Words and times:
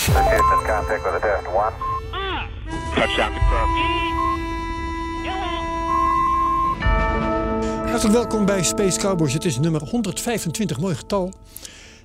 Houston, 0.00 0.66
contact 0.66 1.04
with 1.04 1.14
a 1.14 1.20
test 1.20 1.46
one. 1.46 1.72
Touchdown 2.94 3.32
confirmed. 3.32 3.98
Hartelijk 7.90 8.14
welkom 8.14 8.44
bij 8.44 8.62
Space 8.62 8.98
Cowboys. 8.98 9.32
Het 9.32 9.44
is 9.44 9.58
nummer 9.58 9.82
125, 9.82 10.80
mooi 10.80 10.94
getal. 10.94 11.32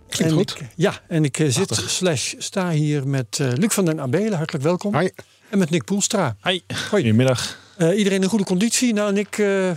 Klinkt 0.07 0.33
en 0.33 0.37
goed. 0.39 0.55
Ik, 0.59 0.67
ja, 0.75 0.93
en 1.07 1.23
ik 1.23 1.39
eh, 1.39 1.47
zit 1.49 1.75
slash 1.75 2.33
sta 2.37 2.69
hier 2.69 3.07
met 3.07 3.39
eh, 3.39 3.47
Luc 3.53 3.73
van 3.73 3.85
den 3.85 4.01
Abelen, 4.01 4.33
hartelijk 4.33 4.63
welkom. 4.63 4.93
Hoi. 4.93 5.11
En 5.49 5.57
met 5.57 5.69
Nick 5.69 5.83
Poelstra. 5.83 6.35
Hi, 6.43 6.59
goedemiddag. 6.89 7.57
Eh, 7.77 7.97
iedereen 7.97 8.21
in 8.21 8.29
goede 8.29 8.43
conditie? 8.45 8.93
Nou, 8.93 9.13
Nick 9.13 9.37
eh, 9.37 9.47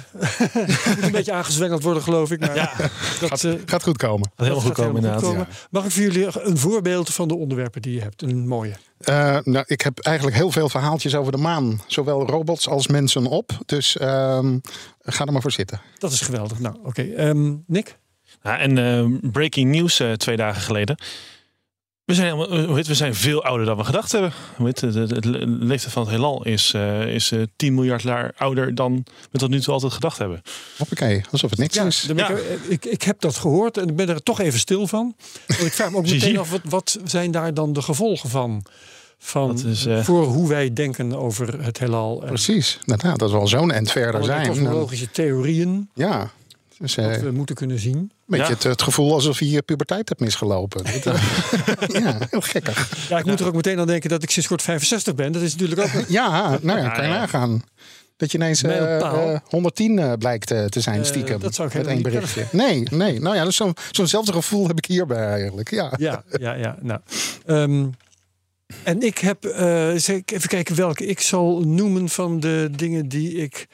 moet 0.95 1.03
een 1.03 1.13
beetje 1.13 1.33
aangezwengeld 1.33 1.83
worden, 1.83 2.03
geloof 2.03 2.31
ik. 2.31 2.41
Maar 2.41 2.55
Ja, 2.55 2.73
dat, 3.21 3.45
eh, 3.45 3.53
Gaat 3.67 3.83
goed 3.83 3.97
komen. 3.97 4.31
Dat 4.37 4.49
goed 4.51 4.63
gaat 4.63 4.73
komen 4.73 4.95
inderdaad. 4.95 5.21
goed 5.23 5.31
komen. 5.31 5.49
Mag 5.71 5.85
ik 5.85 5.91
voor 5.91 6.03
jullie 6.03 6.27
een 6.41 6.59
voorbeeld 6.59 7.15
van 7.15 7.29
de 7.29 7.35
onderwerpen 7.37 7.83
die 7.83 7.95
je 7.95 8.01
hebt? 8.01 8.23
Een 8.23 8.49
mooie. 8.49 8.75
Eh, 8.99 9.39
nou, 9.43 9.65
ik 9.67 9.81
heb 9.81 9.99
eigenlijk 9.99 10.37
heel 10.37 10.51
veel 10.51 10.69
verhaaltjes 10.69 11.15
over 11.15 11.33
de 11.33 11.39
maan. 11.39 11.81
Zowel 11.87 12.27
robots 12.27 12.69
als 12.69 12.87
mensen 12.87 13.27
op. 13.27 13.51
Dus 13.67 13.97
ehm, 13.97 14.59
ga 15.03 15.25
er 15.27 15.33
maar 15.33 15.43
voor 15.43 15.53
zitten. 15.53 15.81
Dat 15.99 16.13
is 16.13 16.21
geweldig. 16.21 16.59
Nou, 16.59 16.77
oké. 16.83 17.03
Ehm, 17.03 17.55
Nick? 17.67 17.99
Ja, 18.43 18.59
en 18.59 18.79
eh, 18.79 19.31
breaking 19.31 19.71
news 19.71 20.01
eh, 20.01 20.13
twee 20.13 20.37
dagen 20.37 20.63
geleden. 20.63 20.99
We 22.09 22.15
zijn, 22.15 22.27
helemaal- 22.27 22.59
eh, 22.59 22.67
hoe 22.67 22.77
heet, 22.77 22.87
we 22.87 22.95
zijn 22.95 23.15
veel 23.15 23.45
ouder 23.45 23.67
dan 23.67 23.77
we 23.77 23.85
gedacht 23.85 24.13
hebben. 24.13 24.33
Het, 24.63 25.25
leeftijd 25.45 25.93
van 25.93 26.03
het 26.03 26.11
heelal 26.11 26.45
is, 26.45 26.73
eh, 26.75 27.15
is 27.15 27.31
eh, 27.33 27.41
10 27.57 27.75
miljard 27.75 28.03
jaar 28.03 28.33
ouder 28.37 28.75
dan 28.75 29.05
we 29.31 29.39
tot 29.39 29.51
nu 29.51 29.61
toe 29.61 29.73
altijd 29.75 29.93
gedacht 29.93 30.19
hebben. 30.19 30.43
Hoppakee, 30.79 31.23
alsof 31.31 31.51
het 31.51 31.59
niks 31.59 31.75
Ja, 31.75 31.85
is. 31.85 32.07
ben 32.15 32.19
ik, 32.19 32.29
eh, 32.39 32.45
ik, 32.69 32.85
ik 32.85 33.03
heb 33.03 33.21
dat 33.21 33.37
gehoord 33.37 33.77
en 33.77 33.89
ik 33.89 33.97
ben 33.97 34.09
er 34.09 34.23
toch 34.23 34.41
even 34.41 34.59
stil 34.59 34.87
van. 34.87 35.15
Want 35.47 35.61
ik 35.63 35.73
vraag 35.73 35.91
me 35.91 35.97
ook 35.97 36.07
meteen 36.11 36.39
af, 36.39 36.51
wat, 36.51 36.61
wat 36.65 36.99
zijn 37.05 37.31
daar 37.31 37.55
dan 37.55 37.73
de 37.73 37.83
gevolgen 37.83 38.29
van? 38.31 38.65
van 39.21 39.67
is, 39.67 39.87
eh, 39.87 40.03
voor 40.05 40.25
hoe 40.25 40.49
wij 40.49 40.73
denken 40.73 41.15
over 41.15 41.63
het 41.65 41.79
heelal. 41.79 42.23
Precies. 42.27 42.79
Nou, 42.85 43.01
nou, 43.05 43.19
dat 43.19 43.29
is 43.29 43.35
wel 43.35 43.47
zo'n 43.47 43.71
end 43.73 43.91
verder 43.91 44.25
zijn. 44.25 44.49
kosmologische 44.49 45.11
theorieën 45.11 45.89
Ja. 45.95 46.31
Dus, 46.79 46.97
eh, 46.97 47.05
dat 47.05 47.15
een 47.15 47.23
we 47.23 47.31
moeten 47.31 47.55
kunnen 47.55 47.79
zien. 47.79 48.11
beetje 48.27 48.45
Ja. 48.47 48.51
het, 48.53 48.63
het 48.63 48.83
gevoel 48.83 49.13
alsof 49.13 49.39
je 49.39 49.51
je 49.51 49.63
puberteit 49.63 50.09
hebt 50.09 50.21
misgelopen. 50.21 50.85
Eh, 50.87 50.95
ja, 52.03 52.19
heel 52.31 52.41
gekkig. 52.41 53.09
Ja, 53.09 53.19
ik 53.19 53.25
moet 53.25 53.41
er 53.41 53.47
ook 53.47 53.55
meteen 53.55 53.79
aan 53.79 53.87
denken 53.87 54.11
dat 54.11 54.23
ik 54.23 54.31
sinds 54.31 54.49
kort 54.49 54.63
65 54.63 55.15
ben. 55.15 55.33
Dat 55.33 55.43
is 55.43 55.57
natuurlijk 55.57 55.81
ook... 55.81 56.05
Ja, 56.09 56.59
nou 56.63 56.79
ja, 56.79 56.85
Ja, 56.85 56.91
kan 56.91 57.05
je 57.05 57.11
nagaan. 57.11 57.63
Dat 58.17 58.33
je 58.33 58.39
ineens 58.39 58.63
eh, 58.63 58.69
Mijlpaal. 58.71 59.31
eh, 59.31 59.41
110 59.45 59.99
eh, 59.99 60.13
blijkt 60.19 60.47
te 60.47 60.81
zijn 60.81 61.05
stiekem. 61.05 61.41
dat 61.41 61.55
zou 61.55 61.69
ik 61.69 61.75
met 61.75 61.87
één 61.87 62.03
berichtje. 62.03 62.47
Nee, 62.53 62.83
nee. 62.91 63.21
Nou 63.21 63.37
ja, 63.37 63.45
dus 63.45 63.57
zo'n 63.57 63.75
zo'nzelfde 63.91 64.33
gevoel 64.33 64.67
heb 64.67 64.79
ik 64.79 64.87
hierbij 64.87 65.27
eigenlijk. 65.27 65.71
Ja. 65.71 65.93
Ja, 65.97 66.23
ja, 66.41 66.53
ja. 66.55 66.77
Nou, 66.81 67.01
ehm, 67.47 67.87
en 68.83 69.03
ik 69.03 69.19
heb, 69.19 69.45
eh, 69.45 69.95
even 69.95 70.49
kijken 70.49 70.77
welke 70.77 71.07
ik 71.07 71.21
zal 71.21 71.61
noemen 71.61 72.09
van 72.09 72.41
de 72.41 72.69
dingen 72.77 73.09
die 73.09 73.35
ik 73.35 73.67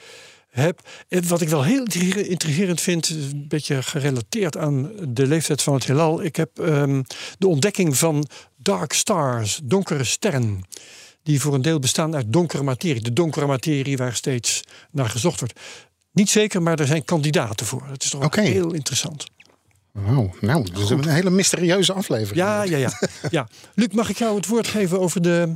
heb. 0.54 0.80
En 1.08 1.28
Wat 1.28 1.40
ik 1.40 1.48
wel 1.48 1.62
heel 1.64 1.82
intriger- 1.82 2.26
intrigerend 2.28 2.80
vind, 2.80 3.10
is 3.10 3.32
een 3.32 3.48
beetje 3.48 3.82
gerelateerd 3.82 4.56
aan 4.56 4.90
de 5.08 5.26
leeftijd 5.26 5.62
van 5.62 5.74
het 5.74 5.84
heelal. 5.86 6.22
Ik 6.22 6.36
heb 6.36 6.58
ehm, 6.58 7.02
de 7.38 7.46
ontdekking 7.46 7.96
van 7.96 8.26
dark 8.56 8.92
stars, 8.92 9.60
donkere 9.62 10.04
sterren. 10.04 10.60
Die 11.22 11.40
voor 11.40 11.54
een 11.54 11.62
deel 11.62 11.78
bestaan 11.78 12.14
uit 12.14 12.32
donkere 12.32 12.62
materie. 12.62 13.02
De 13.02 13.12
donkere 13.12 13.46
materie 13.46 13.96
waar 13.96 14.14
steeds 14.14 14.62
naar 14.90 15.08
gezocht 15.08 15.40
wordt. 15.40 15.60
Niet 16.12 16.30
zeker, 16.30 16.62
maar 16.62 16.78
er 16.80 16.86
zijn 16.86 17.04
kandidaten 17.04 17.66
voor. 17.66 17.86
Dat 17.88 18.02
is 18.02 18.10
toch 18.10 18.34
heel 18.36 18.72
interessant. 18.72 19.24
Oh, 19.96 20.32
nou, 20.40 20.70
dat 20.72 20.82
is 20.82 20.90
een 20.90 21.08
hele 21.08 21.30
mysterieuze 21.30 21.92
aflevering. 21.92 22.36
Ja, 22.36 22.62
ja, 22.62 22.76
ja, 22.76 22.98
ja. 23.30 23.48
Luc, 23.74 23.88
mag 23.92 24.08
ik 24.08 24.18
jou 24.18 24.36
het 24.36 24.46
woord 24.46 24.66
geven 24.68 25.00
over 25.00 25.22
de 25.22 25.52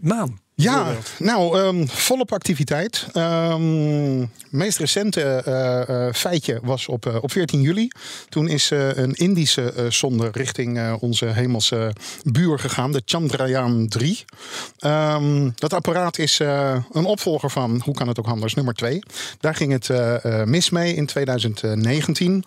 maan? 0.00 0.40
Ja, 0.60 0.96
nou, 1.18 1.58
ehm, 1.58 1.86
volop 1.86 2.32
activiteit. 2.32 3.06
Ehm 3.12 4.26
meest 4.50 4.78
recente 4.78 5.22
eh, 5.22 6.06
eh, 6.06 6.14
feitje 6.14 6.60
was 6.62 6.88
op, 6.88 7.06
eh, 7.06 7.16
op 7.20 7.32
14 7.32 7.60
juli. 7.60 7.90
Toen 8.28 8.48
is 8.48 8.70
een 8.70 9.12
Indische 9.12 9.86
zonde 9.88 10.28
richting 10.32 10.94
onze 11.00 11.26
hemelse 11.26 11.92
buur 12.22 12.58
gegaan, 12.58 12.92
de 12.92 13.02
Chandrayaan 13.04 13.88
3. 13.88 14.24
Ehm, 14.78 15.50
dat 15.54 15.72
apparaat 15.72 16.18
is 16.18 16.38
een 16.92 17.04
opvolger 17.04 17.50
van, 17.50 17.80
hoe 17.84 17.94
kan 17.94 18.08
het 18.08 18.18
ook 18.18 18.26
anders, 18.26 18.54
nummer 18.54 18.74
2. 18.74 19.02
Daar 19.40 19.54
ging 19.54 19.72
het 19.72 19.88
mis 20.46 20.70
mee 20.70 20.94
in 20.94 21.06
2019. 21.06 22.44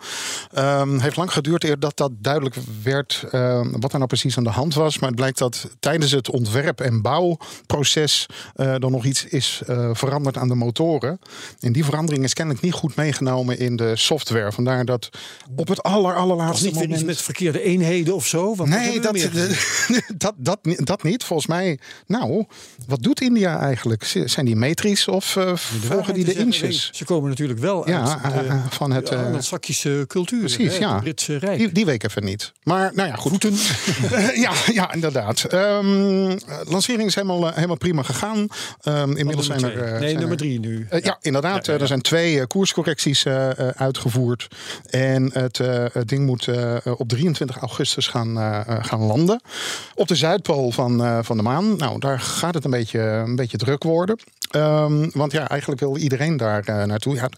Ehm 0.52 0.98
heeft 0.98 1.16
lang 1.16 1.32
geduurd 1.32 1.64
eer 1.64 1.78
dat 1.78 1.96
dat 1.96 2.10
duidelijk 2.18 2.56
werd 2.82 3.24
wat 3.70 3.92
er 3.92 3.98
nou 3.98 4.06
precies 4.06 4.36
aan 4.36 4.44
de 4.44 4.50
hand 4.50 4.74
was. 4.74 4.98
Maar 4.98 5.08
het 5.08 5.18
blijkt 5.18 5.38
dat 5.38 5.68
tijdens 5.80 6.10
het 6.10 6.30
ontwerp- 6.30 6.80
en 6.80 7.02
bouwproces 7.02 8.03
eh, 8.54 8.72
er 8.72 8.90
nog 8.90 9.04
iets 9.04 9.24
is 9.24 9.62
eh, 9.66 9.90
veranderd 9.92 10.36
aan 10.36 10.48
de 10.48 10.54
motoren. 10.54 11.18
En 11.60 11.72
die 11.72 11.84
verandering 11.84 12.24
is 12.24 12.32
kennelijk 12.34 12.64
niet 12.64 12.72
goed 12.72 12.96
meegenomen 12.96 13.58
in 13.58 13.76
de 13.76 13.96
software. 13.96 14.52
Vandaar 14.52 14.84
dat 14.84 15.08
op 15.56 15.68
het 15.68 15.82
aller, 15.82 16.14
allerlaatste 16.14 16.66
niet 16.66 16.74
moment... 16.74 17.04
met 17.06 17.22
verkeerde 17.22 17.62
eenheden 17.62 18.14
of 18.14 18.26
zo? 18.26 18.54
Nee, 18.64 19.00
dat, 19.00 19.16
dat, 19.16 20.04
dat, 20.16 20.34
dat, 20.36 20.64
niet- 20.64 21.02
niet. 21.02 21.24
Volgens 21.24 21.48
mij, 21.48 21.78
nou, 22.06 22.44
wat 22.86 23.02
doet 23.02 23.20
India 23.20 23.60
eigenlijk? 23.60 24.04
Zijn 24.24 24.46
die 24.46 24.56
metrisch 24.56 25.08
of 25.08 25.32
De 25.32 25.56
volgen 25.86 26.14
die 26.14 26.24
de 26.24 26.34
inches? 26.34 26.90
Ze 26.92 27.04
komen 27.04 27.28
natuurlijk 27.28 27.58
wel 27.60 27.88
Ja, 27.88 28.18
uit 28.22 28.34
de, 28.34 28.60
van 28.70 28.90
het, 28.90 29.10
Anglo-Saxische 29.10 30.04
cultuur. 30.08 30.38
precies, 30.38 30.72
hè, 30.72 30.78
ja. 30.78 30.98
Britse 30.98 31.36
Rijk. 31.36 31.58
Die, 31.58 31.72
die 31.72 31.84
week 31.84 32.04
even 32.04 32.24
niet. 32.24 32.52
Maar 32.62 32.90
nou 32.94 33.08
ja, 33.08 33.14
goed. 33.16 33.42
Ja, 34.34 34.52
ja, 34.72 34.92
inderdaad. 34.92 35.44
Eh, 35.44 35.78
lancering 36.64 37.08
is 37.08 37.14
helemaal, 37.14 37.52
helemaal 37.52 37.76
prima 37.76 37.93
gegaan. 38.02 38.46
Ehm, 38.82 39.16
inmiddels 39.16 39.46
zijn 39.46 39.64
er. 39.64 39.82
eh, 39.82 39.90
nee, 39.90 39.98
zijn 39.98 40.12
nummer 40.12 40.30
er- 40.30 40.36
drie 40.36 40.60
nu. 40.60 40.86
Eh, 40.90 41.02
ja, 41.02 41.18
inderdaad. 41.20 41.66
Er 41.66 41.86
zijn 41.86 42.00
twee 42.00 42.40
eh, 42.40 42.46
koerscorrecties 42.46 43.26
uitgevoerd. 43.76 44.48
En 44.90 45.30
het, 45.32 45.58
het 45.92 46.08
ding 46.08 46.26
moet 46.26 46.48
op 46.96 47.08
23 47.08 47.56
augustus 47.56 48.06
gaan, 48.08 48.64
gaan 48.84 49.00
landen. 49.00 49.40
Op 49.94 50.08
de 50.08 50.14
Zuidpool 50.14 50.70
van, 50.70 51.24
van 51.24 51.36
de 51.36 51.42
maan. 51.42 51.76
Nou, 51.76 51.98
daar 51.98 52.20
gaat 52.20 52.54
het 52.54 52.64
een 52.64 52.70
beetje, 52.70 53.00
een 53.00 53.36
beetje 53.36 53.56
druk 53.56 53.82
worden. 53.82 54.18
Ehm, 54.54 55.08
want 55.12 55.32
ja, 55.32 55.48
eigenlijk 55.48 55.80
wil 55.80 55.96
iedereen 55.96 56.36
daar 56.36 56.64
eh, 56.64 56.84
naartoe. 56.84 57.14
Ja, 57.14 57.28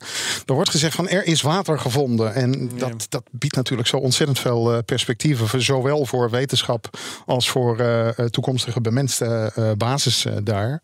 er 0.47 0.55
wordt 0.55 0.71
gezegd 0.71 0.95
van 0.95 1.09
er 1.09 1.27
is 1.27 1.43
water 1.43 1.79
gevonden. 1.79 2.35
En 2.35 2.71
dat, 2.79 3.07
dat 3.09 3.23
biedt 3.31 3.55
natuurlijk 3.57 3.89
zo 3.89 3.97
ontzettend 3.97 4.39
veel 4.39 4.73
eh, 4.73 4.79
perspectieven. 4.85 5.49
voor- 5.49 5.61
Zowel 5.61 6.07
voor 6.07 6.31
wetenschap 6.31 6.99
als 7.27 7.51
voor 7.51 7.79
eh, 7.79 8.09
toekomstige 8.25 8.81
bemenste 8.81 9.53
basis 9.79 10.27
daar. 10.43 10.83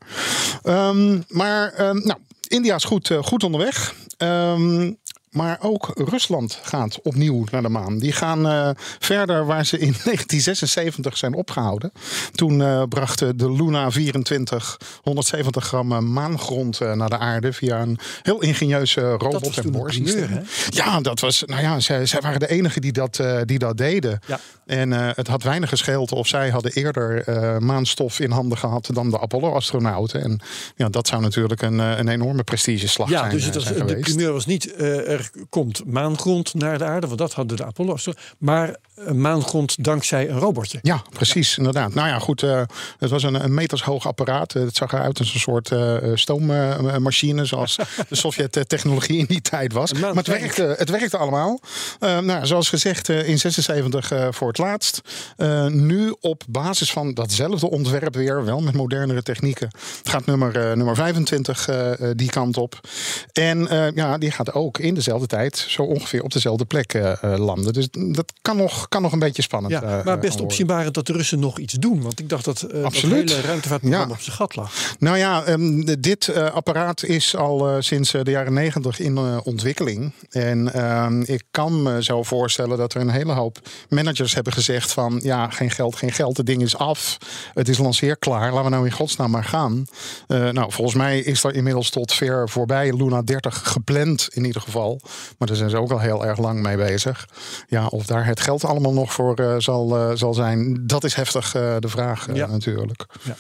Ehm, 0.63 1.21
maar 1.29 1.73
ehm, 1.73 1.97
nou, 2.07 2.19
India 2.49 2.75
is 2.75 2.85
goed, 2.85 3.11
goed 3.23 3.45
onderweg. 3.45 3.95
Ehm, 4.17 4.93
maar 5.33 5.59
ook 5.61 5.91
Rusland 5.95 6.59
gaat 6.63 7.01
opnieuw 7.03 7.45
naar 7.51 7.63
de 7.63 7.69
maan. 7.69 7.99
Die 7.99 8.13
gaan 8.13 8.47
eh, 8.47 8.71
verder 8.99 9.47
waar 9.47 9.67
ze 9.67 9.79
in 9.79 9.95
1976 10.05 11.17
zijn 11.17 11.35
opgehouden. 11.35 11.93
Toen 12.35 12.63
eh, 12.63 12.83
brachten 12.89 13.37
de 13.37 13.53
Luna 13.53 13.91
24 13.91 14.81
170 15.03 15.65
gram 15.65 15.93
eh, 15.93 15.99
maangrond 15.99 16.81
naar 16.81 17.09
de 17.09 17.19
aarde 17.19 17.53
via 17.53 17.81
een 17.81 17.99
heel 18.23 18.41
ingenieuze 18.43 19.11
robot 19.11 19.59
en 19.59 19.71
boorsysteem. 19.71 20.43
Ja, 20.69 21.01
dat 21.01 21.21
was. 21.21 21.43
Nou 21.47 21.63
ja, 21.63 21.81
zij, 21.81 22.07
zij 22.07 22.21
waren 22.21 22.41
de 22.41 22.49
enigen 22.49 22.81
die 22.81 22.93
dat, 22.93 23.21
die 23.45 23.59
dat 23.59 23.77
deden. 23.77 24.21
Ja. 24.27 24.41
En 24.67 24.91
het 24.93 25.27
had 25.27 25.43
weinig 25.43 25.69
gescheeld 25.69 26.13
of 26.13 26.27
zij 26.27 26.51
hadden 26.51 26.73
eerder 26.73 27.25
maanstof 27.63 28.21
in 28.21 28.31
handen 28.31 28.59
gehad 28.59 28.89
dan 28.93 29.11
de 29.11 29.21
Apollo-astronauten. 29.21 30.23
En 30.23 30.41
ja, 30.77 30.89
dat 30.89 31.07
zou 31.07 31.23
natuurlijk 31.23 31.63
een, 31.63 31.79
een 31.79 32.09
enorme 32.09 32.45
prestigeslag 32.45 33.09
Ja, 33.09 33.19
zijn, 33.19 33.31
dus 33.31 33.41
eh, 33.41 33.47
het 33.47 33.79
was, 33.79 33.87
de 33.87 33.97
primeur 33.97 34.33
was 34.33 34.47
niet 34.47 34.75
er 35.23 35.47
komt 35.49 35.85
maangrond 35.87 36.55
naar 36.55 36.79
de 36.79 36.85
aarde, 36.85 37.07
want 37.07 37.19
dat 37.19 37.33
hadden 37.33 37.57
de 37.57 37.65
Apollo's. 37.65 38.09
Maar 38.39 38.77
een 38.95 39.21
maangrond 39.21 39.85
dankzij 39.85 40.29
een 40.29 40.39
robotje. 40.39 40.79
Ja, 40.83 41.03
precies, 41.13 41.59
inderdaad. 41.59 41.95
Nou 41.95 42.09
ja, 42.09 42.19
goed, 42.19 42.43
uh, 42.43 42.63
het 42.99 43.11
was 43.11 43.23
een, 43.23 43.45
een 43.45 43.55
metershoog 43.55 44.07
apparaat. 44.07 44.53
het 44.53 44.77
zag 44.77 44.93
eruit 44.93 45.19
als 45.19 45.35
een 45.35 45.41
soort 45.41 45.71
uh, 45.71 45.97
stoommachine, 46.15 47.45
zoals 47.45 47.77
de 48.09 48.15
Sovjet-technologie 48.15 49.19
in 49.19 49.25
die 49.25 49.41
tijd 49.41 49.73
was. 49.73 49.93
Maar 49.93 50.15
het 50.15 50.27
werkte, 50.27 50.75
het 50.79 50.91
werkte 50.91 51.17
allemaal. 51.17 51.61
nou, 52.01 52.47
zoals 52.47 52.69
gezegd, 52.69 53.09
in 53.09 53.39
76 53.39 54.13
voor 54.31 54.49
het 54.49 54.59
laatst. 54.59 55.01
nu 55.69 56.15
op 56.21 56.43
basis 56.49 56.93
van 56.93 57.15
datzelfde 57.15 57.71
ontwerp 57.71 58.15
weer, 58.15 58.45
wel 58.45 58.61
met 58.61 58.75
modernere 58.75 59.23
technieken, 59.23 59.71
gaat 60.03 60.27
nummer, 60.27 60.77
nummer 60.77 60.95
25 60.95 61.69
die 62.17 62.31
kant 62.31 62.57
op. 62.57 62.81
En 63.33 63.69
ja, 63.95 64.19
die 64.19 64.31
gaat 64.31 64.53
ook 64.53 64.79
in 64.79 64.95
dezelfde 64.95 65.12
tijd 65.21 65.57
zo 65.69 65.83
ongeveer 65.83 66.23
op 66.23 66.33
dezelfde 66.33 66.65
plek 66.65 66.99
landen. 67.21 67.73
Dus 67.73 67.89
dat 67.91 68.33
kan 68.43 68.57
nog 68.57 68.89
kan 68.89 69.03
nog 69.03 69.13
een 69.13 69.19
beetje 69.19 69.43
spannend 69.43 69.73
ja, 69.73 69.99
uh, 69.99 70.05
Maar 70.05 70.19
best 70.19 70.41
opzienbarend 70.41 70.95
dat 70.95 71.07
de 71.07 71.13
Russen 71.13 71.39
nog 71.39 71.59
iets 71.59 71.73
doen. 71.73 72.03
Want 72.03 72.21
ik 72.21 72.29
dacht 72.29 72.45
dat 72.45 72.67
uh, 72.75 72.85
Absoluut. 72.85 73.21
het 73.21 73.31
hele 73.31 73.47
ruimtevaartprogramma 73.47 74.15
op 74.15 74.21
zijn 74.21 74.37
gat 74.37 74.57
lag. 74.57 74.95
Nou 74.99 75.19
ja, 75.19 75.49
um, 75.49 76.01
dit 76.01 76.27
uh, 76.27 76.51
apparaat 76.51 77.05
is 77.05 77.37
al 77.37 77.83
sinds 77.83 78.11
de 78.11 78.31
jaren 78.31 78.53
negentig 78.53 79.01
in 79.01 79.19
ontwikkeling. 79.45 80.13
En 80.31 80.73
ehm, 80.73 81.21
ik 81.21 81.43
kan 81.51 81.83
me 81.83 82.03
zo 82.03 82.23
voorstellen 82.23 82.79
dat 82.79 82.95
er 82.95 83.01
een 83.01 83.11
hele 83.11 83.33
hoop 83.33 83.59
managers 83.89 84.35
hebben 84.35 84.53
gezegd 84.53 84.93
van... 84.93 85.21
ja, 85.23 85.51
geen 85.51 85.71
geld, 85.71 85.97
geen 85.97 86.13
geld, 86.13 86.37
het 86.37 86.47
ding 86.47 86.63
is 86.63 86.77
af. 86.77 87.19
Het 87.55 87.69
is 87.69 87.79
lanceerklaar, 87.79 88.51
laten 88.53 88.65
we 88.65 88.71
nou 88.71 88.85
in 88.85 88.93
godsnaam 88.93 89.31
maar 89.31 89.45
gaan. 89.45 89.87
nou, 90.27 90.73
volgens 90.73 90.97
mij 90.97 91.19
is 91.19 91.45
er 91.45 91.55
inmiddels 91.55 91.91
tot 91.91 92.13
ver 92.13 92.49
voorbij 92.49 92.93
Luna 92.97 93.23
30 93.23 93.63
gepland 93.65 94.29
in 94.33 94.45
ieder 94.45 94.63
geval. 94.63 95.01
Maar 95.39 95.49
daar 95.49 95.57
zijn 95.57 95.71
ze 95.71 95.77
ook 95.77 95.91
al 95.91 96.01
heel 96.01 96.27
erg 96.27 96.39
lang 96.39 96.63
mee 96.63 96.77
bezig. 96.77 97.29
Ja, 97.67 97.87
of 97.87 98.07
daar 98.07 98.27
het 98.27 98.41
geld 98.41 98.65
allemaal 98.65 98.93
nog 98.93 99.13
voor 99.13 99.41
uh, 99.41 99.55
zal, 99.59 99.97
uh, 99.97 100.11
zal 100.15 100.35
zijn, 100.35 100.87
dat 100.87 101.05
is 101.05 101.15
heftig 101.15 101.55
uh, 101.55 101.77
de 101.79 101.89
vraag 101.89 102.35
ja. 102.35 102.47
natuurlijk. 102.47 103.07
Ja. 103.23 103.35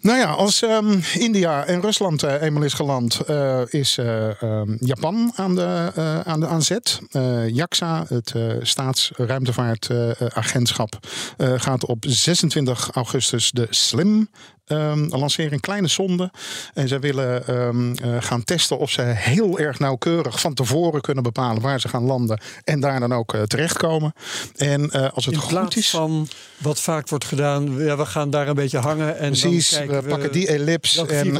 Nou 0.00 0.18
ja, 0.18 0.30
als 0.30 0.62
um, 0.62 1.02
India 1.14 1.64
en 1.64 1.80
Rusland 1.80 2.22
eenmaal 2.22 2.62
is 2.62 2.74
geland, 2.74 3.20
is 3.68 3.98
um, 4.42 4.76
Japan 4.80 5.32
aan 5.36 5.54
de, 5.54 5.92
aan 6.24 6.40
de 6.40 6.46
aan 6.46 6.62
zet. 6.62 7.00
JAXA, 7.46 8.04
het 8.08 8.34
staatsruimtevaartagentschap, 8.60 10.98
gaat 11.36 11.84
op 11.84 12.04
26 12.08 12.90
augustus 12.90 13.50
de 13.50 13.66
SLIM 13.70 14.28
um, 14.66 15.08
lanceren 15.08 15.52
een 15.52 15.60
kleine 15.60 15.88
sonde. 15.88 16.30
En 16.74 16.88
zij 16.88 17.00
willen 17.00 17.56
um, 17.56 17.94
uh, 18.04 18.16
gaan 18.18 18.44
testen 18.44 18.78
of 18.78 18.90
ze 18.90 19.02
heel 19.02 19.58
erg 19.58 19.78
nauwkeurig 19.78 20.40
van 20.40 20.54
tevoren 20.54 21.00
kunnen 21.00 21.22
bepalen 21.22 21.62
waar 21.62 21.80
ze 21.80 21.88
gaan 21.88 22.04
landen. 22.04 22.40
En 22.64 22.80
daar 22.80 23.00
dan 23.00 23.12
ook 23.12 23.34
uh, 23.34 23.42
terechtkomen. 23.42 24.12
En 24.56 24.90
uh, 24.92 25.08
als 25.12 25.24
het 25.24 25.34
In 25.34 25.40
goed 25.40 25.76
is. 25.76 25.90
van 25.90 26.28
wat 26.56 26.80
vaak 26.80 27.08
wordt 27.08 27.24
gedaan, 27.24 27.84
ja, 27.84 27.96
we 27.96 28.06
gaan 28.06 28.30
daar 28.30 28.48
een 28.48 28.54
beetje 28.54 28.78
hangen. 28.78 29.18
En 29.18 29.28
Precies, 29.28 29.70
dan 29.70 29.86
we, 29.86 30.02
we 30.02 30.08
pakken 30.08 30.32
die 30.32 30.48
ellips. 30.48 30.96
En, 30.96 31.32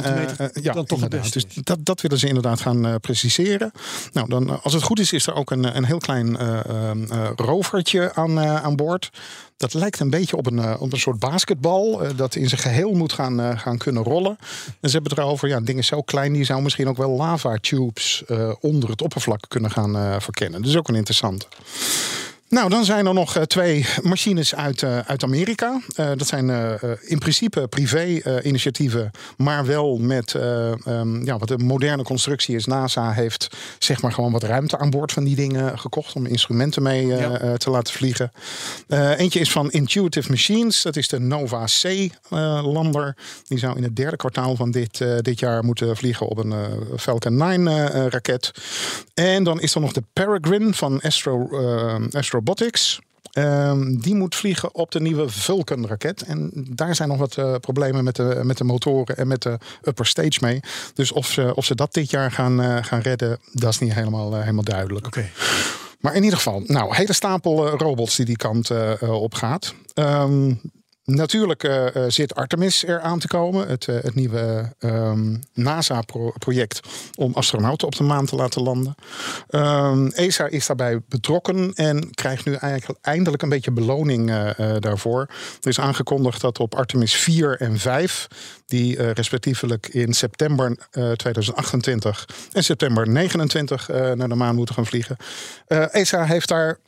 ja, 0.61 0.73
dan 0.73 0.85
toch 0.85 1.01
het. 1.01 1.33
Dus 1.33 1.45
dat, 1.53 1.77
dat 1.81 2.01
willen 2.01 2.19
ze 2.19 2.27
inderdaad 2.27 2.61
gaan 2.61 2.99
preciseren. 2.99 3.71
Nou, 4.11 4.29
dan, 4.29 4.63
als 4.63 4.73
het 4.73 4.83
goed 4.83 4.99
is, 4.99 5.13
is 5.13 5.27
er 5.27 5.33
ook 5.33 5.51
een, 5.51 5.77
een 5.77 5.85
heel 5.85 5.97
klein 5.97 6.37
rovertje 7.35 8.13
aan, 8.13 8.39
aan 8.39 8.75
boord. 8.75 9.09
Dat 9.57 9.73
lijkt 9.73 9.99
een 9.99 10.09
beetje 10.09 10.37
op 10.37 10.45
een, 10.45 10.57
een 10.57 10.89
soort 10.91 11.19
basketbal. 11.19 12.01
dat 12.15 12.35
in 12.35 12.49
zijn 12.49 12.61
geheel 12.61 12.93
moet 12.93 13.13
gaan, 13.13 13.39
uh, 13.39 13.59
gaan 13.59 13.77
kunnen 13.77 14.03
rollen. 14.03 14.37
En 14.79 14.89
ze 14.89 14.91
hebben 14.91 15.11
het 15.11 15.19
erover, 15.19 15.47
ja, 15.47 15.59
dingen 15.59 15.83
zo 15.83 16.01
klein, 16.01 16.33
die 16.33 16.43
zou 16.43 16.61
misschien 16.61 16.87
ook 16.87 16.97
wel 16.97 17.11
lava 17.11 17.57
tubes 17.61 18.23
onder 18.59 18.89
het 18.89 19.01
oppervlak 19.01 19.45
kunnen 19.47 19.71
gaan 19.71 20.21
verkennen. 20.21 20.61
Dus 20.61 20.77
ook 20.77 20.87
een 20.87 20.95
interessante. 20.95 21.45
Nou, 22.49 22.69
dan 22.69 22.85
zijn 22.85 23.05
er 23.05 23.13
nog 23.13 23.37
uh, 23.37 23.43
twee 23.43 23.85
machines 24.03 24.55
uit, 24.55 24.81
uh, 24.81 24.99
uit 24.99 25.23
Amerika. 25.23 25.81
Uh, 25.99 26.11
dat 26.15 26.27
zijn 26.27 26.49
in 27.01 27.17
principe 27.17 27.67
privé-initiatieven, 27.67 29.11
maar 29.37 29.65
wel 29.65 29.97
met 29.97 30.33
um, 30.33 31.25
ja, 31.25 31.37
wat 31.37 31.49
een 31.49 31.65
moderne 31.65 32.03
constructie 32.03 32.55
is. 32.55 32.65
NASA 32.65 33.11
heeft 33.11 33.47
zeg 33.79 34.01
maar 34.01 34.11
gewoon 34.11 34.31
wat 34.31 34.43
ruimte 34.43 34.77
aan 34.77 34.89
boord 34.89 35.11
van 35.11 35.23
die 35.23 35.35
dingen 35.35 35.79
gekocht 35.79 36.15
om 36.15 36.25
instrumenten 36.25 36.83
mee 36.83 37.05
ja. 37.07 37.57
te 37.57 37.69
laten 37.69 37.93
vliegen. 37.93 38.31
eentje 38.87 39.39
is 39.39 39.51
van 39.51 39.71
Intuitive 39.71 40.29
Machines, 40.29 40.81
dat 40.81 40.95
is 40.95 41.07
de 41.07 41.19
Nova 41.19 41.65
C-lander. 41.81 43.15
die 43.47 43.59
zou 43.59 43.77
in 43.77 43.83
het 43.83 43.95
derde 43.95 44.17
kwartaal 44.17 44.55
van 44.55 44.71
dit, 44.71 44.97
dit 45.21 45.39
jaar 45.39 45.63
moeten 45.63 45.97
vliegen 45.97 46.27
op 46.27 46.37
een 46.37 46.53
Falcon 46.97 47.67
9-raket. 47.67 48.51
en 49.13 49.43
dan 49.43 49.61
is 49.61 49.75
er 49.75 49.81
nog 49.81 49.91
de 49.91 50.03
Peregrine 50.13 50.73
van 50.73 51.01
Astro. 51.01 51.49
Astro 52.11 52.34
Robotics. 52.35 52.99
Um, 53.37 54.01
die 54.01 54.15
moet 54.15 54.35
vliegen 54.35 54.75
op 54.75 54.91
de 54.91 55.01
nieuwe 55.01 55.29
Vulcan-raket. 55.29 56.21
En 56.21 56.51
daar 56.53 56.95
zijn 56.95 57.09
nog 57.09 57.17
wat 57.17 57.37
uh, 57.37 57.55
problemen 57.55 58.03
met 58.03 58.15
de, 58.15 58.39
met 58.43 58.57
de 58.57 58.63
motoren 58.63 59.17
en 59.17 59.27
met 59.27 59.41
de 59.41 59.57
upper 59.83 60.05
stage 60.05 60.37
mee. 60.41 60.59
Dus 60.93 61.11
of 61.11 61.27
ze, 61.27 61.55
of 61.55 61.65
ze 61.65 61.75
dat 61.75 61.93
dit 61.93 62.09
jaar 62.09 62.31
gaan, 62.31 62.61
uh, 62.61 62.77
gaan 62.81 62.99
redden, 62.99 63.39
dat 63.51 63.69
is 63.69 63.79
niet 63.79 63.93
helemaal, 63.93 64.33
uh, 64.33 64.39
helemaal 64.39 64.63
duidelijk. 64.63 65.05
Okay. 65.05 65.31
Maar 65.99 66.15
in 66.15 66.23
ieder 66.23 66.37
geval, 66.37 66.63
nou, 66.65 66.95
hele 66.95 67.13
stapel 67.13 67.69
robots 67.69 68.15
die 68.15 68.25
die 68.25 68.37
kant 68.37 68.71
op 69.01 69.33
gaat. 69.33 69.73
Um, 69.93 70.61
Natuurlijk 71.05 71.63
uh, 71.63 71.87
zit 72.07 72.35
Artemis 72.35 72.85
er 72.85 72.99
aan 72.99 73.19
te 73.19 73.27
komen, 73.27 73.67
het, 73.67 73.87
uh, 73.87 73.95
het 74.01 74.15
nieuwe 74.15 74.73
um, 74.79 75.39
NASA-project 75.53 76.79
om 77.15 77.33
astronauten 77.33 77.87
op 77.87 77.95
de 77.95 78.03
maan 78.03 78.25
te 78.25 78.35
laten 78.35 78.61
landen. 78.61 78.95
Um, 79.49 80.07
ESA 80.07 80.47
is 80.47 80.65
daarbij 80.65 81.01
betrokken 81.09 81.73
en 81.73 82.13
krijgt 82.13 82.45
nu 82.45 82.53
eigenlijk 82.53 82.99
eindelijk 83.01 83.41
een 83.41 83.49
beetje 83.49 83.71
beloning 83.71 84.53
daarvoor. 84.79 85.27
Er 85.61 85.69
is 85.69 85.79
aangekondigd 85.79 86.41
dat 86.41 86.59
op 86.59 86.75
Artemis 86.75 87.15
4 87.15 87.61
en 87.61 87.79
5, 87.79 88.27
die 88.65 89.11
respectievelijk 89.11 89.87
in 89.87 90.13
september 90.13 90.77
2028 90.91 92.27
en 92.51 92.63
september 92.63 93.09
29 93.09 93.87
naar 93.87 94.29
de 94.29 94.35
maan 94.35 94.55
moeten 94.55 94.75
gaan 94.75 94.85
vliegen. 94.85 95.17
ESA 95.91 96.23
heeft 96.23 96.47
daar 96.47 96.79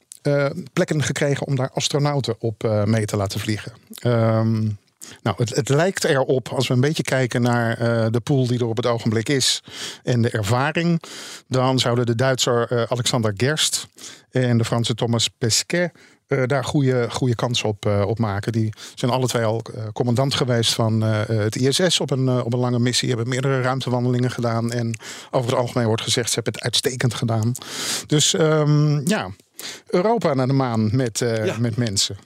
plekken 0.74 1.04
gekregen 1.04 1.48
om 1.48 1.56
daar 1.56 1.72
astronauten 1.74 2.36
op 2.40 2.64
uh, 2.64 2.84
mee 2.84 3.06
te 3.06 3.18
laten 3.18 3.40
vliegen. 3.40 3.74
Um, 4.06 4.78
nou, 5.22 5.36
het, 5.38 5.56
het, 5.56 5.70
lijkt 5.70 6.04
erop, 6.04 6.50
als 6.50 6.68
we 6.68 6.74
een 6.74 6.80
beetje 6.80 7.04
kijken 7.04 7.42
naar 7.42 7.82
uh, 7.82 8.06
de 8.12 8.20
pool 8.20 8.48
die 8.48 8.60
er 8.60 8.66
op 8.66 8.78
het 8.78 8.86
ogenblik 8.86 9.30
is 9.30 9.64
en 10.04 10.22
de 10.22 10.30
ervaring, 10.30 11.02
dan 11.48 11.80
zouden 11.80 12.06
de 12.06 12.16
Duitser 12.16 12.88
Alexander 12.90 13.34
Gerst 13.38 13.88
en 14.32 14.58
de 14.58 14.66
Franse 14.66 14.96
Thomas 14.96 15.28
Pesquet 15.28 15.92
daar 16.46 16.64
goede, 16.64 17.08
goede 17.10 17.36
kans 17.36 17.64
op, 17.64 17.86
op 17.86 18.20
maken. 18.20 18.52
Die 18.52 18.74
zijn 18.96 19.12
alle 19.12 19.28
twee 19.28 19.44
al 19.44 19.62
commandant 19.94 20.34
geweest 20.34 20.74
van 20.74 21.02
het 21.02 21.56
ISS 21.56 22.00
op 22.00 22.12
een, 22.12 22.30
op 22.30 22.54
een 22.54 22.60
lange 22.60 22.80
missie. 22.80 23.08
Hebben 23.10 23.30
meerdere 23.30 23.62
ruimtewandelingen 23.62 24.32
gedaan. 24.32 24.72
En 24.72 25.00
over 25.32 25.50
het 25.50 25.60
algemeen 25.60 25.88
wordt 25.88 26.02
gezegd, 26.02 26.28
ze 26.28 26.36
hebben 26.36 26.54
het 26.54 26.64
uitstekend 26.64 27.14
gedaan. 27.14 27.52
Dus 28.08 28.34
um, 28.34 29.08
ja, 29.08 29.30
Europa 29.88 30.34
naar 30.34 30.48
de 30.48 30.54
maan 30.54 30.96
met, 30.96 31.20
ja. 31.20 31.58
met 31.60 31.78
mensen. 31.78 32.18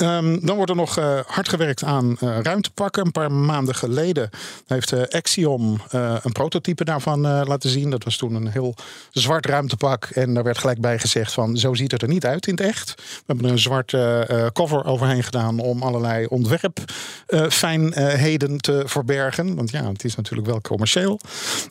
Um, 0.00 0.46
dan 0.46 0.56
wordt 0.56 0.70
er 0.70 0.76
nog 0.76 0.98
uh, 0.98 1.20
hard 1.26 1.48
gewerkt 1.48 1.84
aan 1.84 2.16
uh, 2.20 2.38
ruimtepakken. 2.42 3.04
Een 3.04 3.12
paar 3.12 3.32
maanden 3.32 3.74
geleden 3.74 4.30
heeft 4.66 4.92
uh, 4.92 5.02
Axiom 5.08 5.80
een 6.22 6.32
prototype 6.32 6.84
daarvan 6.84 7.20
laten 7.20 7.70
zien. 7.70 7.90
Dat 7.90 8.04
was 8.04 8.16
toen 8.16 8.34
een 8.34 8.46
heel 8.46 8.74
zwart 9.10 9.46
ruimtepak. 9.46 10.04
En 10.04 10.34
daar 10.34 10.44
werd 10.44 10.58
gelijk 10.58 10.80
bij 10.80 10.98
gezegd 10.98 11.32
van 11.32 11.56
zo 11.56 11.74
ziet 11.74 11.92
het 11.92 12.02
er 12.02 12.08
niet 12.08 12.26
uit 12.26 12.46
in 12.46 12.54
het 12.54 12.62
echt. 12.62 12.94
We 12.96 13.02
hebben 13.26 13.46
er 13.46 13.52
een 13.52 13.58
zwarte 13.58 14.50
cover 14.52 14.84
overheen 14.84 15.22
gedaan 15.22 15.58
om 15.58 15.82
allerlei 15.82 16.26
ontwerpfijnheden 16.26 18.58
te 18.58 18.82
verbergen. 18.86 19.54
Want 19.54 19.70
ja, 19.70 19.88
het 19.88 20.04
is 20.04 20.14
natuurlijk 20.14 20.48
wel 20.48 20.60
commercieel. 20.60 21.20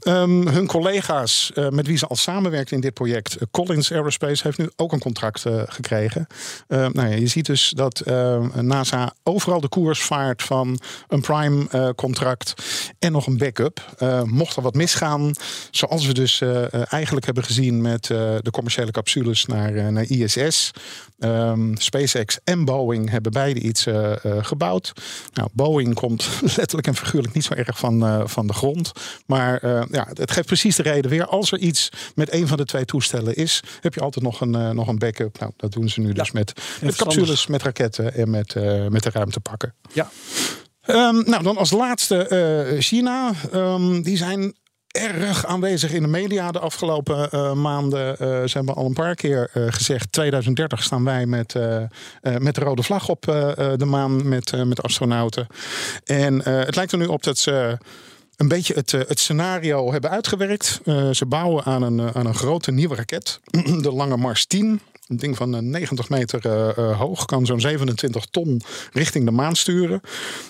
Um, 0.08 0.48
hun 0.48 0.68
collega's 0.68 1.52
met 1.70 1.88
wie 1.88 1.98
ze 1.98 2.08
al 2.08 2.16
samenwerkt 2.16 2.72
in 2.72 2.82
dit 2.82 2.94
project, 2.94 3.38
Collins 3.52 3.92
Aerospace, 3.92 4.44
heeft 4.44 4.58
nu 4.58 4.70
ook 4.76 4.92
een 4.92 5.00
contract 5.00 5.46
gekregen. 5.66 6.28
nou 6.68 7.10
ja, 7.10 7.16
je 7.16 7.28
ziet 7.28 7.46
dus 7.46 7.74
dat 7.76 8.04
NASA 8.62 9.14
overal 9.24 9.62
de 9.62 9.70
koers 9.70 10.02
vaart 10.04 10.44
van 10.44 10.80
een 11.08 11.22
prime-contract 11.22 12.54
uh, 12.58 12.66
en 13.00 13.12
nog 13.12 13.28
een 13.28 13.38
backup. 13.38 13.96
Uh, 14.00 14.24
mocht 14.24 14.56
er 14.56 14.62
wat 14.62 14.74
misgaan, 14.74 15.32
zoals 15.72 16.06
we 16.06 16.14
dus 16.14 16.42
eigenlijk 16.72 17.26
hebben 17.26 17.44
gezien 17.44 17.82
met 17.82 18.04
de 18.04 18.52
commerciële 18.52 18.92
capsules 18.92 19.46
naar, 19.46 19.92
naar 19.92 20.04
ISS. 20.04 20.72
Um, 21.24 21.30
ehm, 21.30 21.76
SpaceX 21.76 22.40
en 22.44 22.66
Boeing 22.66 23.10
hebben 23.10 23.32
beide 23.32 23.60
iets 23.60 23.88
gebouwd. 24.24 24.94
Nou, 25.34 25.50
Boeing 25.54 25.94
komt 25.94 26.30
letterlijk 26.58 26.88
en 26.88 26.96
figuurlijk 26.96 27.34
niet 27.34 27.44
zo 27.44 27.54
erg 27.54 27.78
van, 27.78 28.30
van 28.30 28.48
de 28.48 28.54
grond. 28.54 28.92
Maar 29.26 29.68
ja, 29.92 30.08
het 30.14 30.32
geeft 30.32 30.48
precies 30.48 30.76
de 30.76 30.84
reden 30.84 31.12
weer. 31.12 31.26
Als 31.26 31.52
er 31.52 31.60
iets 31.60 31.90
met 32.16 32.34
een 32.34 32.48
van 32.48 32.58
de 32.58 32.66
twee 32.66 32.86
toestellen 32.86 33.36
is, 33.36 33.64
heb 33.82 33.94
je 33.94 34.02
altijd 34.02 34.26
nog 34.26 34.42
een, 34.42 34.76
nog 34.76 34.88
een 34.88 35.00
backup. 35.00 35.40
Nou, 35.40 35.52
dat 35.58 35.72
doen 35.72 35.90
ze 35.90 36.00
nu 36.00 36.14
dus 36.14 36.32
met, 36.32 36.54
met 36.82 36.96
capsules, 36.96 37.48
met 37.48 37.64
raketten 37.64 38.14
en 38.14 38.30
met, 38.30 38.56
met 38.90 39.04
de 39.04 39.10
ruimtepakken. 39.10 39.74
Ja. 39.94 40.10
Um, 40.88 41.24
nou, 41.26 41.44
dan 41.44 41.58
als 41.58 41.72
laatste 41.72 42.28
uh, 42.74 42.82
China. 42.82 43.32
Um, 43.54 44.02
die 44.02 44.18
zijn 44.18 44.56
erg 44.92 45.46
aanwezig 45.46 45.92
in 45.92 46.02
de 46.02 46.08
media 46.08 46.52
de 46.52 46.60
afgelopen 46.60 47.32
eh, 47.32 47.54
maanden. 47.54 48.18
Eh, 48.18 48.28
ze 48.28 48.58
hebben 48.58 48.76
al 48.76 48.86
een 48.86 48.94
paar 48.94 49.16
keer 49.16 49.50
eh, 49.54 49.64
gezegd: 49.70 50.12
2030 50.12 50.84
staan 50.84 51.04
wij 51.04 51.26
met, 51.26 51.54
met 52.38 52.56
de 52.56 52.62
rode 52.62 52.84
vlag 52.84 53.10
op 53.10 53.22
de 53.22 53.86
maan 53.86 54.30
met, 54.30 54.66
met 54.66 54.84
astronauten. 54.84 55.48
En 56.04 56.42
het 56.46 56.76
lijkt 56.76 56.92
er 56.92 56.98
nu 56.98 57.06
op 57.06 57.24
dat 57.24 57.38
ze 57.38 57.78
een 58.36 58.48
beetje 58.48 58.74
het, 58.74 58.92
het 58.92 59.20
scenario 59.20 59.92
hebben 59.92 60.10
uitgewerkt. 60.10 60.82
Ze 61.12 61.26
bouwen 61.28 61.64
aan 61.64 61.82
een, 61.82 62.14
aan 62.14 62.26
een 62.26 62.36
grote 62.36 62.72
nieuwe 62.72 62.96
raket, 62.96 63.40
de 63.86 63.92
Lange 63.92 64.18
Mars 64.18 64.46
10. 64.46 64.82
Een 65.12 65.18
ding 65.18 65.38
van 65.38 65.56
eh, 65.56 65.62
90 65.62 66.10
meter 66.10 66.46
eh, 66.46 66.78
eh, 66.78 67.00
hoog, 67.00 67.26
kan 67.26 67.46
zo'n 67.46 67.60
27 67.60 68.26
ton 68.26 68.62
richting 68.94 69.26
de 69.26 69.32
maan 69.32 69.56
sturen. 69.56 70.02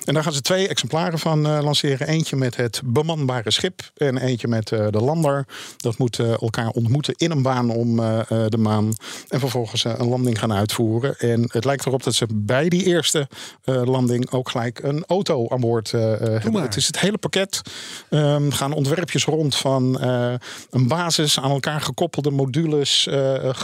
En 0.05 0.13
daar 0.13 0.23
gaan 0.23 0.33
ze 0.33 0.41
twee 0.41 0.67
exemplaren 0.67 1.19
van 1.19 1.45
eh, 1.47 1.59
lanceren. 1.61 2.07
Eentje 2.07 2.35
met 2.35 2.55
het 2.55 2.81
bemanbare 2.85 3.51
schip 3.51 3.81
en 3.97 4.17
eentje 4.17 4.47
met 4.47 4.71
eh, 4.71 4.87
de 4.89 4.99
lander. 4.99 5.45
Dat 5.77 5.97
moet 5.97 6.19
eh, 6.19 6.41
elkaar 6.41 6.69
ontmoeten 6.69 7.13
in 7.17 7.31
een 7.31 7.41
baan 7.41 7.69
om 7.69 7.99
eh, 7.99 8.19
eh, 8.19 8.25
de 8.47 8.57
maan. 8.57 8.93
En 9.29 9.39
vervolgens 9.39 9.85
eh, 9.85 9.93
een 9.97 10.07
landing 10.07 10.39
gaan 10.39 10.53
uitvoeren. 10.53 11.17
En 11.17 11.49
het 11.51 11.65
lijkt 11.65 11.85
erop 11.85 12.03
dat 12.03 12.13
ze 12.13 12.27
bij 12.33 12.69
die 12.69 12.85
eerste 12.85 13.27
eh, 13.63 13.81
landing 13.83 14.31
ook 14.31 14.49
gelijk 14.49 14.79
een 14.83 15.03
auto 15.07 15.49
aan 15.49 15.59
boord 15.59 15.93
eh, 15.93 16.13
eh, 16.13 16.41
hebben. 16.41 16.61
Het 16.61 16.75
is 16.75 16.87
het 16.87 16.99
hele 16.99 17.17
pakket. 17.17 17.61
Ehm 18.09 18.49
gaan 18.51 18.73
ontwerpjes 18.73 19.25
rond 19.25 19.55
van 19.55 19.99
eh, 19.99 20.33
een 20.69 20.87
basis 20.87 21.39
aan 21.39 21.51
elkaar 21.51 21.81
gekoppelde 21.81 22.31
modules, 22.31 23.07
eh, 23.07 23.35
eh, 23.35 23.55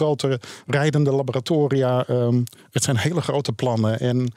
rijdende 0.87 1.11
laboratoria. 1.17 2.05
Ehm, 2.07 2.41
het 2.71 2.83
zijn 2.83 2.97
hele 2.97 3.21
grote 3.21 3.51
plannen. 3.53 3.99
En 3.99 4.31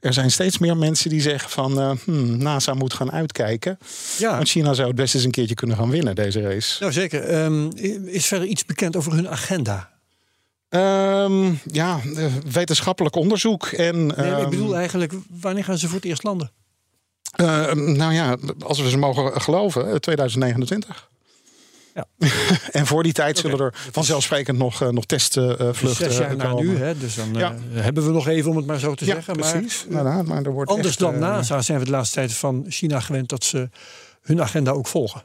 er 0.00 0.12
zijn 0.12 0.30
steeds 0.30 0.58
meer 0.58 0.76
mensen 0.76 1.10
die 1.10 1.20
zeggen 1.20 1.50
van 1.50 1.80
eh, 1.80 1.90
hmm, 2.04 2.36
NASA 2.42 2.74
moet 2.74 2.94
gaan 2.94 3.12
uitkijken. 3.12 3.78
Ja, 4.18 4.36
Want 4.36 4.48
China 4.48 4.74
zou 4.74 4.86
het 4.88 4.96
best 4.96 5.14
eens 5.14 5.24
een 5.24 5.30
keertje 5.30 5.54
kunnen 5.54 5.76
gaan 5.76 5.90
winnen, 5.90 6.14
deze 6.14 6.40
race. 6.40 6.80
nou 6.80 6.92
zeker. 6.92 7.22
Ehm, 7.22 7.68
is 8.06 8.26
verder 8.26 8.48
iets 8.48 8.64
bekend 8.64 8.96
over 8.96 9.12
hun 9.12 9.28
agenda? 9.28 9.90
Ehm, 10.68 11.52
ja, 11.72 12.00
eh, 12.16 12.24
wetenschappelijk 12.52 13.16
onderzoek. 13.16 13.66
En, 13.66 14.06
Nee, 14.06 14.42
ik 14.42 14.48
bedoel 14.48 14.76
eigenlijk, 14.76 15.12
wanneer 15.40 15.64
gaan 15.64 15.78
ze 15.78 15.86
voor 15.86 15.96
het 15.96 16.04
eerst 16.04 16.22
landen? 16.22 16.50
eh, 17.36 17.72
nou 17.72 18.12
ja, 18.12 18.36
als 18.60 18.80
we 18.80 18.90
ze 18.90 18.98
mogen 18.98 19.40
geloven, 19.40 19.90
eh, 19.90 19.94
2029. 19.94 21.08
Ja. 22.18 22.28
en 22.80 22.86
voor 22.86 23.02
die 23.02 23.12
tijd 23.12 23.38
zullen 23.38 23.58
er 23.58 23.74
vanzelfsprekend 23.92 24.58
nog, 24.58 24.82
eh, 24.82 24.88
nog 24.88 25.04
testvluchten 25.04 25.94
Zes 25.94 26.16
jaar 26.18 26.36
na 26.36 26.44
komen. 26.44 26.66
nu, 26.66 26.76
hè? 26.76 26.98
dus 26.98 27.14
dan 27.14 27.28
Ja. 27.34 27.50
eh, 27.74 27.82
hebben 27.82 28.04
we 28.06 28.10
nog 28.10 28.28
even 28.28 28.50
om 28.50 28.56
het 28.56 28.66
maar 28.66 28.78
zo 28.78 28.94
te 28.94 29.04
zeggen. 29.04 29.36
precies. 29.36 29.84
Maar, 29.88 29.98
inderdaad, 29.98 30.26
maar 30.26 30.42
er 30.42 30.52
wordt 30.52 30.70
anders 30.70 30.88
echt, 30.88 30.98
dan 30.98 31.14
eh, 31.14 31.20
NASA 31.20 31.62
zijn 31.62 31.78
we 31.78 31.84
de 31.84 31.90
laatste 31.90 32.14
tijd 32.14 32.32
van 32.34 32.64
China 32.68 33.00
gewend 33.00 33.28
dat 33.28 33.44
ze 33.44 33.68
hun 34.20 34.42
agenda 34.42 34.70
ook 34.70 34.86
volgen. 34.86 35.22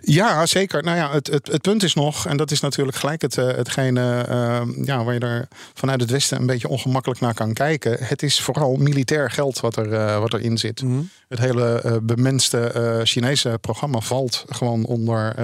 Ja, 0.00 0.46
zeker. 0.46 0.82
Nou 0.82 0.96
ja, 0.96 1.12
het, 1.12 1.26
het, 1.26 1.46
het 1.46 1.62
punt 1.62 1.82
is 1.82 1.94
nog, 1.94 2.26
en 2.26 2.36
dat 2.36 2.50
is 2.50 2.60
natuurlijk 2.60 2.96
gelijk 2.96 3.22
het, 3.22 3.38
eh, 3.38 3.46
hetgene 3.46 4.24
eh, 4.28 4.60
ja, 4.84 5.04
waar 5.04 5.14
je 5.14 5.20
er 5.20 5.48
vanuit 5.74 6.00
het 6.00 6.10
Westen 6.10 6.40
een 6.40 6.46
beetje 6.46 6.68
ongemakkelijk 6.68 7.20
naar 7.20 7.34
kan 7.34 7.52
kijken. 7.52 7.96
Het 8.00 8.22
is 8.22 8.40
vooral 8.40 8.76
militair 8.76 9.30
geld 9.30 9.60
wat, 9.60 9.76
er, 9.76 9.92
eh, 9.92 10.18
wat 10.18 10.32
erin 10.32 10.58
zit. 10.58 10.82
Het 11.28 11.38
hele 11.38 11.80
eh, 11.80 11.96
bemenste 12.02 13.00
Chinese 13.04 13.58
programma 13.60 14.00
valt 14.00 14.44
gewoon 14.48 14.84
onder 14.84 15.34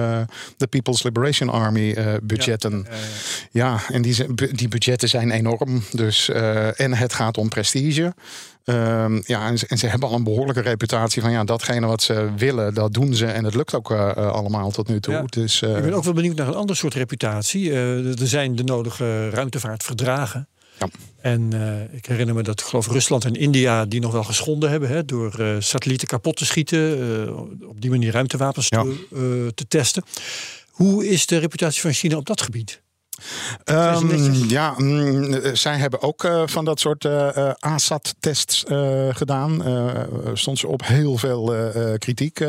de 0.57 0.67
People's 0.67 1.03
Liberation 1.03 1.49
Army 1.49 1.97
budgetten. 2.23 2.87
Ja, 3.51 3.79
en 3.91 4.01
die, 4.01 4.35
die 4.51 4.67
budgetten 4.67 5.09
zijn 5.09 5.31
enorm. 5.31 5.83
Dus, 5.91 6.29
en 6.75 6.93
het 6.93 7.13
gaat 7.13 7.37
om 7.37 7.49
prestige. 7.49 8.13
Ehm, 8.67 9.21
ja, 9.25 9.47
en 9.47 9.57
ze, 9.57 9.67
en 9.67 9.77
ze 9.77 9.87
hebben 9.87 10.09
al 10.09 10.15
een 10.15 10.23
behoorlijke 10.23 10.61
reputatie 10.61 11.21
van 11.21 11.31
ja, 11.31 11.43
datgene 11.43 11.87
wat 11.87 12.01
ze 12.01 12.29
willen, 12.37 12.73
dat 12.73 12.93
doen 12.93 13.13
ze. 13.13 13.25
En 13.25 13.43
het 13.43 13.55
lukt 13.55 13.73
ook 13.73 13.91
eh, 13.91 14.09
eh, 14.09 14.31
allemaal 14.31 14.71
tot 14.71 14.87
nu 14.87 14.99
toe. 14.99 15.13
Ja. 15.13 15.23
Dus, 15.29 15.61
eh, 15.61 15.75
Ik 15.75 15.81
ben 15.83 15.93
ook 15.93 16.03
wel 16.03 16.13
benieuwd 16.13 16.35
naar 16.35 16.47
een 16.47 16.53
ander 16.55 16.75
soort 16.75 16.93
reputatie. 16.93 17.73
Er 17.73 18.27
zijn 18.27 18.55
de 18.55 18.63
nodige 18.63 19.29
ruimtevaartverdragen. 19.29 20.47
Ja. 20.79 20.87
En 21.21 21.51
ik 21.91 22.05
herinner 22.05 22.35
me 22.35 22.43
dat 22.43 22.59
ik 22.59 22.65
geloof 22.65 22.87
Rusland 22.87 23.25
en 23.25 23.33
India 23.35 23.85
die 23.85 23.99
nog 24.01 24.11
wel 24.11 24.23
geschonden 24.23 24.69
hebben 24.69 24.89
hè, 24.89 25.05
door 25.05 25.55
satellieten 25.59 26.07
kapot 26.07 26.35
te 26.35 26.45
schieten, 26.45 26.89
op 27.67 27.81
die 27.81 27.89
manier 27.89 28.11
ruimtewapens 28.11 28.67
Ja. 28.69 28.83
te, 28.83 29.51
te 29.55 29.67
testen. 29.67 30.03
Hoe 30.69 31.07
is 31.07 31.25
de 31.25 31.37
reputatie 31.37 31.81
van 31.81 31.91
China 31.93 32.17
op 32.17 32.25
dat 32.25 32.41
gebied? 32.41 32.81
Ehm, 33.63 34.33
ja, 34.47 34.73
mm, 34.77 35.33
eh, 35.33 35.53
zij 35.53 35.77
hebben 35.77 36.01
ook 36.01 36.23
eh, 36.23 36.41
van 36.45 36.65
dat 36.65 36.79
soort 36.79 37.05
eh, 37.05 37.37
eh, 37.37 37.53
ASAT-tests 37.59 38.63
gedaan. 39.09 39.63
Stond 40.33 40.59
ze 40.59 40.67
op 40.67 40.85
heel 40.85 41.17
veel 41.17 41.53
kritiek 41.97 42.45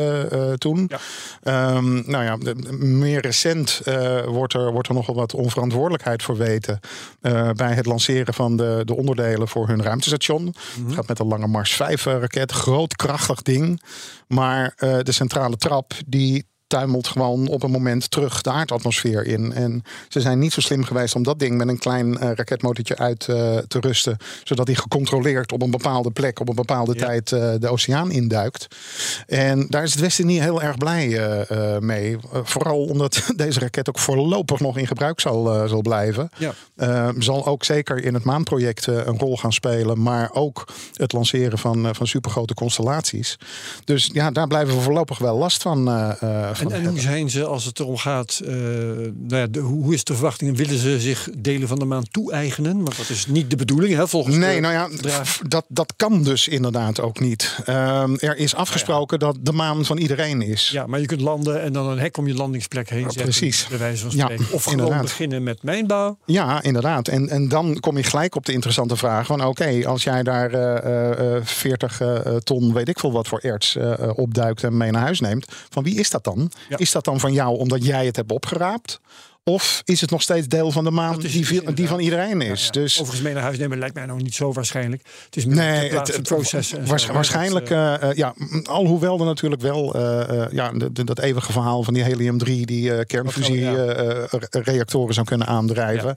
toen. 0.57 0.89
Ja. 0.89 0.99
Ehm, 1.43 2.09
nou 2.11 2.23
ja, 2.23 2.37
de- 2.37 2.55
meer 2.79 3.21
recent 3.21 3.81
wordt, 4.25 4.53
er, 4.53 4.71
wordt 4.71 4.87
er 4.87 4.93
nogal 4.93 5.15
wat 5.15 5.33
onverantwoordelijkheid 5.33 6.23
verweten 6.23 6.79
eh, 7.21 7.49
bij 7.51 7.73
het 7.73 7.85
lanceren 7.85 8.33
van 8.33 8.57
de, 8.57 8.81
de 8.85 8.95
onderdelen 8.95 9.47
voor 9.47 9.67
hun 9.67 9.83
ruimtestation. 9.83 10.43
Mhm. 10.43 10.85
Het 10.85 10.95
gaat 10.95 11.07
met 11.07 11.17
de 11.17 11.25
Lange 11.25 11.47
Mars 11.47 11.73
5-raket. 11.73 12.51
Groot, 12.51 12.95
krachtig 12.95 13.41
ding. 13.41 13.81
Maar 14.27 14.73
de 14.77 15.11
centrale 15.11 15.57
trap 15.57 15.93
die 16.05 16.45
tuimelt 16.69 17.07
gewoon 17.07 17.47
op 17.47 17.63
een 17.63 17.71
moment 17.71 18.11
terug 18.11 18.41
de 18.41 18.49
aardatmosfeer 18.49 19.25
in. 19.25 19.53
En 19.53 19.83
ze 20.07 20.21
zijn 20.21 20.39
niet 20.39 20.53
zo 20.53 20.61
slim 20.61 20.83
geweest 20.83 21.15
om 21.15 21.23
dat 21.23 21.39
ding 21.39 21.57
met 21.57 21.67
een 21.67 21.77
klein 21.79 22.17
eh, 22.17 22.31
raketmotortje 22.35 22.97
uit 22.97 23.27
eh, 23.27 23.57
te 23.57 23.79
rusten. 23.79 24.17
Zodat 24.43 24.67
hij 24.67 24.75
gecontroleerd 24.75 25.51
op 25.51 25.61
een 25.61 25.71
bepaalde 25.71 26.11
plek 26.11 26.39
op 26.39 26.49
een 26.49 26.55
bepaalde 26.55 26.93
Ja. 26.93 27.05
tijd 27.05 27.31
eh, 27.31 27.53
de 27.59 27.67
oceaan 27.67 28.11
induikt. 28.11 28.67
En 29.27 29.65
daar 29.69 29.83
is 29.83 29.91
het 29.91 29.99
Westen 29.99 30.25
niet 30.25 30.41
heel 30.41 30.61
erg 30.61 30.77
blij 30.77 30.97
mee. 31.79 32.17
Vooral 32.43 32.83
omdat 32.83 33.29
deze 33.35 33.59
raket 33.59 33.89
ook 33.89 33.99
voorlopig 33.99 34.59
nog 34.59 34.77
in 34.77 34.87
gebruik 34.87 35.19
zal, 35.19 35.67
zal 35.67 35.81
blijven. 35.81 36.29
Ja. 36.37 36.53
Eh, 36.75 37.09
zal 37.17 37.45
ook 37.45 37.63
zeker 37.65 38.03
in 38.03 38.13
het 38.13 38.23
maanproject 38.23 38.87
een 38.87 39.19
rol 39.19 39.37
gaan 39.37 39.53
spelen. 39.53 40.01
Maar 40.01 40.29
ook 40.33 40.67
het 40.93 41.13
lanceren 41.13 41.57
van, 41.57 41.95
van 41.95 42.07
supergrote 42.07 42.53
constellaties. 42.53 43.37
Dus 43.83 44.09
ja, 44.13 44.31
daar 44.31 44.47
blijven 44.47 44.75
we 44.75 44.81
voorlopig 44.81 45.17
wel 45.17 45.37
last 45.37 45.61
van. 45.61 45.87
En, 46.67 46.85
hoe 46.85 46.99
zijn 46.99 47.29
ze 47.29 47.45
als 47.45 47.65
het 47.65 47.79
erom 47.79 47.97
gaat? 47.97 48.41
eh, 48.45 48.53
nou 49.15 49.35
ja, 49.41 49.47
de, 49.47 49.59
hoe 49.59 49.93
is 49.93 50.03
de 50.03 50.13
verwachting? 50.13 50.57
Willen 50.57 50.77
ze 50.77 50.99
zich 50.99 51.29
delen 51.37 51.67
van 51.67 51.79
de 51.79 51.85
maan 51.85 52.03
toe-eigenen? 52.11 52.75
Want 52.83 52.97
dat 52.97 53.09
is 53.09 53.25
niet 53.25 53.49
de 53.49 53.55
bedoeling, 53.55 53.95
hè, 53.95 54.07
volgens 54.07 54.35
Nee, 54.35 54.55
de 54.55 54.61
nou 54.61 54.73
ja, 54.73 54.89
dat, 55.47 55.65
dat 55.67 55.93
kan 55.95 56.23
dus 56.23 56.47
inderdaad 56.47 56.99
ook 57.01 57.19
niet. 57.19 57.55
Ehm, 57.65 58.15
er 58.17 58.37
is 58.37 58.55
afgesproken 58.55 59.19
dat 59.19 59.37
de 59.41 59.51
maan 59.51 59.85
van 59.85 59.97
iedereen 59.97 60.41
is. 60.41 60.69
Ja, 60.69 60.87
maar 60.87 60.99
je 60.99 61.05
kunt 61.05 61.21
landen 61.21 61.61
en 61.61 61.73
dan 61.73 61.87
een 61.87 61.99
hek 61.99 62.17
om 62.17 62.27
je 62.27 62.33
landingsplek 62.33 62.89
heen 62.89 63.01
zetten. 63.01 63.21
precies. 63.21 63.67
Bij 63.69 63.77
wijze 63.77 64.09
van 64.09 64.17
Ja, 64.17 64.29
of 64.51 64.63
gewoon 64.63 64.79
inderdaad. 64.79 65.01
beginnen 65.01 65.43
met 65.43 65.63
mijnbouw. 65.63 66.17
Ja, 66.25 66.63
inderdaad. 66.63 67.07
En, 67.07 67.29
en 67.29 67.47
dan 67.47 67.79
kom 67.79 67.97
je 67.97 68.03
gelijk 68.03 68.35
op 68.35 68.45
de 68.45 68.53
interessante 68.53 68.95
vraag 68.95 69.25
van... 69.25 69.45
oké, 69.45 69.81
als 69.87 70.03
jij 70.03 70.23
daar 70.23 70.53
eh, 70.53 71.35
eh, 71.35 71.45
40 71.45 72.01
eh, 72.01 72.35
ton, 72.35 72.73
weet 72.73 72.89
ik 72.89 72.99
veel 72.99 73.11
wat 73.11 73.27
voor 73.27 73.39
erts 73.39 73.77
opduikt... 74.15 74.63
en 74.63 74.77
mee 74.77 74.91
naar 74.91 75.01
huis 75.01 75.19
neemt, 75.19 75.45
van 75.69 75.83
wie 75.83 75.95
is 75.95 76.09
dat 76.09 76.23
dan? 76.23 76.48
Is 76.69 76.91
dat 76.91 77.05
dan 77.05 77.19
van 77.19 77.33
jou 77.33 77.57
omdat 77.57 77.85
jij 77.85 78.05
het 78.05 78.15
hebt 78.15 78.31
opgeraapt? 78.31 78.99
Of 79.49 79.81
is 79.85 80.01
het 80.01 80.09
nog 80.09 80.21
steeds 80.21 80.47
deel 80.47 80.71
van 80.71 80.83
de 80.83 80.91
maan 80.91 81.19
die, 81.19 81.73
die 81.73 81.87
van 81.87 81.99
iedereen 81.99 82.41
is? 82.41 82.59
Ja, 82.59 82.65
ja. 82.65 82.71
Dus 82.81 82.93
Overigens 82.93 83.21
mee 83.21 83.33
naar 83.33 83.43
huis 83.43 83.57
nemen 83.57 83.79
lijkt 83.79 83.95
mij 83.95 84.05
nog 84.05 84.17
niet 84.17 84.35
zo 84.35 84.53
waarschijnlijk. 84.53 85.01
Het 85.25 85.35
is 85.35 85.45
meer 85.45 85.55
Nee, 85.55 85.89
plaatse 85.89 86.13
het, 86.13 86.29
hè. 87.07 87.13
waarschijnlijk, 87.13 87.69
eh, 87.69 87.95
ja, 88.13 88.33
alhoewel 88.63 89.19
er 89.19 89.25
natuurlijk 89.25 89.61
wel 89.61 89.93
eh, 89.95 90.45
ja, 90.51 90.71
de- 90.71 90.91
de- 90.91 91.03
dat 91.03 91.19
eeuwige 91.19 91.51
verhaal 91.51 91.83
van 91.83 91.93
die 91.93 92.03
helium-3 92.03 92.65
die 92.65 92.81
ja. 92.81 93.03
kernfusiereactoren 93.03 95.13
zou 95.13 95.25
kunnen 95.25 95.47
aandrijven. 95.47 96.15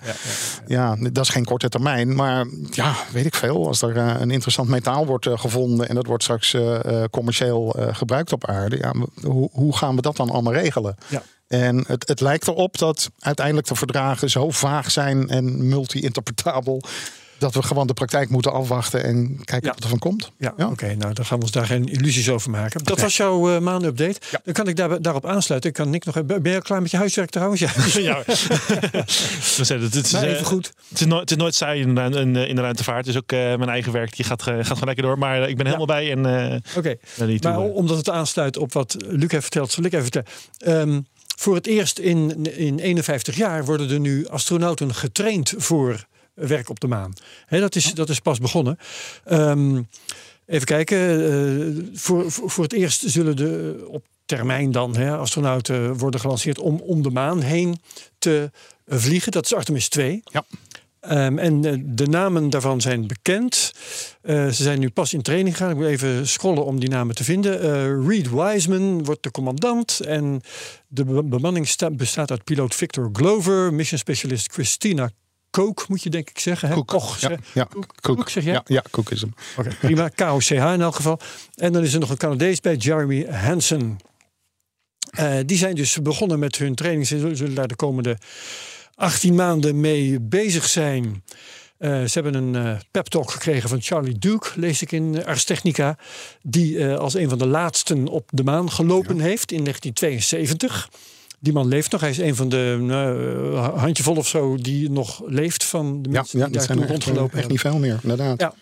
ja, 0.67 0.97
dat 1.13 1.25
is 1.25 1.29
geen 1.29 1.45
korte 1.45 1.69
termijn. 1.69 2.15
Maar 2.15 2.47
ja, 2.71 2.95
weet 3.13 3.27
ik 3.27 3.35
veel. 3.35 3.67
Als 3.67 3.83
er 3.83 3.97
een 3.97 4.31
interessant 4.31 4.69
metaal 4.69 5.07
wordt 5.07 5.29
gevonden 5.35 5.89
en 5.89 5.95
dat 5.95 6.07
wordt 6.07 6.23
straks 6.23 6.57
commercieel 7.11 7.77
gebruikt 7.93 8.33
op 8.33 8.47
aarde. 8.47 8.77
Ja, 8.77 8.93
hoe, 9.23 9.49
hoe 9.53 9.77
gaan 9.77 9.97
we 9.97 10.03
dat 10.03 10.17
dan 10.17 10.31
allemaal 10.31 10.53
regelen? 10.53 10.97
Ja. 11.09 11.23
En 11.53 11.85
het, 11.87 12.09
het 12.09 12.21
lijkt 12.21 12.49
erop 12.49 12.79
dat 12.79 13.11
uiteindelijk 13.19 13.67
de 13.67 13.75
verdragen 13.75 14.31
zo 14.31 14.51
vaag 14.51 14.91
zijn 14.91 15.29
en 15.29 15.69
multi-interpretabel. 15.69 16.83
Dat 17.39 17.55
we 17.55 17.63
gewoon 17.63 17.87
de 17.87 17.93
praktijk 17.95 18.29
moeten 18.29 18.53
afwachten 18.53 19.05
en 19.05 19.27
kijken 19.45 19.69
Ja. 19.69 19.75
wat 19.75 19.83
er 19.83 19.89
van 19.89 19.99
komt. 19.99 20.31
Ja, 20.39 20.55
Ja. 20.57 20.69
oké. 20.69 20.95
nou, 20.95 21.13
dan 21.13 21.25
gaan 21.25 21.37
we 21.39 21.43
ons 21.45 21.53
daar 21.53 21.67
geen 21.67 21.87
illusies 21.87 22.29
over 22.31 22.51
maken. 22.51 22.85
Dat 22.85 23.01
was 23.01 23.17
jouw 23.17 23.51
uh, 23.55 23.59
maandupdate. 23.61 24.21
Ja. 24.31 24.41
Dan 24.45 24.55
kan 24.55 24.69
ik 24.69 24.77
daar, 24.77 25.03
daarop 25.03 25.27
aansluiten. 25.27 25.71
Ik 25.71 25.77
kan 25.77 25.91
Nick 25.91 26.05
nog 26.05 26.15
even. 26.17 26.43
Ben 26.43 26.51
je 26.51 26.55
al 26.57 26.63
klaar 26.63 26.83
met 26.83 26.91
je 26.91 26.97
huiswerk 26.97 27.31
trouwens? 27.31 27.61
Ja. 27.61 27.71
ja. 28.11 28.23
We 29.57 29.65
zeiden, 29.65 29.91
het, 29.91 30.05
is, 30.05 30.13
Maar 30.13 30.23
eh, 30.23 30.31
even 30.33 30.45
goed. 30.47 30.73
Het 30.89 31.01
is, 31.01 31.07
nooit, 31.07 31.21
het 31.21 31.31
is 31.31 31.37
nooit 31.37 31.55
saai 31.55 31.81
in, 31.81 31.95
de- 31.95 32.01
in, 32.03 32.37
in 32.37 32.55
de 32.57 32.61
ruimtevaart. 32.63 33.05
Dus 33.05 33.17
ook 33.17 33.33
eh, 33.33 33.39
mijn 33.39 33.69
eigen 33.69 33.93
werk 33.93 34.17
die 34.17 34.25
gaat, 34.25 34.41
eh, 34.41 34.55
gaat 34.55 34.67
gewoon 34.67 34.85
lekker 34.85 35.05
door. 35.05 35.19
Maar 35.19 35.43
eh, 35.43 35.49
ik 35.49 35.57
ben 35.57 35.67
helemaal 35.67 35.87
bij 35.87 36.11
en 36.11 36.27
eh 36.27 36.59
Oké. 36.77 36.97
Maar 37.19 37.53
eh, 37.55 37.75
omdat 37.75 37.97
het 37.97 38.11
aansluit 38.11 38.57
op 38.57 38.73
wat 38.73 38.97
Luc 38.99 39.31
heeft 39.31 39.43
verteld, 39.43 39.71
zal 39.73 39.85
ik 39.85 39.93
even 39.93 40.09
vertellen. 40.13 40.29
Ehm, 40.59 41.01
voor 41.37 41.55
het 41.55 41.67
eerst 41.67 41.99
in, 41.99 42.45
in 42.57 42.79
51 42.79 43.37
jaar 43.37 43.65
worden 43.65 43.91
er 43.91 44.01
nu 44.01 44.27
astronauten 44.27 44.95
getraind 44.95 45.55
voor 45.57 46.07
werk 46.35 46.69
op 46.69 46.81
de 46.81 46.87
maan. 46.87 47.13
Dat, 47.49 47.75
is, 47.75 47.95
dat 47.95 48.09
is 48.09 48.21
pas 48.21 48.39
begonnen. 48.39 48.79
Ehm, 49.25 49.83
even 50.47 50.67
kijken. 50.67 50.99
eh, 50.99 51.85
voor, 51.95 52.31
voor, 52.31 52.63
het 52.63 52.73
eerst 52.73 53.03
zullen 53.07 53.37
de 53.37 53.85
op 53.89 54.05
termijn 54.27 54.73
dan. 54.73 54.97
Hè, 54.97 55.17
astronauten 55.17 55.97
worden 55.97 56.21
gelanceerd 56.21 56.59
om 56.59 56.81
om 56.81 57.03
de 57.03 57.11
maan 57.11 57.41
heen 57.41 57.81
te 58.19 58.51
vliegen. 58.87 59.33
Dat 59.33 59.45
is 59.45 59.55
Artemis 59.55 59.89
2. 59.89 60.23
Ja. 60.25 60.45
Ehm, 61.03 61.39
en 61.39 61.65
eh, 61.65 61.75
de 61.85 62.07
namen 62.07 62.51
daarvan 62.51 62.81
zijn 62.81 63.07
bekend. 63.07 63.73
Eh, 64.23 64.47
ze 64.49 64.63
zijn 64.63 64.79
nu 64.79 64.91
pas 64.91 65.13
in 65.13 65.23
training 65.23 65.57
gegaan. 65.57 65.71
Ik 65.73 65.77
moet 65.77 65.87
even 65.87 66.29
scrollen 66.29 66.65
om 66.65 66.81
die 66.81 66.89
namen 66.89 67.15
te 67.15 67.25
vinden. 67.25 67.61
Eh 67.61 68.07
Reed 68.09 68.31
Wiseman 68.31 69.05
wordt 69.05 69.23
de 69.23 69.31
commandant. 69.31 70.01
En 70.01 70.41
de 70.89 71.05
be- 71.05 71.23
bemanning 71.25 71.69
sta- 71.69 71.91
bestaat 71.91 72.31
uit 72.31 72.45
piloot 72.45 72.75
Victor 72.75 73.09
Glover, 73.13 73.75
mission 73.75 73.99
specialist 73.99 74.53
Christina 74.53 75.11
Koch, 75.51 75.89
moet 75.89 76.03
je 76.03 76.11
denk 76.11 76.31
ik 76.31 76.39
zeggen. 76.39 76.69
Hè? 76.69 76.75
Koek. 76.75 76.87
Koch, 76.87 77.19
Ja, 77.21 77.29
zeg- 77.29 77.39
ja. 77.55 77.69
Koek, 78.01 78.29
zeg 78.29 78.45
jij? 78.45 78.53
Ja, 78.53 78.63
ja, 78.67 78.83
Koek 78.91 79.11
is 79.11 79.21
hem. 79.21 79.35
Oké, 79.59 79.71
prima. 79.81 80.09
KOCH 80.15 80.51
in 80.51 80.81
elk 80.81 80.95
geval. 80.95 81.21
En 81.55 81.73
dan 81.73 81.83
is 81.83 81.95
er 81.95 82.01
nog 82.01 82.11
een 82.11 82.17
Canadees 82.17 82.61
bij, 82.61 82.77
Jeremy 82.77 83.27
Hansen. 83.31 83.97
Die 85.47 85.57
zijn 85.59 85.75
dus 85.75 85.99
begonnen 86.03 86.39
met 86.39 86.57
hun 86.57 86.75
training. 86.75 87.07
Ze 87.07 87.31
zullen 87.37 87.55
daar 87.55 87.69
de 87.69 87.77
komende 87.77 88.19
18 89.03 89.35
maanden 89.35 89.81
mee 89.81 90.21
bezig 90.21 90.67
zijn. 90.67 91.23
Eh, 91.79 92.05
ze 92.05 92.21
hebben 92.21 92.35
een 92.35 92.57
eh 92.57 92.81
pep 92.91 93.07
talk 93.07 93.31
gekregen 93.31 93.69
van 93.69 93.81
Charlie 93.81 94.19
Duke, 94.19 94.49
lees 94.55 94.83
ik 94.83 94.93
in 94.93 95.19
eh, 95.19 95.27
Ars 95.27 95.45
Technica. 95.45 95.97
Die 96.43 96.87
als 96.87 97.15
een 97.15 97.29
van 97.29 97.39
de 97.39 97.47
laatsten 97.47 98.09
op 98.09 98.29
de 98.33 98.45
maan 98.45 98.71
gelopen 98.71 99.21
heeft 99.21 99.53
in 99.53 99.65
1972. 99.65 100.89
Die 101.39 101.53
man 101.53 101.69
leeft 101.69 101.91
nog. 101.91 102.01
Hij 102.01 102.11
is 102.11 102.19
een 102.19 102.37
van 102.37 102.49
de 102.49 102.79
nou, 102.81 103.79
handjevol 103.79 104.17
of 104.17 104.29
zo 104.29 104.57
die 104.57 104.91
nog 104.91 105.23
leeft 105.27 105.65
van 105.65 106.03
de 106.03 106.09
mensen 106.09 106.39
ja 106.39 106.45
die 106.45 106.55
daar 106.55 106.69
echt, 106.69 106.89
rondgelopen 106.89 107.23
echt 107.23 107.33
hebben. 107.33 107.51
niet 107.51 107.61
veel 107.61 107.79
meer, 107.79 107.99
inderdaad. 108.03 108.41
Ja. 108.41 108.55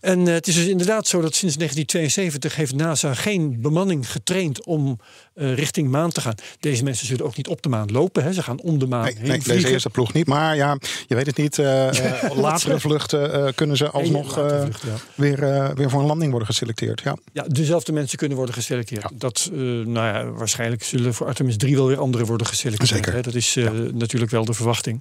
En 0.00 0.28
eh, 0.28 0.34
het 0.34 0.46
is 0.46 0.54
dus 0.54 0.66
inderdaad 0.66 1.06
zo 1.06 1.20
dat 1.20 1.34
sinds 1.34 1.56
1972 1.56 2.56
heeft 2.56 2.74
NASA 2.74 3.14
geen 3.14 3.60
bemanning 3.60 4.10
getraind 4.10 4.64
om 4.66 5.00
eh, 5.34 5.54
richting 5.54 5.90
maan 5.90 6.10
te 6.10 6.20
gaan. 6.20 6.34
Deze 6.60 6.84
mensen 6.84 7.06
zullen 7.06 7.24
ook 7.24 7.36
niet 7.36 7.48
op 7.48 7.62
de 7.62 7.68
maan 7.68 7.92
lopen. 7.92 8.22
Hè. 8.22 8.32
Ze 8.32 8.42
gaan 8.42 8.60
om 8.60 8.78
de 8.78 8.86
maan 8.86 9.04
Nee, 9.04 9.12
heen 9.14 9.22
nee, 9.22 9.36
deze 9.36 9.50
vliegen. 9.50 9.70
eerste 9.70 9.90
ploeg 9.90 10.12
niet. 10.12 10.26
Maar 10.26 10.56
ja, 10.56 10.78
je 11.06 11.14
weet 11.14 11.26
het 11.26 11.36
niet. 11.36 11.58
eh, 11.58 11.88
latere 12.34 12.80
vluchten 12.80 13.54
kunnen 13.54 13.76
ze 13.76 13.90
alsnog 13.90 14.36
ja. 14.36 14.68
weer, 15.14 15.38
weer 15.74 15.90
voor 15.90 16.00
een 16.00 16.06
landing 16.06 16.30
worden 16.30 16.48
geselecteerd. 16.48 17.00
Ja. 17.00 17.16
Ja, 17.32 17.44
dezelfde 17.48 17.92
mensen 17.92 18.18
kunnen 18.18 18.36
worden 18.36 18.54
geselecteerd. 18.54 19.02
Ja. 19.02 19.10
Dat, 19.14 19.50
nou 19.52 19.92
ja, 19.92 20.30
waarschijnlijk 20.30 20.82
zullen 20.82 21.14
voor 21.14 21.26
Artemis 21.26 21.56
3 21.56 21.76
wel 21.76 21.86
weer 21.86 21.98
anderen 21.98 22.26
worden 22.26 22.46
geselecteerd. 22.46 22.90
Zeker. 22.90 23.12
Hè. 23.12 23.20
Dat 23.20 23.34
is 23.34 23.54
natuurlijk 23.92 24.30
wel 24.30 24.44
de 24.44 24.52
verwachting. 24.54 25.00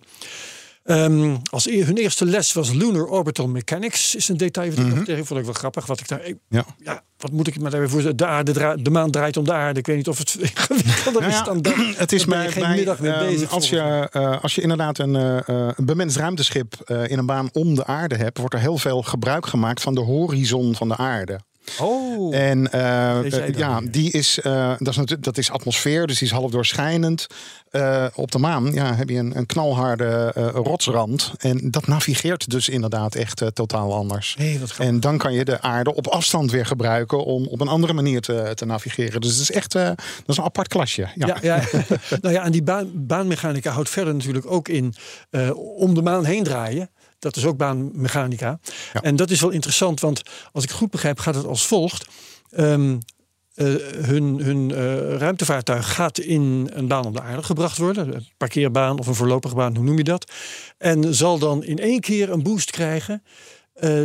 Ehm, 0.88 1.36
als 1.50 1.66
e- 1.68 1.84
hun 1.84 1.98
eerste 1.98 2.26
les 2.26 2.54
was 2.54 2.72
Lunar 2.74 3.06
Orbital 3.06 3.48
Mechanics. 3.48 4.16
Is 4.16 4.28
een 4.30 4.38
detail 4.38 4.70
wat 4.70 4.80
ik 4.86 4.96
nog 4.96 5.04
tegen 5.06 5.26
vond 5.26 5.40
ik 5.40 5.46
wel 5.46 5.54
grappig. 5.54 5.86
Wat 5.86 6.00
ik 6.00 6.08
daar, 6.08 6.26
ik- 6.26 6.38
Ja. 6.50 6.66
ja, 6.84 7.04
wat 7.18 7.32
moet 7.32 7.48
ik 7.48 7.60
me 7.60 7.70
daar 7.70 7.80
weer 7.80 7.90
voor? 7.90 8.16
De, 8.16 8.26
aarde 8.26 8.82
de 8.82 8.90
maan 8.90 9.12
draait 9.12 9.38
om 9.38 9.44
de 9.44 9.54
aarde. 9.54 9.80
Ik 9.80 9.86
weet 9.86 9.96
niet 9.96 10.08
of 10.08 10.18
het 10.18 10.36
ingewikkelder 10.40 11.22
Nou 11.22 11.34
is 11.34 11.44
dan 11.44 11.62
dat. 11.62 11.74
Het 11.96 12.12
is 12.12 12.24
geen 12.24 12.30
bij, 12.62 12.76
middag 12.76 13.00
mee 13.00 13.12
ehm, 13.12 13.26
bezig. 13.26 13.52
als, 13.52 13.70
mij. 13.70 13.80
je, 13.80 14.10
eh, 14.12 14.42
als 14.42 14.56
je 14.56 14.62
inderdaad 14.62 15.00
een, 15.00 15.16
eh, 15.16 15.70
een 15.76 16.12
ruimteschip 16.14 16.74
in 17.08 17.18
een 17.18 17.26
baan 17.26 17.50
om 17.54 17.76
de 17.76 17.86
aarde 17.86 18.16
hebt, 18.16 18.38
wordt 18.38 18.54
er 18.54 18.60
heel 18.60 18.78
veel 18.78 19.02
gebruik 19.02 19.46
gemaakt 19.46 19.82
van 19.82 19.96
de 19.96 20.02
horizon 20.02 20.76
van 20.76 20.88
de 20.88 20.98
aarde. 20.98 21.40
Oh, 21.82 22.36
En 22.36 22.72
eh, 22.72 23.18
eh, 23.18 23.32
dat 23.32 23.58
ja, 23.58 23.82
die 23.82 24.12
is, 24.12 24.40
eh, 24.40 24.68
dat, 24.78 24.88
is 24.88 24.96
natuurlijk, 24.96 25.24
dat 25.24 25.38
is 25.38 25.52
atmosfeer, 25.52 26.08
dus 26.08 26.20
die 26.20 26.28
is 26.28 26.34
half 26.34 26.52
doorschijnend. 26.52 27.28
Op 28.16 28.32
de 28.32 28.40
maan 28.40 28.74
ja, 28.74 28.96
heb 28.96 29.10
je 29.10 29.18
een, 29.18 29.38
een 29.38 29.46
knalharde 29.46 30.32
rotsrand. 30.54 31.32
En 31.38 31.72
dat 31.72 31.88
navigeert 31.88 32.50
dus 32.50 32.70
inderdaad 32.70 33.16
echt 33.16 33.44
totaal 33.54 33.94
anders. 33.94 34.36
nee. 34.38 34.60
En 34.78 35.00
dan 35.00 35.18
kan 35.18 35.34
je 35.34 35.46
de 35.46 35.62
aarde 35.62 35.96
op 35.96 36.08
afstand 36.08 36.52
weer 36.52 36.66
gebruiken 36.66 37.26
om 37.26 37.48
op 37.48 37.62
een 37.62 37.68
andere 37.68 37.94
manier 37.94 38.22
te, 38.22 38.52
te 38.54 38.66
navigeren. 38.66 39.22
Dus 39.22 39.32
het 39.32 39.40
is 39.42 39.52
echt 39.52 39.72
dat 39.72 39.96
is 40.26 40.38
een 40.38 40.44
apart 40.44 40.68
klasje. 40.68 41.08
Ja. 41.16 41.28
Ja, 41.28 41.38
ja. 41.42 41.62
nou 42.22 42.34
ja, 42.34 42.44
en 42.44 42.52
die 42.52 42.64
baan, 42.64 42.92
baanmechanica 42.94 43.72
houdt 43.72 43.90
verder 43.90 44.14
natuurlijk 44.14 44.52
ook 44.52 44.68
in 44.68 44.94
om 45.76 45.94
de 45.94 46.02
maan 46.02 46.26
heen 46.26 46.44
draaien. 46.44 46.90
Dat 47.20 47.36
is 47.36 47.46
ook 47.46 47.58
baanmechanica. 47.58 48.60
Ja. 48.94 49.02
En 49.02 49.16
dat 49.16 49.32
is 49.32 49.42
wel 49.42 49.50
interessant, 49.50 50.00
want 50.00 50.22
als 50.52 50.64
ik 50.64 50.70
het 50.70 50.78
goed 50.78 50.92
begrijp, 50.92 51.20
gaat 51.20 51.36
het 51.36 51.46
als 51.46 51.68
volgt. 51.68 52.08
Ehm, 52.50 52.98
eh, 53.58 53.66
hun 54.06 54.40
hun 54.40 54.72
eh, 54.72 55.18
ruimtevaartuig 55.18 55.94
gaat 55.94 56.20
in 56.20 56.70
een 56.74 56.88
baan 56.88 57.06
om 57.06 57.14
de 57.14 57.22
aarde 57.22 57.44
gebracht 57.44 57.78
worden. 57.78 58.16
Een 58.16 58.28
parkeerbaan 58.38 59.00
of 59.00 59.08
een 59.08 59.16
voorlopige 59.16 59.56
baan, 59.56 59.76
hoe 59.76 59.86
noem 59.86 59.98
je 59.98 60.04
dat? 60.04 60.32
En 60.78 61.16
zal 61.16 61.40
dan 61.40 61.64
in 61.64 61.80
één 61.80 62.00
keer 62.00 62.30
een 62.30 62.44
boost 62.44 62.72
krijgen 62.72 63.24
eh, 63.74 64.00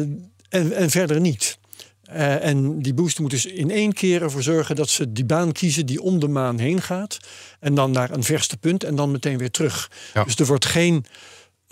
en, 0.49 0.73
en 0.73 0.90
verder 0.90 1.21
niet. 1.21 1.59
En 2.02 2.83
die 2.83 2.95
boost 2.95 3.19
moet 3.19 3.31
dus 3.31 3.47
in 3.47 3.71
één 3.71 3.92
keer 3.92 4.23
ervoor 4.23 4.42
zorgen 4.42 4.76
dat 4.76 4.88
ze 4.88 5.12
die 5.12 5.25
baan 5.25 5.52
kiezen 5.52 5.87
die 5.87 6.02
om 6.02 6.19
de 6.19 6.28
maan 6.28 6.59
heen 6.59 6.83
gaat. 6.83 7.19
En 7.61 7.75
dan 7.75 7.90
naar 7.90 8.11
een 8.11 8.25
verste 8.25 8.57
punt 8.57 8.85
en 8.85 8.96
dan 8.96 9.11
meteen 9.11 9.38
weer 9.38 9.51
terug. 9.51 9.90
Ja. 10.14 10.25
Dus 10.25 10.37
er 10.37 10.46
wordt 10.46 10.66
geen 10.66 11.05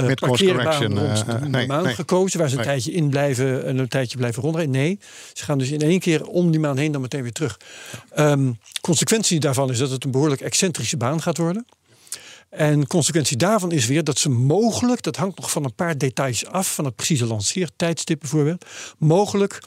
eh 0.03 0.09
Mid-course 0.09 0.45
parkeerbaan 0.45 0.97
rond 0.97 1.19
eh, 1.19 1.27
de, 1.27 1.33
eh, 1.33 1.43
nee, 1.43 1.67
maan 1.67 1.83
nee. 1.83 1.95
gekozen. 1.95 2.39
Waar 2.39 2.49
ze 2.49 2.55
een 2.55 2.61
Nee. 2.61 2.71
tijdje 2.71 2.93
in 2.93 3.11
blijven 3.11 3.67
en 3.67 3.79
een 3.79 3.89
tijdje 3.89 4.17
blijven 4.17 4.43
rondrijden. 4.43 4.73
Nee, 4.75 4.99
ze 5.33 5.45
gaan 5.45 5.59
dus 5.59 5.71
in 5.71 5.81
één 5.81 6.01
keer 6.01 6.27
om 6.27 6.51
die 6.51 6.61
maan 6.61 6.79
heen 6.79 6.93
dan 6.93 7.01
meteen 7.01 7.23
weer 7.23 7.33
terug. 7.33 7.61
Ehm, 8.11 8.53
consequentie 8.81 9.41
daarvan 9.41 9.71
is 9.71 9.79
dat 9.79 9.91
het 9.91 10.05
een 10.05 10.11
behoorlijk 10.11 10.41
excentrische 10.41 10.97
baan 10.97 11.23
gaat 11.23 11.37
worden. 11.37 11.67
En 12.49 12.87
consequentie 12.87 13.37
daarvan 13.37 13.73
is 13.73 13.87
weer 13.87 14.05
dat 14.05 14.19
ze 14.19 14.29
mogelijk, 14.29 15.03
dat 15.03 15.17
hangt 15.17 15.37
nog 15.37 15.51
van 15.51 15.65
een 15.65 15.75
paar 15.75 15.99
details 15.99 16.47
af, 16.47 16.75
van 16.75 16.85
het 16.85 16.97
precieze 16.97 17.27
lanceertijdstip 17.27 18.21
bijvoorbeeld, 18.21 18.65
mogelijk 18.99 19.63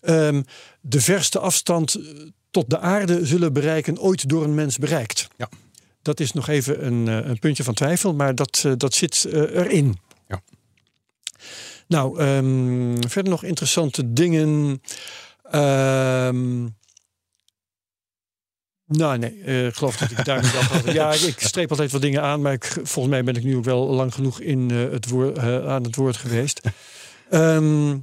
ehm, 0.00 0.42
de 0.80 1.00
verste 1.00 1.38
afstand 1.38 1.96
tot 2.50 2.70
de 2.70 2.78
aarde 2.78 3.26
zullen 3.26 3.52
bereiken 3.52 4.00
ooit 4.00 4.28
door 4.28 4.44
een 4.44 4.54
mens 4.54 4.78
bereikt. 4.78 5.28
Ja. 5.36 5.48
Dat 6.02 6.20
is 6.20 6.32
nog 6.32 6.48
even 6.48 6.86
een, 6.86 7.08
eh, 7.08 7.28
een 7.30 7.38
puntje 7.38 7.64
van 7.64 7.74
twijfel, 7.74 8.14
maar 8.14 8.34
dat, 8.34 8.62
eh, 8.66 8.72
dat 8.76 8.94
zit 8.94 9.24
eh, 9.24 9.40
erin. 9.40 9.98
Ja. 10.28 10.42
Nou, 11.88 12.20
ehm, 12.20 13.08
verder 13.08 13.30
nog 13.30 13.44
interessante 13.44 14.12
dingen. 14.12 14.82
Ehm, 15.50 16.68
nou, 18.86 19.18
nee, 19.18 19.66
ik 19.66 19.74
geloof 19.74 19.96
dat 19.96 20.10
ik 20.10 20.24
daar 20.24 20.42
niet. 20.42 20.92
Ja, 20.94 21.12
ik, 21.12 21.40
streep 21.40 21.70
altijd 21.70 21.92
wat 21.92 22.00
dingen 22.00 22.22
aan, 22.22 22.40
maar 22.40 22.52
ik, 22.52 22.64
volgens 22.64 23.08
mij 23.08 23.24
ben 23.24 23.36
ik 23.36 23.44
nu 23.44 23.56
ook 23.56 23.64
wel 23.64 23.86
lang 23.86 24.14
genoeg 24.14 24.40
in, 24.40 24.70
het 24.70 25.08
woord, 25.08 25.38
aan 25.38 25.82
het 25.82 25.96
woord 25.96 26.16
geweest. 26.16 26.60
Ehm, 27.30 27.96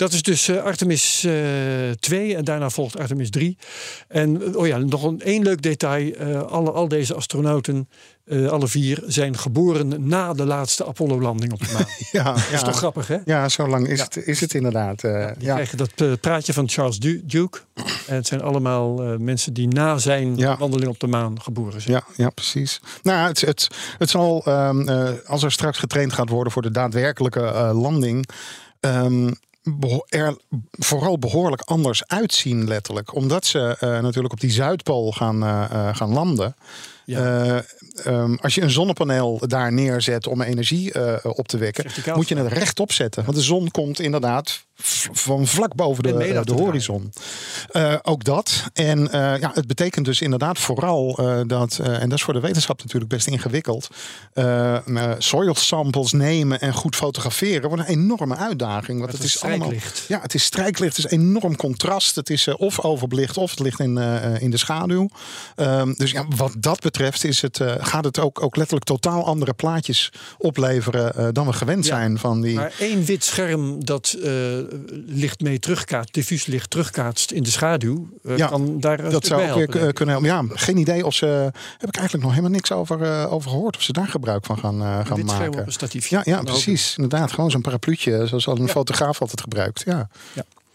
dat 0.00 0.12
is 0.12 0.22
dus 0.22 0.48
eh, 0.48 0.62
Artemis 0.62 1.24
eh 1.24 1.32
2 2.00 2.36
en 2.36 2.44
daarna 2.44 2.70
volgt 2.70 2.98
Artemis 2.98 3.30
3. 3.30 3.58
En 4.08 4.42
eh, 4.42 4.56
oh 4.56 4.66
ja, 4.66 4.78
nog 4.78 5.02
een 5.04 5.20
één 5.20 5.42
leuk 5.42 5.62
detail. 5.62 6.12
eh, 6.14 6.42
alle, 6.42 6.70
al 6.70 6.88
deze 6.88 7.14
astronauten, 7.14 7.88
eh, 8.24 8.48
alle 8.48 8.68
vier, 8.68 9.02
zijn 9.06 9.38
geboren 9.38 10.08
na 10.08 10.32
de 10.32 10.44
laatste 10.44 10.86
Apollo-landing 10.86 11.52
op 11.52 11.60
de 11.60 11.72
maan. 11.72 11.84
Ja, 12.12 12.22
Dat 12.32 12.36
is 12.36 12.50
ja. 12.50 12.62
toch 12.62 12.76
grappig, 12.76 13.06
hè? 13.08 13.16
Ja, 13.24 13.48
zo 13.48 13.68
lang 13.68 13.88
is, 13.88 13.98
Ja. 13.98 14.04
het, 14.04 14.16
is 14.26 14.40
het 14.40 14.54
inderdaad. 14.54 15.04
eh, 15.04 15.26
Die 15.38 15.46
ja. 15.46 15.52
krijgen 15.54 15.78
dat 15.78 15.90
eh, 15.96 16.12
praatje 16.20 16.52
van 16.52 16.68
Charles 16.68 16.98
Du- 16.98 17.22
Duke. 17.24 17.58
En 18.06 18.14
het 18.14 18.26
zijn 18.26 18.42
allemaal 18.42 19.02
eh, 19.02 19.16
mensen 19.18 19.52
die 19.52 19.68
na 19.68 19.98
zijn 19.98 20.56
wandeling 20.58 20.90
op 20.90 21.00
de 21.00 21.06
maan 21.06 21.42
geboren 21.42 21.80
zijn. 21.80 21.94
Ja, 21.94 22.04
ja, 22.24 22.30
precies. 22.30 22.80
Nou, 23.02 23.28
het, 23.28 23.40
het, 23.40 23.68
het 23.98 24.10
zal, 24.10 24.42
ehm, 24.44 24.88
eh, 24.88 25.08
als 25.26 25.42
er 25.42 25.52
straks 25.52 25.78
getraind 25.78 26.12
gaat 26.12 26.28
worden 26.28 26.52
voor 26.52 26.62
de 26.62 26.70
daadwerkelijke 26.70 27.40
eh, 27.42 27.80
landing, 27.80 28.28
ehm, 28.80 29.30
er 30.08 30.36
vooral 30.70 31.18
behoorlijk 31.18 31.60
anders 31.60 32.06
uitzien, 32.06 32.68
letterlijk. 32.68 33.14
Omdat 33.14 33.46
ze 33.46 33.76
eh, 33.80 33.88
natuurlijk 34.00 34.32
op 34.32 34.40
die 34.40 34.50
Zuidpool 34.50 35.12
gaan, 35.12 35.42
eh, 35.42 35.64
eh, 35.70 35.96
gaan 35.96 36.12
landen. 36.12 36.54
Ja. 37.10 37.44
Eh, 37.44 37.58
ehm, 38.04 38.34
als 38.34 38.54
je 38.54 38.62
een 38.62 38.70
zonnepaneel 38.70 39.42
daar 39.46 39.72
neerzet 39.72 40.26
om 40.26 40.42
energie 40.42 40.92
eh, 40.92 41.30
op 41.36 41.48
te 41.48 41.58
wekken, 41.58 41.84
Verticaal 41.84 42.16
moet 42.16 42.28
je 42.28 42.36
het 42.36 42.52
rechtop 42.52 42.92
zetten. 42.92 43.24
Want 43.24 43.36
de 43.36 43.42
zon 43.42 43.70
komt 43.70 44.00
inderdaad 44.00 44.68
van 45.12 45.46
vlak 45.46 45.74
boven 45.74 46.02
de, 46.02 46.14
eh, 46.14 46.42
de 46.42 46.52
horizon. 46.52 47.12
Ook 48.02 48.24
dat. 48.24 48.64
En 48.72 49.08
ja, 49.12 49.50
het 49.54 49.66
betekent 49.66 50.04
dus 50.04 50.20
inderdaad 50.20 50.58
vooral 50.58 51.14
dat, 51.46 51.78
en 51.78 52.08
dat 52.08 52.18
is 52.18 52.24
voor 52.24 52.34
de 52.34 52.40
wetenschap 52.40 52.82
natuurlijk 52.82 53.10
best 53.10 53.26
ingewikkeld, 53.26 53.88
soil 55.18 55.54
samples 55.54 56.12
nemen 56.12 56.60
en 56.60 56.74
goed 56.74 56.96
fotograferen 56.96 57.68
wordt 57.68 57.88
een 57.88 57.94
enorme 57.94 58.36
uitdaging. 58.36 59.00
Want 59.00 59.12
het 59.12 59.22
is 59.22 59.42
allemaal. 59.42 59.66
strijklicht. 59.66 60.04
Ja, 60.08 60.20
het 60.20 60.34
is 60.34 60.44
strijklicht, 60.44 60.96
het 60.96 61.04
is 61.04 61.10
enorm 61.10 61.56
contrast. 61.56 62.16
Het 62.16 62.30
is 62.30 62.48
of 62.48 62.80
overbelicht 62.80 63.36
of 63.36 63.50
het 63.50 63.60
ligt 63.60 63.80
in, 63.80 63.98
in 64.38 64.50
de 64.50 64.56
schaduw. 64.56 65.08
Ehm, 65.56 65.92
dus 65.96 66.10
ja, 66.10 66.26
wat 66.36 66.54
dat 66.58 66.80
betreft 66.80 66.99
is 67.00 67.42
het, 67.42 67.60
eh, 67.60 67.74
gaat 67.78 68.04
het 68.04 68.18
ook, 68.18 68.42
ook 68.42 68.56
letterlijk 68.56 68.86
totaal 68.86 69.26
andere 69.26 69.52
plaatjes 69.52 70.12
opleveren 70.38 71.14
eh, 71.14 71.28
dan 71.32 71.46
we 71.46 71.52
gewend 71.52 71.86
Ja, 71.86 71.96
zijn 71.96 72.18
van 72.18 72.40
die. 72.40 72.54
Maar 72.54 72.72
één 72.78 73.04
wit 73.04 73.24
scherm 73.24 73.84
dat 73.84 74.16
eh, 74.22 74.32
licht 75.06 75.40
mee 75.40 75.58
terugkaatst, 75.58 76.14
diffuus 76.14 76.46
licht 76.46 76.70
terugkaatst 76.70 77.30
in 77.30 77.42
de 77.42 77.50
schaduw, 77.50 78.08
Ja, 78.36 78.46
kan 78.46 78.80
daar 78.80 79.10
dat 79.10 79.26
zou 79.26 79.40
ook 79.40 79.54
weer 79.54 79.68
helpen, 79.68 79.92
kunnen 79.92 80.14
helpen. 80.14 80.48
Ja, 80.48 80.56
geen 80.56 80.76
idee 80.76 81.06
of 81.06 81.14
ze. 81.14 81.26
Heb 81.78 81.88
ik 81.88 81.96
eigenlijk 81.96 82.24
nog 82.24 82.30
helemaal 82.34 82.54
niks 82.54 82.72
over, 82.72 83.28
over 83.28 83.50
gehoord. 83.50 83.76
Of 83.76 83.82
ze 83.82 83.92
daar 83.92 84.08
gebruik 84.08 84.44
van 84.44 84.58
gaan, 84.58 85.06
gaan 85.06 85.16
wit 85.16 85.26
maken. 85.26 85.60
op 85.60 85.66
een 85.66 85.72
statiefje. 85.72 86.16
Ja, 86.16 86.22
ja 86.24 86.42
precies. 86.42 86.94
Inderdaad. 86.96 87.32
Gewoon 87.32 87.50
zo'n 87.50 87.60
parapluutje 87.60 88.26
zoals 88.26 88.46
al 88.46 88.58
een 88.58 88.68
fotograaf 88.68 89.20
altijd 89.20 89.40
gebruikt. 89.40 89.82
Ja. 89.86 90.08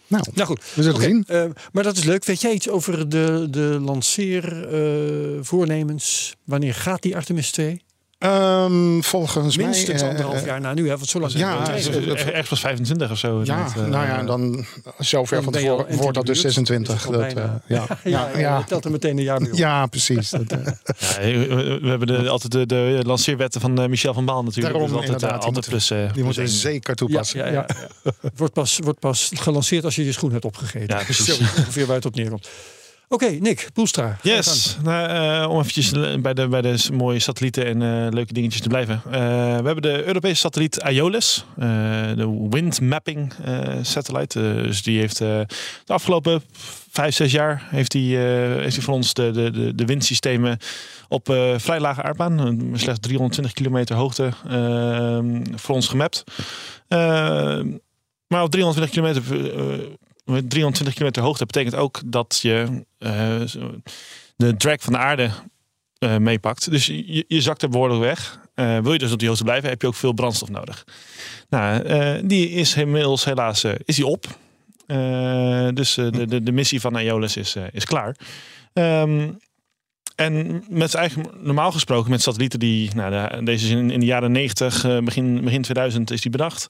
Nou, 0.08 0.24
Nou 0.34 0.48
goed, 0.48 0.62
we 0.76 0.82
zullen 0.84 0.98
Oké, 0.98 1.06
zien. 1.06 1.24
eh, 1.28 1.46
maar 1.72 1.84
dat 1.84 1.98
is 1.98 2.04
leuk. 2.04 2.26
Weet 2.26 2.42
jij 2.42 2.54
iets 2.54 2.70
over 2.70 3.10
de, 3.10 3.48
de 3.50 3.78
lanceervoornemens? 3.82 6.36
Wanneer 6.44 6.74
gaat 6.74 7.02
die 7.02 7.16
Artemis 7.16 7.52
2? 7.52 7.82
Ehm, 8.26 9.02
volgens 9.02 9.58
Minstens 9.58 9.88
mij... 10.02 10.02
eh, 10.02 10.10
anderhalf 10.10 10.40
eh, 10.40 10.46
jaar 10.46 10.62
na 10.62 10.74
nu, 10.74 10.90
hè? 10.90 10.96
Want 10.98 11.08
zo 11.10 11.20
lang 11.20 11.32
ja, 11.34 11.66
zijn 11.80 12.04
we 12.04 12.12
Er- 12.12 12.28
Ergens 12.28 12.48
pas 12.50 12.60
25 12.60 13.12
of 13.12 13.18
zo. 13.18 13.42
Ja, 13.44 13.66
eh, 13.76 13.84
nou 13.86 14.06
ja, 14.08 14.24
dan 14.24 14.66
zover 14.98 15.36
Dan 15.36 15.44
van 15.44 15.54
je 15.54 15.60
tevoren 15.68 15.96
wordt 15.98 16.14
dat 16.16 16.26
dus 16.26 16.42
buurt. 16.42 16.54
26. 16.54 16.96
Is 16.96 17.04
het 17.04 17.12
Dat, 17.14 17.22
eh, 17.22 17.34
ja, 17.34 17.54
ja, 17.68 17.88
ja, 18.04 18.38
ja, 18.38 18.58
je 18.58 18.64
telt 18.64 18.86
er 18.86 18.92
meteen 18.92 19.18
een 19.18 19.24
jaar 19.24 19.42
mee 19.42 19.52
op. 19.52 19.58
ja, 19.58 19.86
precies. 19.86 20.30
Dat, 20.30 20.42
eh, 20.52 20.60
Ja, 20.96 21.38
we, 21.48 21.80
we 21.82 21.88
hebben 21.90 22.08
de, 22.08 22.30
altijd 22.30 22.52
de, 22.52 22.66
de 22.66 23.02
lanceerwetten 23.06 23.62
van 23.62 23.82
eh, 23.82 23.88
Michel 23.88 24.14
van 24.14 24.26
Baal 24.26 24.44
natuurlijk. 24.44 24.74
Daarom, 24.74 24.92
dus 24.92 24.96
altijd, 25.02 25.10
eh, 25.10 25.16
inderdaad, 25.22 25.40
die 25.40 25.48
altijd 25.48 25.70
plus, 25.70 25.92
eh, 25.92 25.98
die 25.98 26.08
plus 26.12 26.24
moeten 26.24 26.44
we 26.44 26.50
één. 26.50 26.58
zeker 26.60 26.90
Ja, 26.90 26.96
toepassen. 26.96 27.40
ja, 27.40 27.46
ja, 27.46 27.66
ja. 28.04 28.12
wordt, 28.36 28.54
pas, 28.54 28.80
wordt 28.84 29.00
pas 29.00 29.32
gelanceerd 29.34 29.84
als 29.86 29.96
je 29.96 30.06
je 30.06 30.12
schoen 30.12 30.32
hebt 30.32 30.46
opgegeten. 30.46 30.98
Ja, 30.98 31.04
precies. 31.04 31.26
Zo 31.38 31.44
ongeveer 31.44 31.86
waar 31.86 31.96
het 31.96 32.06
op 32.06 32.16
neerkomt. 32.16 32.50
Oké, 33.10 33.26
Nick, 33.26 33.70
Poelstra. 33.74 34.18
Yes, 34.22 34.78
nou, 34.84 35.10
eh, 35.10 35.50
om 35.50 35.60
eventjes 35.60 35.92
bij 36.22 36.34
de, 36.34 36.48
bij 36.48 36.62
de 36.62 36.78
mooie 36.94 37.20
satellieten 37.20 37.66
en 37.66 37.82
eh, 37.82 38.14
leuke 38.14 38.34
dingetjes 38.34 38.62
te 38.62 38.68
blijven. 38.68 39.02
Eh, 39.06 39.12
we 39.58 39.66
hebben 39.66 39.82
de 39.82 40.04
Europese 40.04 40.36
satelliet 40.36 40.82
Aeolus, 40.82 41.46
eh, 41.58 41.66
de 42.16 42.48
Wind 42.50 42.82
Mapping 42.82 43.34
eh, 43.44 43.78
Satellite. 43.82 44.40
Eh, 44.40 44.64
dus 44.64 44.84
die 44.84 45.00
heeft 45.00 45.22
eh, 45.22 45.40
de 45.86 45.94
afgelopen 45.94 46.42
vijf, 46.92 47.16
zes 47.16 47.32
jaar 47.32 47.68
heeft 47.70 47.96
eh, 47.96 48.02
heeft 48.02 48.74
die 48.74 48.84
voor 48.84 48.94
ons 48.94 49.14
de, 49.14 49.32
de, 49.32 49.76
de, 49.76 49.86
windsystemen 49.86 50.58
op 51.08 51.30
eh, 51.30 51.54
vrij 51.58 51.80
lage 51.80 52.02
aardbaan, 52.02 52.40
eh, 52.40 52.80
slechts 52.80 53.00
320 53.00 53.54
kilometer 53.54 53.96
hoogte, 53.96 54.30
eh, 54.48 55.20
voor 55.56 55.76
ons 55.76 55.88
gemapt. 55.88 56.24
Eh, 56.88 57.00
maar 58.28 58.44
op 58.44 58.52
320 58.52 58.90
kilometer, 58.90 59.24
eh, 59.24 59.68
met 60.00 60.05
320 60.26 60.94
kilometer 60.94 61.24
hoogte 61.24 61.46
betekent 61.46 61.76
ook 61.76 62.02
dat 62.06 62.40
je 62.42 62.86
eh, 62.98 63.42
de 64.36 64.58
drag 64.58 64.82
van 64.82 64.94
de 64.94 65.00
aarde 65.00 65.30
eh, 65.98 66.18
meepakt. 66.18 66.72
Dus 66.72 66.86
je, 66.86 67.26
je 67.28 67.42
zakt 67.42 67.62
er 67.62 67.70
behoorlijk 67.70 68.02
weg. 68.02 68.40
Eh, 68.54 68.80
wil 68.80 68.92
je 68.94 69.00
dus 69.00 69.12
op 69.12 69.20
die 69.20 69.28
hoogte 69.28 69.44
blijven, 69.44 69.70
heb 69.70 69.82
je 69.82 69.88
ook 69.88 69.96
veel 69.96 70.14
brandstof 70.14 70.50
nodig. 70.50 70.86
Nou, 71.50 72.28
die 72.28 72.50
is 72.50 72.76
inmiddels 72.76 73.26
helaas 73.26 73.64
is 73.64 73.96
die 73.96 74.06
op. 74.06 74.26
Dus 75.74 75.94
de, 75.94 76.26
de, 76.28 76.44
de 76.44 76.52
missie 76.52 76.82
van 76.82 76.96
Aeolus 76.96 77.38
is, 77.38 77.56
is 77.72 77.86
klaar. 77.86 78.16
Ehm, 78.74 79.28
en 80.16 80.64
met 80.70 80.94
eigenlijk 80.94 81.42
normaal 81.42 81.72
gesproken 81.72 82.12
met 82.12 82.22
satellieten 82.22 82.60
die, 82.60 82.96
nou, 82.96 83.12
de- 83.12 83.44
deze 83.44 83.70
in, 83.70 83.92
in 83.92 84.00
de 84.00 84.06
jaren 84.06 84.32
90, 84.32 84.84
eh, 84.84 84.98
begin, 85.00 85.42
begin 85.44 85.62
2000 85.62 86.12
is 86.12 86.22
die 86.22 86.32
bedacht. 86.32 86.68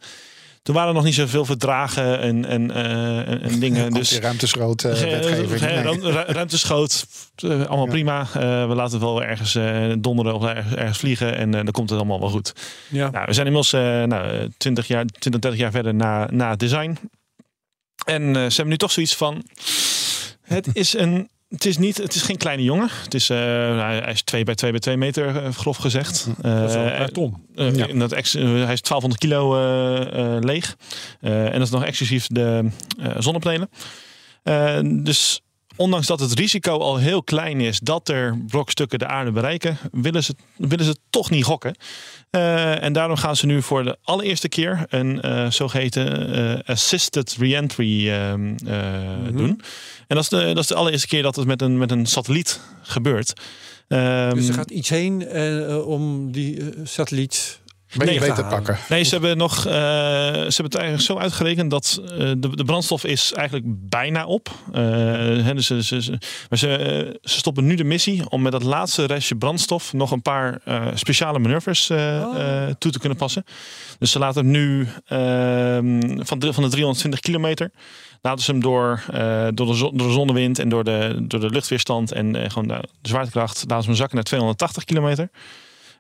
Toen 0.66 0.76
waren 0.76 0.90
er 0.90 0.96
nog 0.96 1.04
niet 1.04 1.14
zoveel 1.14 1.46
verdragen 1.46 2.20
en, 2.20 2.46
en, 2.46 2.72
eh, 2.72 3.28
en, 3.28 3.42
en 3.42 3.60
dingen. 3.60 3.92
Dus 3.92 4.10
Anti-ruimteschroot 4.12 4.84
eh, 4.84 4.92
wetgeving. 4.92 5.62
Nee. 5.62 5.82
ruim- 5.82 6.02
ru- 6.02 6.24
Ruimteschoot, 6.34 7.06
eh, 7.36 7.50
allemaal 7.50 7.86
Ja. 7.86 7.92
prima. 7.92 8.20
Eh, 8.22 8.68
we 8.68 8.76
laten 8.76 8.94
het 8.94 9.02
wel 9.02 9.24
ergens 9.24 9.56
eh, 9.56 9.94
donderen 10.00 10.34
of 10.36 10.44
ergens, 10.46 10.74
ergens 10.76 10.98
vliegen 10.98 11.36
en 11.38 11.48
eh, 11.56 11.64
dan 11.64 11.72
komt 11.72 11.90
het 11.90 12.00
allemaal 12.00 12.20
wel 12.20 12.30
goed. 12.30 12.54
Ja. 12.90 13.10
Nou, 13.10 13.26
we 13.26 13.34
zijn 13.34 13.48
inmiddels 13.48 13.74
eh 13.74 14.04
nou, 14.04 14.50
20, 14.58 14.88
jaar, 14.88 15.06
20, 15.06 15.42
30 15.42 15.60
jaar 15.60 15.72
verder 15.72 15.94
na, 15.96 16.28
na 16.32 16.50
het 16.50 16.60
design. 16.60 16.98
En 18.06 18.22
eh, 18.28 18.34
ze 18.34 18.40
hebben 18.56 18.68
nu 18.68 18.78
toch 18.78 18.92
zoiets 18.92 19.16
van... 19.16 19.44
Het 20.42 20.68
is 20.74 20.94
een... 20.98 21.30
Het 21.56 21.66
is, 21.66 21.78
niet, 21.78 21.98
het 21.98 22.16
is 22.16 22.22
geen 22.22 22.38
kleine 22.38 22.64
jongen. 22.64 22.90
Het 23.04 23.14
is, 23.14 23.30
eh, 23.30 23.38
hij 23.80 24.12
is 24.12 24.22
2 24.22 24.44
bij 24.44 24.56
2 24.56 24.72
bij 24.72 24.80
2 24.80 24.98
meter, 24.98 25.44
eh, 25.44 25.52
grof 25.54 25.78
gezegd. 25.78 26.28
Dat 26.42 26.70
is 26.70 26.76
een 26.76 26.90
Eh, 26.92 26.98
paar 26.98 27.10
ton. 27.10 27.44
Ja. 27.56 27.88
in 27.88 28.00
dat 28.00 28.12
ex- 28.12 28.34
hij 28.34 28.74
is 28.74 28.82
1200 28.82 29.18
kilo 29.18 29.56
eh, 29.56 30.36
eh, 30.36 30.44
leeg. 30.44 30.76
Eh, 31.22 31.46
en 31.46 31.52
dat 31.52 31.62
is 31.62 31.70
nog 31.70 31.84
exclusief 31.86 32.28
de 32.28 32.70
eh, 33.00 33.12
zonnepanelen. 33.20 33.70
Eh, 34.44 34.80
dus 34.84 35.42
ondanks 35.76 36.08
dat 36.08 36.20
het 36.20 36.34
risico 36.34 36.78
al 36.78 36.98
heel 36.98 37.24
klein 37.24 37.62
is 37.62 37.80
dat 37.80 38.10
er 38.10 38.38
brokstukken 38.48 39.00
de 39.00 39.08
aarde 39.08 39.32
bereiken, 39.32 39.78
willen 39.92 40.24
ze, 40.24 40.36
willen 40.58 40.86
ze 40.86 40.96
toch 41.10 41.30
niet 41.30 41.44
gokken. 41.44 41.76
Eh, 42.36 42.84
en 42.84 42.94
daarom 42.94 43.16
gaan 43.18 43.36
ze 43.36 43.46
nu 43.46 43.62
voor 43.62 43.84
de 43.84 43.98
allereerste 44.04 44.50
keer 44.50 44.86
een 44.90 45.22
eh, 45.22 45.50
zogeheten 45.52 46.34
eh, 46.34 46.60
assisted 46.66 47.36
reentry 47.40 48.10
ehm, 48.10 48.44
Mhm. 48.54 49.38
doen. 49.38 49.62
En 50.08 50.16
dat 50.16 50.24
is, 50.24 50.30
de, 50.30 50.46
dat 50.46 50.58
is 50.58 50.68
de 50.68 50.76
allereerste 50.76 51.08
keer 51.08 51.22
dat 51.24 51.36
het 51.36 51.46
met 51.46 51.62
een, 51.62 51.78
met 51.78 51.92
een 51.92 52.06
satelliet 52.06 52.60
gebeurt. 52.82 53.34
Ehm, 53.88 54.36
Dus 54.36 54.48
er 54.48 54.54
gaat 54.54 54.72
iets 54.72 54.90
heen 54.90 55.28
om 55.86 56.32
die 56.32 56.64
satelliet 56.84 57.60
Nee, 57.94 58.20
beter 58.20 58.36
gaan. 58.36 58.50
pakken. 58.50 58.78
Nee, 58.90 59.04
ze 59.04 59.10
hebben 59.12 59.38
nog. 59.38 59.58
eh, 59.66 59.72
ze 59.74 59.74
hebben 60.32 60.64
het 60.66 60.76
eigenlijk 60.76 61.04
zo 61.06 61.18
uitgerekend 61.18 61.72
dat 61.72 62.02
eh, 62.04 62.18
de, 62.18 62.50
de 62.56 62.64
brandstof 62.64 63.04
is 63.04 63.34
eigenlijk 63.34 63.66
bijna 63.90 64.26
op. 64.26 64.50
Eh, 64.74 64.82
hè, 65.44 65.54
dus 65.54 65.66
ze, 65.68 65.84
ze, 65.84 66.02
ze, 66.02 66.12
maar 66.50 66.60
ze, 66.60 67.20
ze 67.24 67.38
stoppen 67.38 67.66
nu 67.66 67.76
de 67.76 67.84
missie 67.84 68.30
om 68.30 68.42
met 68.42 68.52
dat 68.52 68.64
laatste 68.64 69.06
restje 69.06 69.36
brandstof 69.38 69.94
nog 69.94 70.12
een 70.12 70.22
paar 70.22 70.60
eh, 70.64 70.86
speciale 70.94 71.40
manoeuvres 71.40 71.90
eh, 71.90 71.98
Oh. 71.98 72.40
eh, 72.42 72.74
toe 72.78 72.92
te 72.92 73.00
kunnen 73.00 73.18
passen. 73.18 73.44
Dus 74.00 74.12
ze 74.12 74.20
laten 74.20 74.52
nu 74.52 74.88
ehm, 75.06 76.02
van, 76.24 76.40
de, 76.40 76.54
van 76.54 76.64
de 76.64 76.70
320 76.70 77.20
kilometer. 77.20 77.72
Laten 78.22 78.44
ze 78.44 78.52
hem 78.52 78.62
door, 78.62 79.04
eh, 79.12 79.48
door, 79.54 79.68
de, 79.68 79.74
zon- 79.74 79.98
door 79.98 80.08
de 80.08 80.14
zonnewind 80.14 80.60
en 80.60 80.70
door 80.70 80.84
de, 80.84 81.16
door 81.28 81.40
de 81.40 81.50
luchtweerstand 81.50 82.12
en 82.12 82.36
eh, 82.36 82.50
gewoon 82.50 82.68
de, 82.68 82.84
de 83.02 83.10
zwaartekracht. 83.10 83.64
Laten 83.68 83.82
ze 83.82 83.88
hem 83.90 83.98
zakken 83.98 84.16
naar 84.16 84.24
280 84.26 84.84
kilometer. 84.84 85.30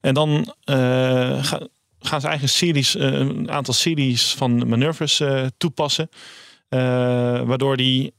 En 0.02 0.14
dan 0.14 0.54
eh, 0.64 1.44
ga- 1.44 1.68
gaan 2.00 2.22
ze 2.22 2.28
eigen 2.28 2.50
series, 2.50 2.96
eh, 2.96 3.12
een 3.12 3.52
aantal 3.52 3.74
series 3.74 4.34
van 4.34 4.68
manoeuvres 4.68 5.20
eh, 5.20 5.46
toepassen. 5.58 6.10
Waardoor 7.48 7.78
die 7.78 8.14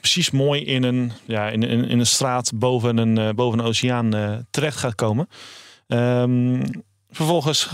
precies 0.00 0.30
mooi 0.30 0.64
in 0.64 0.82
een, 0.82 1.12
ja, 1.24 1.48
in, 1.48 1.62
in, 1.62 1.84
in 1.88 1.98
een 1.98 2.06
straat 2.06 2.52
boven 2.54 2.96
een, 2.96 3.34
boven 3.34 3.58
een 3.58 3.64
oceaan 3.64 4.10
terecht 4.50 4.76
gaat 4.78 4.94
komen. 4.94 5.28
Ehm, 5.86 6.62
vervolgens 7.10 7.68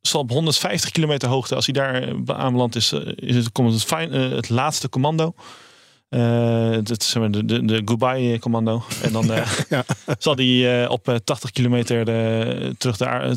zal 0.00 0.20
op 0.20 0.30
150 0.30 0.90
kilometer 0.90 1.28
hoogte, 1.28 1.54
als 1.54 1.66
hij 1.66 1.74
daar 1.74 2.14
aanbeland 2.26 2.76
is, 2.76 2.92
is 3.14 3.36
het, 3.36 3.52
komt 3.52 3.82
het, 3.90 4.10
het 4.12 4.48
laatste 4.48 4.88
commando. 4.88 5.34
Eh, 6.12 6.70
het, 6.70 7.02
zeg 7.02 7.22
maar, 7.22 7.30
de, 7.30 7.44
de, 7.44 7.64
de 7.64 7.82
goodbye 7.84 8.38
commando. 8.38 8.82
En 9.02 9.12
dan 9.12 9.32
eh, 9.32 9.50
Ja. 9.68 9.84
zal 10.18 10.34
die 10.34 10.68
eh, 10.70 10.90
op 10.90 11.08
eh, 11.08 11.14
80 11.24 11.50
kilometer 11.50 12.08
eh, 12.08 12.70
terug, 12.78 12.96
de, 12.96 13.04
eh, 13.04 13.30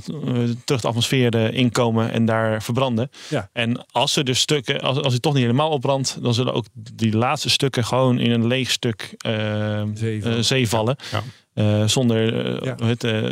terug 0.66 0.82
de 0.82 0.88
atmosfeer 0.88 1.36
eh, 1.36 1.52
inkomen 1.58 2.12
en 2.12 2.26
daar 2.26 2.62
verbranden. 2.64 3.10
Ja. 3.30 3.50
En 3.54 3.86
als 3.92 4.16
er 4.16 4.24
dus 4.24 4.40
stukken, 4.40 4.82
als, 4.82 5.02
als 5.02 5.14
het 5.14 5.22
toch 5.22 5.34
niet 5.34 5.42
helemaal 5.42 5.70
opbrandt, 5.70 6.18
dan 6.22 6.34
zullen 6.34 6.54
ook 6.54 6.66
die 6.74 7.18
laatste 7.18 7.50
stukken 7.50 7.86
gewoon 7.86 8.20
in 8.20 8.32
een 8.32 8.48
leeg 8.48 8.72
stuk 8.72 9.14
eh, 9.18 9.82
Zee 9.94 10.18
eh, 10.18 10.24
vallen. 10.24 10.46
zee 10.46 10.68
vallen. 10.70 10.96
Ja. 11.12 11.24
Eh, 11.54 11.88
zonder, 11.88 12.46
eh, 12.46 12.76
Ja. 12.78 12.96
eh, 12.98 13.32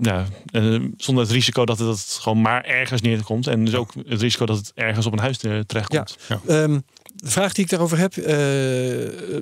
ja, 0.00 0.24
eh, 0.52 0.80
zonder 0.96 1.24
het 1.24 1.32
risico 1.32 1.64
dat 1.64 1.78
het, 1.78 1.86
dat 1.88 1.98
het 1.98 2.18
gewoon 2.20 2.40
maar 2.40 2.64
ergens 2.64 3.00
neerkomt. 3.00 3.46
En 3.46 3.64
dus 3.64 3.74
ook 3.74 3.92
het 4.08 4.20
risico 4.20 4.46
dat 4.46 4.56
het 4.56 4.72
ergens 4.74 5.06
op 5.06 5.12
een 5.12 5.18
huis 5.18 5.38
eh, 5.38 5.58
terechtkomt. 5.58 6.16
Ehm, 6.46 6.78
de 7.16 7.30
vraag 7.30 7.52
die 7.52 7.64
ik 7.64 7.70
daarover 7.70 7.98
heb. 7.98 8.16
eh, 8.16 8.34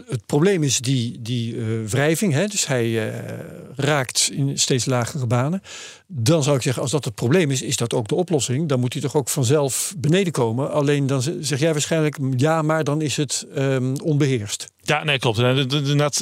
het 0.08 0.26
probleem 0.26 0.62
is 0.62 0.78
die, 0.78 1.18
die 1.22 1.56
eh, 1.56 1.62
wrijving. 1.88 2.32
Hè? 2.32 2.46
Dus 2.46 2.66
hij 2.66 3.12
eh, 3.12 3.38
raakt 3.76 4.30
in 4.32 4.58
steeds 4.58 4.85
lagere 4.85 5.26
banen. 5.26 5.62
Dan 6.06 6.42
zou 6.42 6.56
ik 6.56 6.62
zeggen, 6.62 6.82
als 6.82 6.90
dat 6.90 7.04
het 7.04 7.14
probleem 7.14 7.50
is, 7.50 7.62
is 7.62 7.76
dat 7.76 7.94
ook 7.94 8.08
de 8.08 8.14
oplossing. 8.14 8.68
Dan 8.68 8.80
moet 8.80 8.92
hij 8.92 9.02
toch 9.02 9.16
ook 9.16 9.28
vanzelf 9.28 9.94
beneden 9.98 10.32
komen. 10.32 10.72
Alleen 10.72 11.06
dan 11.06 11.22
zeg 11.40 11.58
jij 11.58 11.72
waarschijnlijk 11.72 12.18
ja, 12.37 12.62
maar 12.62 12.85
dan 12.85 13.00
is 13.00 13.16
het 13.16 13.46
ehm, 13.54 13.94
onbeheerst. 14.02 14.68
Ja, 14.82 15.04
nee, 15.04 15.18
klopt. 15.18 15.38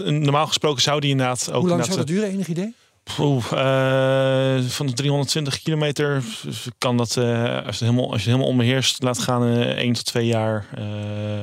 Normaal 0.05 0.47
gesproken 0.47 0.83
zou 0.83 1.01
die 1.01 1.11
inderdaad 1.11 1.53
ook... 1.53 1.61
Hoe 1.61 1.69
lang 1.69 1.85
zou 1.85 1.97
dat 1.97 2.07
duren, 2.07 2.29
enig 2.29 2.49
idee? 2.49 2.75
Oeh, 3.19 3.45
eh, 3.53 4.65
van 4.69 4.87
de 4.87 4.93
320 4.93 5.63
kilometer 5.63 6.23
kan 6.79 6.97
dat, 6.97 7.17
eh, 7.17 7.55
als, 7.57 7.65
het 7.67 7.79
helemaal, 7.81 8.03
als 8.05 8.11
je 8.11 8.17
het 8.17 8.25
helemaal 8.25 8.47
onbeheerst 8.47 9.03
laat 9.03 9.19
gaan, 9.19 9.43
eh 9.47 9.61
1 9.85 9.93
tot 9.93 10.05
2 10.05 10.27
jaar. 10.27 10.67
eh, 10.75 10.85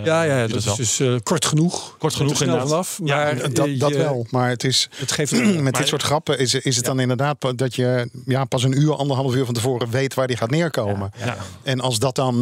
Ja, 0.06 0.24
ja, 0.24 0.48
dat 0.48 0.64
het 0.64 0.66
is 0.66 0.76
dus 0.76 1.00
eh, 1.00 1.16
kort 1.24 1.46
genoeg. 1.46 1.96
Kort 1.98 2.16
genoeg, 2.16 2.42
inderdaad. 2.42 2.68
vanaf. 2.68 3.00
Ja, 3.04 3.16
Maar 3.16 3.36
Dat, 3.54 3.56
dat 3.56 3.90
je- 3.90 3.98
wel, 3.98 4.28
maar 4.30 4.50
het 4.50 4.64
is 4.64 4.90
Het 4.96 5.12
geeft 5.12 5.32
met 5.54 5.62
Maar- 5.62 5.72
dit 5.72 5.88
soort 5.88 6.04
grappen 6.04 6.40
is, 6.40 6.54
is 6.54 6.76
het 6.76 6.86
dan 6.86 7.00
inderdaad 7.00 7.36
dat 7.56 7.76
je 7.76 8.10
ja, 8.26 8.46
pas 8.46 8.64
een 8.64 8.80
uur, 8.82 8.96
anderhalf 8.96 9.36
uur 9.36 9.46
van 9.46 9.54
tevoren 9.54 9.90
weet 9.90 10.14
waar 10.14 10.28
die 10.28 10.38
gaat 10.38 10.50
neerkomen. 10.50 11.12
Ja. 11.26 11.38
En 11.64 11.80
als 11.80 12.00
dat 12.00 12.16
dan, 12.16 12.38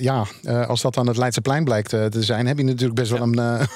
ja, 0.00 0.24
eh, 0.42 0.66
als 0.68 0.80
dat 0.82 0.94
dan 0.94 1.06
het 1.06 1.16
Leidseplein 1.16 1.64
blijkt 1.64 1.88
te 1.90 2.08
zijn, 2.22 2.46
heb 2.46 2.58
je 2.58 2.64
natuurlijk 2.64 2.94
best 2.98 3.10
wel 3.10 3.22
een, 3.22 3.38
eh, 3.38 3.66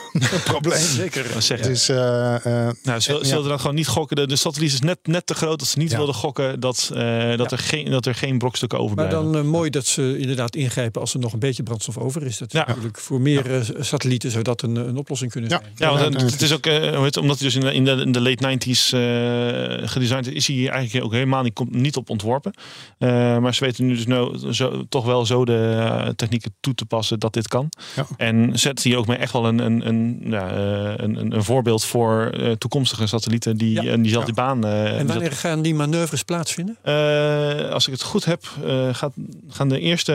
probleem. 0.45 0.79
Zeker. 0.81 1.33
Dat 1.33 1.43
zeggen. 1.43 1.69
Dus, 1.69 1.89
eh, 1.89 2.35
eh, 2.35 2.43
Nou, 2.83 3.01
ja. 3.05 3.19
wilden 3.19 3.49
dan 3.49 3.61
gewoon 3.61 3.75
niet 3.77 3.89
gokken. 3.89 4.17
De, 4.17 4.27
de 4.27 4.37
satelliet 4.37 4.73
is 4.73 4.81
net, 4.85 4.99
net 5.03 5.27
te 5.27 5.35
groot 5.35 5.59
dat 5.59 5.69
ze 5.69 5.79
niet 5.79 5.91
Ja. 5.91 5.97
wilden 5.97 6.15
gokken 6.15 6.61
dat, 6.61 6.91
eh, 6.95 7.37
dat, 7.37 7.53
er 7.53 7.59
geen, 7.59 7.91
dat 7.91 8.07
er 8.07 8.15
geen 8.15 8.39
brokstukken 8.39 8.79
Maar 8.79 8.87
overblijven. 8.87 9.33
dan 9.33 9.43
eh, 9.43 9.49
mooi 9.51 9.71
dat 9.71 9.87
ze 9.87 10.19
inderdaad 10.19 10.57
ingrijpen 10.57 11.01
als 11.01 11.15
er 11.15 11.21
nog 11.21 11.33
een 11.33 11.39
beetje 11.39 11.63
brandstof 11.63 11.99
over 11.99 12.23
is. 12.23 12.39
Dat 12.39 12.55
is 12.55 12.61
natuurlijk 12.67 12.99
voor 12.99 13.21
meer 13.21 13.55
eh, 13.55 13.61
satellieten 13.81 14.31
zou 14.31 14.43
dat 14.43 14.63
een, 14.63 14.77
een 14.77 14.97
oplossing 14.97 15.31
kunnen 15.31 15.51
Ja. 15.51 15.61
zijn. 15.77 15.93
Ja, 15.95 15.99
want 16.01 16.21
het, 16.21 16.43
is 16.43 16.53
ook, 16.53 16.67
eh, 16.67 16.75
hoe 16.79 16.87
heet 16.97 17.05
het, 17.05 17.17
omdat 17.17 17.39
hij 17.39 17.47
dus 17.47 17.55
in 17.57 17.61
de, 17.61 17.73
in 17.75 17.85
de, 17.85 17.91
in 17.91 18.13
de 18.13 18.21
late 18.21 18.59
90s 18.59 18.93
eh, 18.93 19.89
gedesigned 19.89 20.27
is, 20.27 20.33
is 20.35 20.47
hij 20.47 20.57
hier 20.57 20.71
eigenlijk 20.71 21.05
ook 21.05 21.13
helemaal 21.13 21.43
niet, 21.43 21.55
komt 21.55 21.75
niet 21.75 21.97
op 21.97 22.11
ontworpen. 22.11 22.53
Eh, 22.99 23.09
maar 23.39 23.55
ze 23.55 23.65
weten 23.65 23.87
nu 23.87 23.95
dus 23.95 24.07
nou, 24.07 24.53
zo, 24.55 24.85
toch 24.89 25.05
wel 25.05 25.27
zo 25.27 25.45
de 25.45 26.13
technieken 26.17 26.55
toe 26.61 26.75
te 26.75 26.85
passen 26.85 27.19
dat 27.19 27.33
dit 27.33 27.49
kan. 27.49 27.69
Ja. 27.97 28.07
En 28.17 28.59
zet 28.59 28.83
hij 28.83 28.97
ook 28.97 29.07
mee 29.07 29.17
echt 29.17 29.33
wel 29.33 29.47
een, 29.47 29.59
een, 29.59 29.87
een, 29.89 30.21
ja, 30.25 30.51
een, 30.97 31.17
een, 31.21 31.33
een 31.35 31.45
voorbeeld 31.45 31.85
voor 31.85 32.27
eh, 32.27 32.51
toekomstige 32.53 33.07
satellieten 33.07 33.57
die, 33.57 33.83
Ja. 33.83 33.91
en 33.91 34.03
diezelfde 34.03 34.33
baan. 34.33 34.62
Eh, 34.65 34.99
En 34.99 35.07
wanneer 35.07 35.33
gaan 35.33 35.63
die 35.63 35.75
manoeuvres 35.75 36.23
plaatsvinden? 36.23 36.77
eh, 36.83 37.71
als 37.71 37.87
ik 37.87 37.93
het 37.93 38.03
goed 38.03 38.25
heb, 38.25 38.45
eh, 38.65 38.95
gaat, 38.95 39.13
gaan 39.49 39.69
de 39.69 39.81
eerste. 39.81 40.13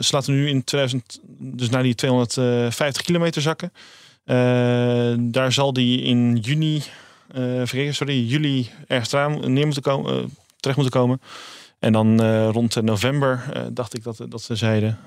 Ze 0.00 0.14
laten 0.14 0.32
nu 0.32 0.48
in 0.48 0.64
2000, 0.64 1.20
dus 1.38 1.70
naar 1.70 1.82
die 1.82 1.94
250 1.94 3.02
kilometer 3.02 3.42
zakken. 3.42 3.72
Daar 5.32 5.52
zal 5.52 5.72
die 5.72 6.02
in 6.02 6.36
juni, 6.36 6.82
sorry, 7.90 8.26
juli 8.26 8.70
ergens 8.86 9.12
eraan 9.12 9.52
neer 9.52 9.64
moeten 9.64 9.82
komen, 9.82 10.36
terecht 10.60 10.80
moeten 10.80 11.00
komen. 11.00 11.20
En 11.78 11.92
dan 11.92 12.22
rond 12.50 12.82
november, 12.82 13.44
dacht 13.72 13.94
ik 13.96 14.02
dat, 14.02 14.26
dat 14.28 14.42
ze 14.42 14.56
zeiden, 14.56 14.98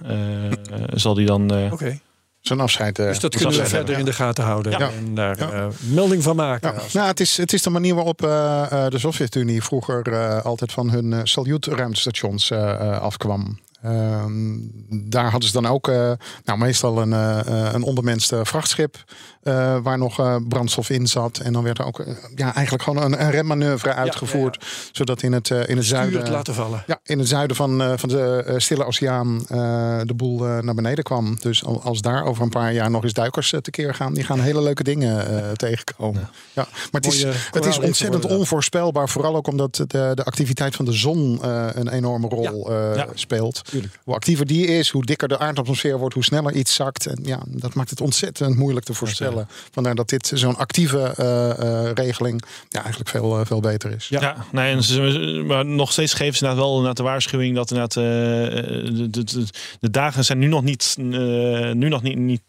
zal 0.94 1.14
die 1.14 1.26
dan. 1.26 1.72
Oké, 1.72 2.00
Zo'n 2.48 2.60
afscheid. 2.60 3.00
eh, 3.00 3.06
dus 3.06 3.20
dat 3.20 3.36
kunnen 3.36 3.60
we 3.60 3.66
verder 3.66 3.98
in 3.98 4.06
de 4.06 4.14
gaten 4.14 4.44
houden 4.44 4.74
en 4.74 5.16
daar 5.16 5.38
eh, 5.38 5.68
melding 5.80 6.24
van 6.24 6.36
maken. 6.36 6.74
Nou, 6.94 7.08
het, 7.08 7.20
is, 7.20 7.38
het 7.38 7.54
is 7.54 7.62
de 7.62 7.70
manier 7.70 7.96
waarop 7.96 8.24
eh, 8.24 8.86
de 8.90 9.00
Sovjet-Unie 9.00 9.64
vroeger 9.64 10.42
altijd 10.42 10.72
van 10.72 10.90
hun 10.90 11.28
Salyut-ruimtestations 11.28 12.52
eh, 12.52 13.00
afkwam. 13.02 13.60
Ehm, 13.86 14.58
daar 14.90 15.30
hadden 15.32 15.50
ze 15.50 15.62
dan 15.62 15.72
ook 15.72 15.88
eh, 15.88 16.12
nou, 16.44 16.60
meestal 16.60 17.02
een, 17.02 17.14
eh, 17.14 17.40
eh, 17.68 17.74
een 17.74 17.84
ondermenst 17.84 18.34
vrachtschip 18.44 19.04
eh, 19.44 19.78
waar 19.84 19.98
nog 19.98 20.20
eh, 20.20 20.36
brandstof 20.48 20.90
in 20.90 21.08
zat. 21.08 21.38
En 21.38 21.54
dan 21.54 21.64
werd 21.64 21.80
er 21.80 21.86
ook 21.86 22.04
ja, 22.36 22.54
eigenlijk 22.54 22.84
gewoon 22.84 23.04
een, 23.04 23.22
een 23.22 23.32
remmanoeuvre 23.32 23.94
uitgevoerd. 23.94 24.66
Zodat 24.92 25.22
in 25.22 25.34
het, 25.34 25.50
in 25.50 25.78
het 25.78 25.86
zuiden. 25.86 26.20
het 26.20 26.30
laten 26.30 26.54
vallen. 26.54 26.84
Ja, 26.88 27.00
in 27.04 27.20
het 27.20 27.28
zuiden 27.28 27.56
van, 27.56 27.82
eh, 27.82 27.92
van 27.96 28.10
de 28.10 28.54
Stille 28.58 28.86
Oceaan 28.86 29.46
eh, 29.48 30.00
de 30.04 30.14
boel 30.16 30.40
naar 30.40 30.74
beneden 30.76 31.04
kwam. 31.04 31.38
Dus 31.40 31.66
al- 31.66 31.82
als 31.84 32.02
daar 32.02 32.24
over 32.26 32.44
een 32.44 32.50
paar 32.50 32.74
jaar 32.74 32.92
nog 32.92 33.04
eens 33.04 33.14
duikers 33.14 33.54
eh, 33.54 33.60
tekeer 33.60 33.94
gaan, 33.96 34.14
die 34.14 34.24
gaan 34.24 34.40
hele 34.40 34.62
leuke 34.62 34.84
dingen 34.84 35.28
eh, 35.46 35.52
tegenkomen. 35.52 36.30
Ja. 36.54 36.68
Maar 36.92 37.02
het 37.02 37.14
is, 37.14 37.24
Mooie 37.24 37.36
het 37.52 37.66
is 37.66 37.80
ontzettend 37.80 38.26
onvoorspelbaar. 38.26 39.10
Vooral 39.10 39.36
ook 39.36 39.48
omdat 39.48 39.76
de, 39.76 40.12
de 40.14 40.24
activiteit 40.24 40.76
van 40.76 40.86
de 40.86 40.92
zon 40.94 41.40
eh, 41.42 41.66
een 41.74 41.88
enorme 41.88 42.28
rol 42.28 42.72
eh, 42.72 42.96
Ja. 42.96 43.08
speelt. 43.14 43.62
Tuurlijk. 43.76 44.00
Hoe 44.04 44.14
actiever 44.16 44.46
die 44.46 44.68
is, 44.68 44.90
hoe 44.90 45.06
dikker 45.06 45.28
de 45.28 45.40
aardatmosfeer 45.40 45.98
wordt, 45.98 46.14
hoe 46.14 46.24
sneller 46.24 46.54
iets 46.54 46.76
zakt. 46.76 47.06
En 47.06 47.20
ja, 47.24 47.44
dat 47.48 47.74
maakt 47.74 47.90
het 47.90 48.02
ontzettend 48.02 48.56
moeilijk 48.56 48.86
te 48.86 48.94
voorspellen. 48.94 49.48
Vandaar 49.72 49.96
dat 49.96 50.10
dit 50.10 50.32
zo'n 50.34 50.58
actieve 50.58 51.14
eh, 51.18 51.50
eh, 51.50 51.92
regeling 51.94 52.44
ja, 52.70 52.82
eigenlijk 52.82 53.10
veel, 53.10 53.40
eh, 53.40 53.46
veel 53.46 53.60
beter 53.60 53.92
is. 53.92 54.08
Ja, 54.08 54.46
nee, 54.52 54.74
en 54.74 54.84
ze, 54.84 55.44
maar 55.48 55.66
nog 55.66 55.92
steeds 55.92 56.14
geven 56.14 56.36
ze 56.36 56.40
inderdaad 56.40 56.66
wel 56.66 56.72
inderdaad 56.72 56.98
de 56.98 57.04
waarschuwing 57.04 57.56
dat 57.56 57.72
inderdaad, 57.72 57.98
eh, 57.98 58.04
de, 58.04 59.10
de, 59.10 59.24
de, 59.24 59.46
de 59.80 59.90
dagen 59.90 60.26
zijn 60.26 60.40
nu 60.40 60.48
nog 60.48 60.64
niet, 60.64 60.96
eh, 60.98 61.72
nu 61.72 61.90
nog 61.90 62.02
niet, 62.02 62.18
niet 62.18 62.42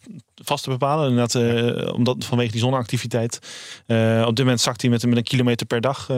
vast 0.45 0.65
te 0.65 0.71
bepalen. 0.71 1.09
Inderdaad, 1.09 1.35
eh, 1.35 1.95
omdat, 1.95 2.25
vanwege 2.25 2.51
die 2.51 2.61
zonneactiviteit. 2.61 3.39
Eh, 3.87 4.25
op 4.27 4.37
dit 4.37 4.45
moment 4.45 4.61
zakt 4.61 4.81
hij 4.81 4.91
met, 4.91 5.07
met 5.07 5.17
een 5.17 5.23
kilometer 5.23 5.67
per 5.67 5.81
dag, 5.81 6.11
eh, 6.11 6.17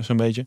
zo'n 0.00 0.16
beetje. 0.16 0.46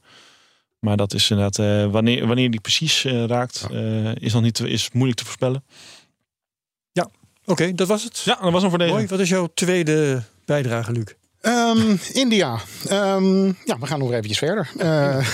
Maar 0.85 0.97
dat 0.97 1.13
is 1.13 1.29
inderdaad, 1.29 1.59
eh, 1.59 1.91
wanneer, 1.91 2.27
wanneer 2.27 2.51
die 2.51 2.59
precies 2.59 3.05
eh, 3.05 3.25
raakt, 3.25 3.67
eh, 3.71 4.15
is 4.15 4.33
nog 4.33 4.41
niet 4.41 4.59
is 4.59 4.89
moeilijk 4.91 5.17
te 5.19 5.25
voorspellen. 5.25 5.63
Oké, 7.45 7.73
dat 7.73 7.87
was 7.87 8.03
het. 8.03 8.19
Ja, 8.19 8.37
dat 8.41 8.51
was 8.51 8.61
hem 8.61 8.69
voor 8.69 8.79
deze. 8.79 8.93
Mooi. 8.93 9.07
Wat 9.07 9.19
is 9.19 9.29
jouw 9.29 9.47
tweede 9.53 10.23
bijdrage, 10.45 10.91
Luc? 10.91 11.05
Ehm, 11.45 11.95
India. 12.13 12.59
Ehm, 12.87 13.45
ja, 13.45 13.79
we 13.79 13.85
gaan 13.85 13.99
nog 13.99 14.11
eventjes 14.11 14.37
verder. 14.37 14.69
Eh, 14.77 15.27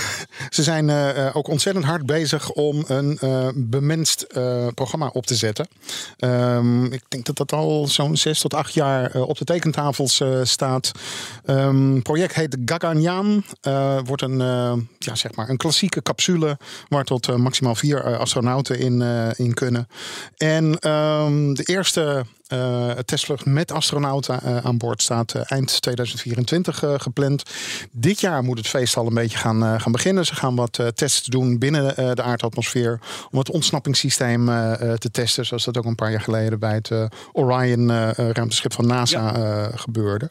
ze 0.50 0.62
zijn 0.62 0.90
eh, 0.90 1.36
ook 1.36 1.48
ontzettend 1.48 1.84
hard 1.84 2.06
bezig 2.06 2.50
om 2.50 2.84
een 2.86 3.18
eh, 3.18 4.66
programma 4.74 5.10
op 5.12 5.26
te 5.26 5.34
zetten. 5.34 5.68
Ehm, 6.16 6.84
ik 6.84 7.02
denk 7.08 7.24
dat 7.26 7.36
dat 7.36 7.52
al 7.52 7.86
zo'n 7.86 8.16
zes 8.16 8.40
tot 8.40 8.54
acht 8.54 8.74
jaar 8.74 9.22
op 9.22 9.38
de 9.38 9.44
tekentafels 9.44 10.22
staat. 10.42 10.92
Het 11.44 12.02
project 12.02 12.34
heet 12.34 12.56
Gaganyaan. 12.64 13.44
Wordt 14.04 14.22
een, 14.22 14.38
ja, 14.98 15.14
zeg 15.14 15.34
maar 15.34 15.48
een 15.48 15.56
klassieke 15.56 16.02
capsule 16.02 16.58
waar 16.88 17.04
tot 17.04 17.36
maximaal 17.36 17.74
vier 17.74 18.18
astronauten 18.18 18.78
in, 18.78 19.02
in 19.36 19.54
kunnen. 19.54 19.88
En 20.36 20.70
de 21.54 21.62
eerste 21.64 22.24
eh, 22.52 22.98
testvlucht 22.98 23.44
met 23.44 23.72
astronauten 23.72 24.42
eh, 24.42 24.56
aan 24.56 24.78
boord 24.78 25.02
staat 25.02 25.34
eh, 25.34 25.42
eind 25.44 25.82
2024 25.82 26.82
eh, 26.82 26.94
gepland. 26.96 27.42
Dit 27.90 28.20
jaar 28.20 28.42
moet 28.42 28.58
het 28.58 28.66
feest 28.66 28.96
al 28.96 29.06
een 29.06 29.14
beetje 29.14 29.38
gaan, 29.38 29.80
gaan 29.80 29.92
beginnen. 29.92 30.26
Ze 30.26 30.34
gaan 30.34 30.54
wat 30.54 30.78
tests 30.94 31.26
doen 31.26 31.58
binnen 31.58 32.14
de 32.14 32.22
aardatmosfeer 32.22 33.00
om 33.30 33.38
het 33.38 33.50
ontsnappingssysteem 33.50 34.46
te 34.98 35.10
testen, 35.12 35.46
zoals 35.46 35.64
dat 35.64 35.76
ook 35.76 35.84
een 35.84 35.94
paar 35.94 36.10
jaar 36.10 36.20
geleden 36.20 36.58
bij 36.58 36.74
het 36.74 36.90
Orion 37.32 38.12
ruimteschip 38.14 38.72
van 38.72 38.86
NASA 38.86 39.70
gebeurde. 39.74 40.30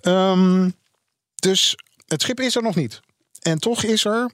Ehm, 0.00 0.70
dus 1.34 1.76
het 2.06 2.22
schip 2.22 2.40
is 2.40 2.56
er 2.56 2.62
nog 2.62 2.74
niet. 2.74 3.00
En 3.40 3.58
toch 3.58 3.82
is 3.82 4.04
er 4.04 4.30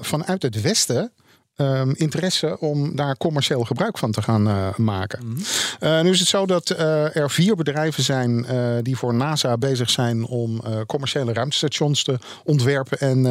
vanuit 0.00 0.42
het 0.42 0.60
westen 0.60 1.12
ehm, 1.58 1.90
interesse 1.94 2.58
om 2.60 2.96
daar 2.96 3.16
commercieel 3.16 3.64
gebruik 3.64 3.98
van 3.98 4.10
te 4.10 4.22
gaan 4.22 4.48
eh, 4.48 4.76
maken. 4.76 5.38
Eh, 5.78 6.00
nu 6.00 6.10
is 6.10 6.18
het 6.18 6.28
zo 6.28 6.46
dat 6.46 6.70
eh, 6.70 7.16
er 7.16 7.30
vier 7.30 7.56
bedrijven 7.56 8.02
zijn 8.02 8.46
die 8.82 8.96
voor 8.96 9.14
NASA 9.14 9.56
bezig 9.56 9.90
zijn 9.90 10.26
om 10.26 10.62
commerciële 10.86 11.32
ruimtestations 11.32 12.04
te 12.04 12.18
ontwerpen 12.44 12.98
en 12.98 13.22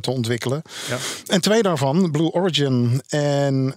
te 0.00 0.10
ontwikkelen. 0.10 0.62
Ja. 0.88 0.96
En 1.26 1.40
twee 1.40 1.62
daarvan, 1.62 2.10
Blue 2.10 2.32
Origin 2.32 3.02
en 3.08 3.74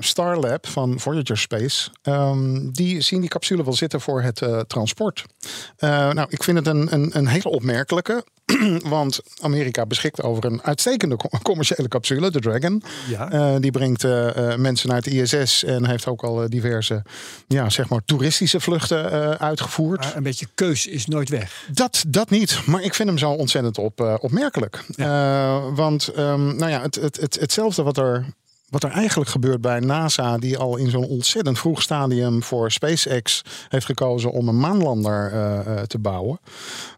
Starlab 0.00 0.66
van 0.66 1.00
Voyager 1.00 1.38
Space, 1.38 1.90
ehm, 2.02 2.70
die 2.70 3.00
zien 3.00 3.20
die 3.20 3.28
capsule 3.28 3.64
wel 3.64 3.72
zitten 3.72 4.00
voor 4.00 4.22
het 4.22 4.42
transport. 4.66 5.24
Nou, 5.78 6.26
ik 6.28 6.42
vind 6.42 6.56
het 6.56 6.66
een, 6.66 6.94
een, 6.94 7.10
een 7.12 7.26
hele 7.26 7.48
opmerkelijke. 7.48 8.24
Want 8.96 9.20
Amerika 9.40 9.86
beschikt 9.86 10.22
over 10.22 10.44
een 10.44 10.62
uitstekende 10.62 11.16
co- 11.16 11.38
commerciële 11.42 11.88
capsule, 11.88 12.30
de 12.30 12.40
Dragon. 12.40 12.82
Ja. 13.08 13.29
Eh, 13.30 13.54
die 13.60 13.70
brengt 13.70 14.04
eh, 14.04 14.52
eh, 14.52 14.58
mensen 14.58 14.88
naar 14.88 14.96
het 14.96 15.06
ISS 15.06 15.64
en 15.64 15.86
heeft 15.86 16.06
ook 16.06 16.22
al 16.22 16.48
diverse 16.48 17.02
ja, 17.46 17.70
zeg 17.70 17.88
maar 17.88 18.00
toeristische 18.04 18.60
vluchten 18.60 19.38
uitgevoerd. 19.38 20.00
Maar 20.00 20.16
een 20.16 20.22
beetje 20.22 20.46
keus 20.54 20.86
is 20.86 21.06
nooit 21.06 21.28
weg. 21.28 21.66
Dat, 21.72 22.04
dat 22.08 22.30
niet, 22.30 22.60
maar 22.66 22.82
ik 22.82 22.94
vind 22.94 23.08
hem 23.08 23.18
zo 23.18 23.30
ontzettend 23.30 23.78
op, 23.78 24.18
opmerkelijk. 24.20 24.84
Want 25.74 26.08
ehm, 26.08 26.56
nou 26.56 26.70
ja, 26.70 26.80
het, 26.82 26.94
het, 26.94 27.20
het, 27.20 27.40
hetzelfde 27.40 27.82
wat 27.82 27.96
er, 27.96 28.24
wat 28.70 28.82
er 28.82 28.90
eigenlijk 28.90 29.30
gebeurt 29.30 29.60
bij 29.60 29.80
NASA, 29.80 30.38
die 30.38 30.58
al 30.58 30.76
in 30.76 30.90
zo'n 30.90 31.06
ontzettend 31.08 31.58
vroeg 31.58 31.82
stadium 31.82 32.42
voor 32.42 32.70
SpaceX 32.70 33.42
heeft 33.68 33.86
gekozen 33.86 34.30
om 34.32 34.48
een 34.48 34.58
maanlander 34.60 35.32
eh, 35.32 35.58
eh, 35.78 35.82
te 35.82 35.98
bouwen. 35.98 36.40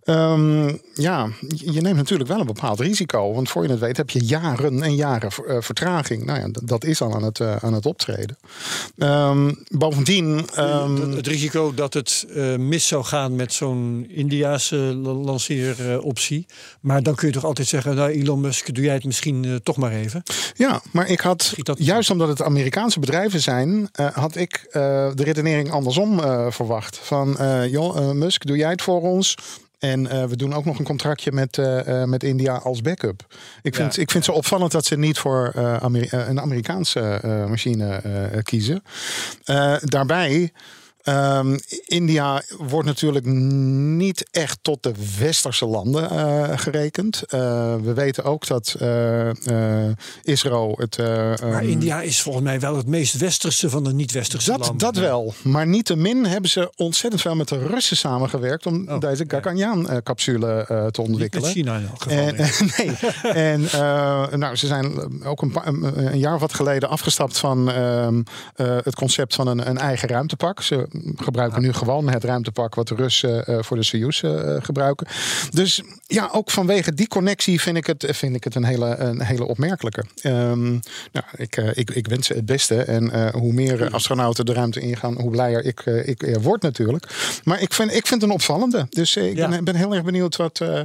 Ehm, 0.05 0.75
ja, 0.95 1.29
je 1.49 1.81
neemt 1.81 1.97
natuurlijk 1.97 2.29
wel 2.29 2.41
een 2.41 2.47
bepaald 2.47 2.81
risico. 2.81 3.35
Want 3.35 3.51
voor 3.51 3.63
je 3.63 3.69
het 3.71 3.79
weet 3.79 3.97
heb 3.97 4.11
je 4.11 4.25
jaren 4.25 4.83
en 4.83 4.95
jaren 4.95 5.31
eh, 5.47 5.57
vertraging. 5.61 6.25
Nou 6.25 6.39
ja, 6.41 6.49
dat, 6.65 6.85
is 6.85 7.01
al 7.03 7.15
aan 7.15 7.23
het, 7.23 7.41
aan 7.41 7.73
het 7.75 7.87
optreden. 7.87 8.37
Ehm, 8.99 9.53
bovendien. 9.69 10.47
ehm, 10.55 10.95
Het- 10.97 11.15
het 11.15 11.27
risico 11.27 11.75
dat 11.75 11.95
het 11.95 12.27
mis 12.59 12.87
zou 12.87 13.05
gaan 13.05 13.37
met 13.37 13.53
zo'n 13.53 14.07
Indiaanse 14.09 14.77
la- 14.77 15.13
lanceeroptie. 15.13 16.47
Maar 16.81 17.03
dan 17.03 17.15
kun 17.15 17.27
je 17.29 17.35
toch 17.35 17.45
altijd 17.45 17.69
zeggen, 17.69 17.95
nou 17.95 18.11
Elon 18.11 18.41
Musk, 18.41 18.75
doe 18.75 18.85
jij 18.85 18.95
het 18.95 19.05
misschien 19.05 19.61
toch 19.63 19.77
maar 19.77 19.93
even. 19.93 20.23
Ja, 20.55 20.81
maar 20.91 21.09
ik 21.09 21.21
had, 21.21 21.53
Dat- 21.63 21.85
juist 21.85 22.11
omdat 22.11 22.29
het 22.29 22.43
Amerikaanse 22.43 23.01
bedrijven 23.01 23.41
zijn, 23.41 23.89
eh, 23.93 24.07
had 24.13 24.37
ik 24.37 24.67
eh, 24.71 24.83
de 25.15 25.23
redenering 25.25 25.71
andersom 25.71 26.21
eh, 26.21 26.47
verwacht. 26.51 26.99
Van, 27.03 27.37
joh, 27.71 28.11
Musk, 28.13 28.47
doe 28.47 28.57
jij 28.57 28.71
het 28.71 28.83
voor 28.83 29.01
ons? 29.01 29.35
En 29.79 30.29
we 30.29 30.37
doen 30.37 30.55
ook 30.55 30.65
nog 30.65 30.79
een 30.79 30.85
contractje 30.85 31.33
met, 31.33 31.57
met 32.05 32.23
India 32.25 32.55
als 32.57 32.81
backup. 32.83 33.27
Ik 33.63 33.75
vind, 33.75 33.95
Ja. 33.95 34.03
ik 34.03 34.11
vind 34.11 34.13
het 34.13 34.25
zo 34.25 34.33
opvallend 34.33 34.73
dat 34.73 34.85
ze 34.85 34.99
niet 34.99 35.19
voor 35.19 35.53
Ameri- 35.81 36.09
een 36.11 36.41
Amerikaanse 36.41 37.21
machine 37.49 38.01
kiezen. 38.43 38.83
Daarbij 39.81 40.53
Ehm, 41.03 41.59
India 41.85 42.43
wordt 42.59 42.87
natuurlijk 42.87 43.25
niet 43.25 44.29
echt 44.31 44.59
tot 44.63 44.83
de 44.83 44.93
westerse 45.19 45.67
landen 45.67 46.11
eh, 46.11 46.59
gerekend. 46.59 47.23
Eh, 47.23 47.41
we 47.83 47.93
weten 47.95 48.25
ook 48.25 48.47
dat 48.47 48.77
eh, 48.79 49.31
Israël 50.23 50.75
het. 50.79 50.99
Maar 50.99 51.39
ehm, 51.39 51.69
India 51.69 52.01
is 52.01 52.23
volgens 52.23 52.45
mij 52.45 52.61
wel 52.61 52.77
het 52.77 52.87
meest 52.87 53.17
westerse 53.17 53.71
van 53.71 53.85
de 53.85 53.93
niet-westerse 53.93 54.51
landen. 54.51 54.77
dat 54.77 54.97
wel. 54.97 55.35
Maar 55.43 55.67
niettemin 55.67 56.25
hebben 56.25 56.51
ze 56.51 56.73
ontzettend 56.77 57.23
veel 57.23 57.35
met 57.35 57.49
de 57.49 57.67
Russen 57.67 57.97
samengewerkt 57.97 58.67
om 58.67 58.89
Oh, 58.89 59.01
deze. 59.01 59.25
Gaganyaan-capsule 59.29 60.65
te 60.67 60.83
Niet 60.85 60.99
ontwikkelen. 60.99 61.45
met 61.45 61.53
China 61.53 61.77
in 61.77 61.87
elk 61.87 62.03
geval. 62.03 62.19
En, 62.19 62.37
nee. 62.77 63.63
en 64.31 64.39
nou, 64.39 64.57
ze 64.57 64.67
zijn 64.67 65.11
ook 65.25 65.43
een, 65.43 66.19
jaar 66.19 66.35
of 66.35 66.41
wat 66.41 66.55
geleden 66.55 66.89
afgestapt 66.89 67.39
van 67.39 67.71
ehm, 67.71 68.23
eh, 68.55 68.77
het 68.83 68.95
concept 68.95 69.35
van 69.35 69.47
een, 69.47 69.69
een 69.69 69.79
eigen 69.79 70.09
ruimtepak. 70.09 70.63
Ze 70.63 70.87
gebruiken 71.17 71.63
nu 71.63 71.73
gewoon 71.73 72.09
het 72.09 72.25
ruimtepak 72.25 72.75
wat 72.75 72.89
de 72.89 72.95
Russen 72.95 73.47
eh, 73.47 73.59
voor 73.63 73.77
de 73.77 73.83
Soyuz 73.83 74.23
eh, 74.23 74.57
gebruiken. 74.61 75.07
Dus 75.51 75.83
ja, 76.07 76.29
ook 76.33 76.51
vanwege 76.51 76.95
die 76.95 77.09
connectie 77.09 77.61
vind 77.61 77.77
ik 77.77 77.87
het, 77.87 78.07
vind 78.09 78.37
ik 78.37 78.45
het 78.45 78.55
een, 78.55 78.65
hele, 78.65 78.97
een 78.97 79.23
hele 79.23 79.45
opmerkelijke. 79.45 80.05
Ehm, 80.23 80.71
nou, 81.13 81.25
ik, 81.37 81.57
eh, 81.57 81.69
ik, 81.75 81.91
ik 81.91 82.07
wens 82.07 82.27
ze 82.27 82.33
het 82.33 82.47
beste. 82.47 82.83
En 82.83 83.31
hoe 83.33 83.53
meer 83.53 83.91
astronauten 83.91 84.47
de 84.47 84.53
ruimte 84.53 84.81
ingaan, 84.81 85.21
hoe 85.21 85.31
blijer 85.31 85.65
ik, 85.65 85.81
ik 85.81 86.37
word 86.41 86.63
natuurlijk. 86.63 87.41
Maar 87.45 87.61
ik 87.61 87.73
vind, 87.73 87.95
ik 87.95 88.07
vind 88.07 88.21
het 88.21 88.31
een 88.31 88.37
opvallende. 88.37 88.87
Dus 88.91 89.17
ik 89.17 89.37
Ja. 89.37 89.49
ben, 89.49 89.65
ben 89.65 89.75
heel 89.75 89.95
erg 89.95 90.05
benieuwd 90.05 90.37
wat 90.37 90.61
eh, 90.61 90.81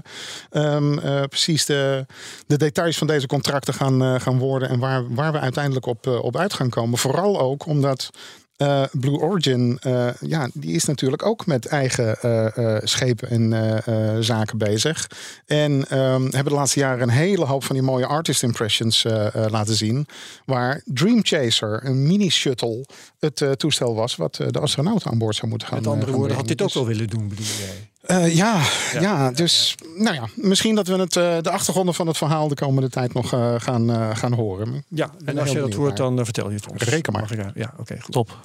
ehm, 0.50 0.98
eh, 1.00 1.24
precies 1.24 1.66
de, 1.66 2.06
de 2.48 2.58
details 2.58 2.98
van 2.98 3.08
deze 3.08 3.28
contracten 3.28 3.74
gaan, 3.74 4.22
gaan 4.22 4.40
worden. 4.40 4.70
En 4.70 4.80
waar, 4.80 5.14
waar 5.14 5.32
we 5.32 5.40
uiteindelijk 5.40 5.86
op, 5.86 6.08
op 6.08 6.38
uit 6.38 6.54
gaan 6.54 6.70
komen. 6.70 6.98
Vooral 6.98 7.40
ook 7.40 7.66
omdat. 7.66 8.10
Eh, 8.58 8.84
Blue 8.92 9.20
Origin, 9.20 9.78
eh, 9.82 10.10
ja, 10.20 10.50
die 10.54 10.76
is 10.76 10.86
natuurlijk 10.86 11.26
ook 11.26 11.46
met 11.46 11.66
eigen 11.66 12.22
eh, 12.22 12.78
schepen 12.84 13.30
en 13.30 14.24
zaken 14.24 14.58
bezig. 14.58 15.10
En 15.46 15.90
ehm, 15.90 16.22
hebben 16.22 16.44
de 16.46 16.54
laatste 16.54 16.80
jaren 16.80 17.02
een 17.02 17.10
hele 17.10 17.46
hoop 17.46 17.64
van 17.64 17.76
die 17.76 17.86
mooie 17.86 18.06
artist 18.06 18.44
impressions 18.44 19.06
laten 19.50 19.76
zien. 19.76 20.08
Waar 20.46 20.82
Dream 20.86 21.20
Chaser, 21.24 21.86
een 21.86 22.08
mini-shuttle, 22.08 22.86
het 23.20 23.46
toestel 23.58 23.96
was 23.96 24.16
wat 24.16 24.36
de 24.48 24.60
astronauten 24.60 25.12
aan 25.12 25.18
boord 25.18 25.36
zou 25.36 25.50
moeten 25.50 25.68
gaan 25.68 25.78
Met 25.78 25.88
andere 25.88 26.12
woorden, 26.12 26.36
had 26.36 26.48
dit 26.48 26.62
ook 26.62 26.68
Dus- 26.68 26.76
wel 26.76 26.86
willen 26.86 27.08
doen, 27.08 27.28
bedoel 27.28 27.46
jij? 27.46 27.90
Eh, 28.08 28.36
ja, 28.36 28.62
ja, 29.00 29.32
dus 29.32 29.76
nou 29.96 30.16
ja, 30.16 30.28
misschien 30.36 30.76
dat 30.76 30.88
we 30.88 30.96
het, 30.96 31.16
eh, 31.16 31.38
de 31.42 31.50
achtergronden 31.50 31.94
van 31.94 32.08
het 32.08 32.18
verhaal 32.18 32.48
de 32.48 32.56
komende 32.56 32.90
tijd 32.90 33.14
nog 33.14 33.34
eh, 33.34 33.56
gaan, 33.58 33.90
eh, 33.90 34.16
gaan 34.16 34.34
horen. 34.34 34.86
Ja, 34.88 35.12
en 35.26 35.38
als 35.38 35.52
je 35.52 35.60
dat 35.60 35.74
hoort, 35.74 35.98
dan 35.98 36.26
vertel 36.26 36.50
je 36.50 36.56
het 36.56 36.72
ons. 36.72 36.84
Reken 36.84 37.14
maar. 37.14 37.22
Mag 37.22 37.32
ik, 37.32 37.52
Ja, 37.56 37.74
oké, 37.78 38.02
goed. 38.02 38.12
Top. 38.12 38.38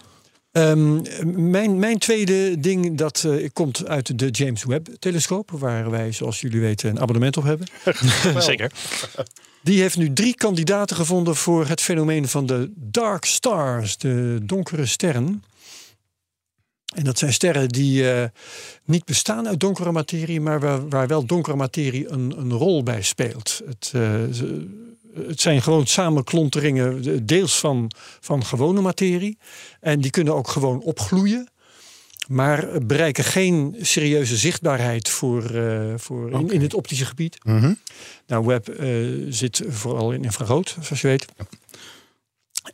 Ehm, 0.52 1.00
mijn, 1.50 1.78
mijn 1.78 1.98
tweede 1.98 2.60
ding 2.60 2.96
dat 2.98 3.24
eh, 3.26 3.48
komt 3.52 3.86
uit 3.86 4.18
de 4.18 4.28
James 4.30 4.64
Webb-telescoop, 4.64 5.50
waar 5.50 5.90
wij, 5.90 6.12
zoals 6.12 6.40
jullie 6.40 6.60
weten, 6.60 6.90
een 6.90 7.00
abonnement 7.00 7.36
op 7.36 7.44
hebben. 7.44 7.66
Zeker. 8.42 8.72
Die 9.62 9.80
heeft 9.80 9.96
nu 9.96 10.12
drie 10.12 10.34
kandidaten 10.34 10.96
gevonden 10.96 11.36
voor 11.36 11.66
het 11.66 11.80
fenomeen 11.80 12.28
van 12.28 12.46
de 12.46 12.70
dark 12.76 13.24
stars, 13.24 13.96
de 13.96 14.38
donkere 14.42 14.86
sterren. 14.86 15.42
En 16.94 17.04
dat 17.04 17.18
zijn 17.18 17.32
sterren 17.32 17.68
die 17.68 18.10
eh, 18.12 18.28
niet 18.84 19.04
bestaan 19.04 19.48
uit 19.48 19.60
donkere 19.60 19.92
materie, 19.92 20.40
maar 20.40 20.60
waar, 20.60 20.88
waar 20.88 21.06
wel 21.06 21.24
donkere 21.26 21.56
materie 21.56 22.08
een, 22.08 22.34
een 22.38 22.52
rol 22.52 22.82
bij 22.82 23.02
speelt. 23.02 23.60
Het, 23.66 23.90
eh, 23.94 24.12
het 25.26 25.40
zijn 25.40 25.62
gewoon 25.62 25.86
samenklonteringen, 25.86 27.02
de- 27.02 27.24
deels 27.24 27.58
van, 27.58 27.90
van 28.20 28.44
gewone 28.44 28.80
materie. 28.80 29.38
En 29.80 30.00
die 30.00 30.10
kunnen 30.10 30.34
ook 30.34 30.48
gewoon 30.48 30.80
opgloeien. 30.80 31.46
Maar 32.28 32.86
bereiken 32.86 33.24
geen 33.24 33.76
serieuze 33.80 34.36
zichtbaarheid 34.36 35.08
voor, 35.08 35.44
eh, 35.44 35.94
voor 35.96 36.30
in, 36.30 36.50
in 36.50 36.60
het 36.60 36.74
optische 36.74 37.04
gebied. 37.04 37.44
Mhm. 37.44 37.72
Nou, 38.26 38.46
Webb 38.46 38.68
eh, 38.68 38.88
zit 39.28 39.62
vooral 39.68 40.12
in 40.12 40.24
infrarood, 40.24 40.76
zoals 40.80 41.00
je 41.00 41.08
weet. 41.08 41.24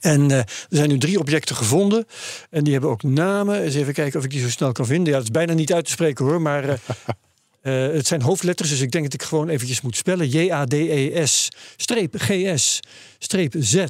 En 0.01 0.31
eh, 0.31 0.39
er 0.39 0.47
zijn 0.69 0.89
nu 0.89 0.99
drie 0.99 1.19
objecten 1.19 1.57
gevonden. 1.57 2.07
En 2.51 2.65
die 2.65 2.73
hebben 2.73 2.91
ook 2.91 3.03
namen. 3.03 3.63
Eens 3.63 3.75
even 3.75 3.93
kijken 3.93 4.19
of 4.19 4.25
ik 4.25 4.31
die 4.31 4.41
zo 4.41 4.51
snel 4.51 4.73
kan 4.73 4.87
vinden. 4.87 5.09
Ja, 5.09 5.19
het 5.19 5.25
is 5.25 5.31
bijna 5.31 5.53
niet 5.53 5.73
uit 5.73 5.85
te 5.85 5.91
spreken 5.91 6.25
hoor. 6.25 6.43
Maar 6.43 6.69
eh, 6.69 6.75
eh, 7.89 7.95
het 7.95 8.07
zijn 8.07 8.23
hoofdletters. 8.23 8.69
Dus 8.71 8.81
ik 8.81 8.91
denk 8.91 9.05
dat 9.05 9.15
ik 9.15 9.23
gewoon 9.23 9.49
eventjes 9.49 9.81
moet 9.81 9.97
spellen. 9.97 10.29
J-A-D-E-S 10.29 11.49
streep 11.77 12.15
G-S 12.19 12.81
streep 13.19 13.55
Z. 13.59 13.85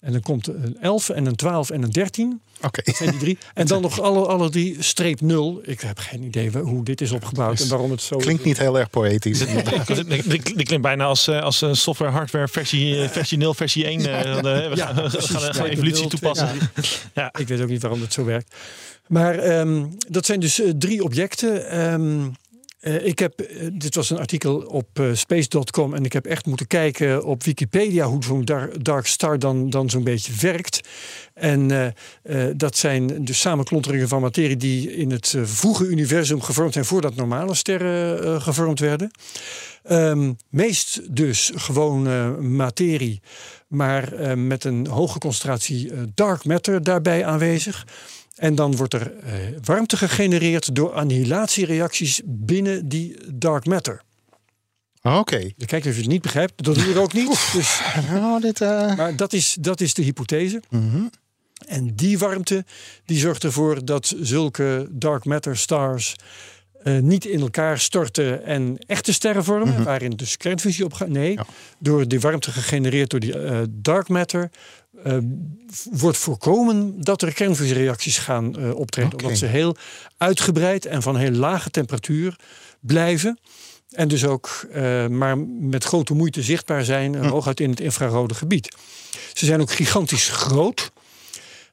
En 0.00 0.12
dan 0.12 0.20
komt 0.20 0.46
een 0.46 0.76
11 0.80 1.08
en 1.08 1.26
een 1.26 1.36
12 1.36 1.70
en 1.70 1.82
een 1.82 1.90
13. 1.90 2.40
Oké. 2.62 2.80
Dat 2.84 2.96
zijn 2.96 3.10
die 3.10 3.18
drie. 3.18 3.38
En 3.54 3.66
dan 3.66 3.82
nog 3.82 4.00
alle, 4.00 4.26
alle 4.26 4.50
drie 4.50 4.76
streep 4.82 5.20
0. 5.20 5.60
Ik 5.62 5.80
heb 5.80 5.98
geen 5.98 6.22
idee 6.22 6.50
hoe 6.50 6.84
dit 6.84 7.00
is 7.00 7.12
opgebouwd 7.12 7.60
en 7.60 7.68
waarom 7.68 7.90
het 7.90 8.02
zo 8.02 8.16
Klinkt 8.16 8.44
niet 8.44 8.58
heel 8.58 8.78
erg 8.78 8.90
poëtisch. 8.90 9.38
Die 10.28 10.40
klinkt 10.64 10.80
bijna 10.80 11.04
als, 11.04 11.28
eh, 11.28 11.42
als 11.42 11.62
eh, 11.62 11.72
software, 11.72 12.10
hardware, 12.12 12.48
versie, 12.48 13.02
eh, 13.02 13.08
versie 13.08 13.38
0, 13.38 13.54
versie 13.54 13.84
1. 13.86 13.98
eh, 14.00 14.40
we 14.70 14.76
Ja, 14.76 14.86
gaan, 14.86 14.94
precies. 14.94 15.30
gaan, 15.30 15.40
gaan 15.40 15.52
Streep 15.54 15.72
evolutie 15.72 16.00
0, 16.00 16.08
toepassen. 16.08 16.48
Ja. 17.14 17.32
Ik 17.38 17.48
weet 17.48 17.60
ook 17.60 17.68
niet 17.68 17.82
waarom 17.82 18.00
dat 18.00 18.12
zo 18.12 18.24
werkt. 18.24 18.54
Maar 19.06 19.38
ehm, 19.38 19.84
dat 20.08 20.26
zijn 20.26 20.40
dus 20.40 20.60
eh, 20.60 20.70
drie 20.78 21.02
objecten. 21.04 21.70
Ehm, 21.70 22.20
eh, 22.80 23.06
ik 23.06 23.18
heb, 23.18 23.40
eh, 23.40 23.66
dit 23.72 23.94
was 23.94 24.10
een 24.10 24.18
artikel 24.18 24.56
op 24.56 24.98
eh, 24.98 25.06
space.com 25.12 25.94
en 25.94 26.04
ik 26.04 26.12
heb 26.12 26.26
echt 26.26 26.46
moeten 26.46 26.66
kijken 26.66 27.24
op 27.24 27.42
Wikipedia 27.42 28.06
hoe 28.06 28.24
zo'n 28.24 28.44
dar- 28.44 28.82
dark 28.82 29.06
star 29.06 29.38
dan, 29.38 29.70
dan 29.70 29.90
zo'n 29.90 30.04
beetje 30.04 30.32
werkt. 30.40 30.80
En 31.34 31.94
dat 32.56 32.76
zijn 32.76 33.24
dus 33.24 33.40
samenklonteringen 33.40 34.08
van 34.08 34.20
materie 34.20 34.56
die 34.56 34.96
in 34.96 35.10
het 35.10 35.34
vroege 35.42 35.86
universum 35.86 36.42
gevormd 36.42 36.72
zijn 36.72 36.84
voordat 36.84 37.14
normale 37.14 37.54
sterren 37.54 38.42
gevormd 38.42 38.80
werden. 38.80 39.10
Ehm, 39.82 40.32
meest 40.48 41.16
dus 41.16 41.52
gewoon 41.54 42.06
eh, 42.06 42.36
materie, 42.36 43.20
maar 43.68 44.38
met 44.38 44.64
een 44.64 44.86
hoge 44.86 45.18
concentratie 45.18 45.90
dark 46.14 46.44
matter 46.44 46.82
daarbij 46.82 47.24
aanwezig. 47.24 47.86
En 48.38 48.54
dan 48.54 48.76
wordt 48.76 48.94
er 48.94 49.12
eh, 49.16 49.32
warmte 49.64 49.96
gegenereerd 49.96 50.74
door 50.74 50.92
annihilatiereacties 50.92 52.20
binnen 52.24 52.88
die 52.88 53.16
dark 53.34 53.66
matter. 53.66 54.02
Oké. 55.02 55.38
Dus 55.56 55.66
kijk, 55.66 55.86
als 55.86 55.94
je 55.94 56.00
het 56.00 56.10
niet 56.10 56.22
begrijpt, 56.22 56.62
dat 56.64 56.74
doe 56.74 56.84
ik 56.84 56.96
ook 56.96 57.12
niet. 57.12 57.52
Dus, 57.52 57.80
Nou, 58.10 58.40
dit, 58.46 58.60
eh, 58.60 58.96
maar 58.96 59.16
dat 59.16 59.32
is, 59.32 59.56
dat 59.60 59.80
is 59.80 59.94
de 59.94 60.02
hypothese. 60.02 60.62
mhm. 60.70 61.02
En 61.66 61.94
die 61.94 62.18
warmte 62.18 62.64
die 63.04 63.18
zorgt 63.18 63.44
ervoor 63.44 63.84
dat 63.84 64.14
zulke 64.20 64.88
dark 64.90 65.24
matter 65.24 65.56
stars 65.56 66.16
eh, 66.82 66.98
niet 66.98 67.24
in 67.24 67.40
elkaar 67.40 67.78
storten 67.78 68.44
en 68.44 68.78
echte 68.86 69.12
sterren 69.12 69.44
vormen, 69.44 69.84
waarin 69.84 70.10
dus 70.10 70.36
kernfusie 70.36 70.84
op 70.84 70.92
gaat. 70.92 71.08
Nee, 71.08 71.32
Ja. 71.32 71.46
door 71.78 72.08
die 72.08 72.20
warmte 72.20 72.50
gegenereerd 72.52 73.10
door 73.10 73.20
die 73.20 73.34
dark 73.70 74.08
matter 74.08 74.50
eh, 75.04 75.16
v- 75.70 75.84
wordt 75.90 76.18
voorkomen 76.18 77.00
dat 77.02 77.22
er 77.22 77.32
kernfusiereacties 77.34 78.18
gaan 78.18 78.58
eh, 78.58 78.74
optreden, 78.74 79.12
omdat 79.12 79.38
ze 79.38 79.46
heel 79.46 79.76
uitgebreid 80.16 80.86
en 80.86 81.02
van 81.02 81.16
heel 81.16 81.30
lage 81.30 81.70
temperatuur 81.70 82.36
blijven. 82.80 83.38
En 83.88 84.08
dus 84.08 84.24
ook 84.24 84.66
eh, 84.72 85.06
maar 85.06 85.38
met 85.60 85.84
grote 85.84 86.14
moeite 86.14 86.42
zichtbaar 86.42 86.84
zijn, 86.84 87.14
eh, 87.14 87.30
hooguit 87.30 87.60
in 87.60 87.70
het 87.70 87.80
infrarode 87.80 88.34
gebied. 88.34 88.76
Ze 89.32 89.46
zijn 89.46 89.60
ook 89.60 89.70
gigantisch 89.72 90.28
groot. 90.28 90.90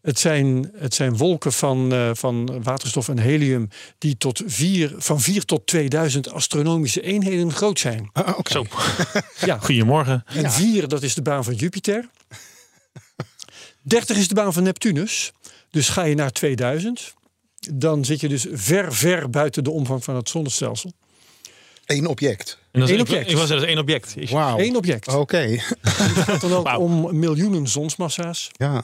Het 0.02 0.20
zijn, 0.20 0.72
het 0.78 0.94
zijn 0.94 1.18
wolken 1.18 1.54
van, 1.54 1.94
eh, 1.94 2.10
van 2.14 2.64
waterstof 2.64 3.10
en 3.10 3.18
helium 3.20 3.68
die 3.98 4.18
tot 4.18 4.42
vier, 4.46 4.94
van 4.98 5.22
4 5.22 5.46
tot 5.46 5.68
2000 5.68 6.32
astronomische 6.32 7.02
eenheden 7.02 7.52
groot 7.54 7.80
zijn. 7.80 8.10
Ah, 8.14 8.38
oké. 8.38 8.52
Zo, 8.52 8.66
Ja. 9.46 9.58
goedemorgen. 9.68 10.24
En 10.26 10.52
4, 10.52 10.88
dat 10.88 11.04
is 11.04 11.14
de 11.14 11.22
baan 11.22 11.44
van 11.44 11.54
Jupiter. 11.54 12.10
30 13.88 14.18
is 14.18 14.28
de 14.28 14.36
baan 14.36 14.54
van 14.54 14.64
Neptunus. 14.64 15.32
Dus 15.70 15.90
ga 15.90 16.04
je 16.04 16.16
naar 16.16 16.32
2000, 16.32 17.14
dan 17.74 18.06
zit 18.06 18.20
je 18.20 18.28
dus 18.28 18.46
ver, 18.52 18.94
ver 18.94 19.30
buiten 19.30 19.64
de 19.64 19.72
omvang 19.72 20.04
van 20.04 20.16
het 20.16 20.30
zonnestelsel. 20.30 20.92
Eén 21.86 22.08
object. 22.08 22.60
En 22.72 22.80
dat 22.80 22.90
is, 22.90 22.96
Eén 22.96 23.02
object. 23.02 23.30
Ik 23.30 23.38
was 23.38 23.50
er 23.50 23.60
dus 23.60 23.68
één 23.68 23.78
object. 23.78 24.30
Wauw. 24.30 24.60
Eén 24.60 24.76
object. 24.76 25.08
Oké. 25.08 25.38
Het 25.82 25.92
gaat 26.18 26.42
dan 26.42 26.54
ook 26.54 26.78
om 26.78 27.20
miljoenen 27.20 27.68
zonsmassa's. 27.68 28.52
Ja. 28.52 28.84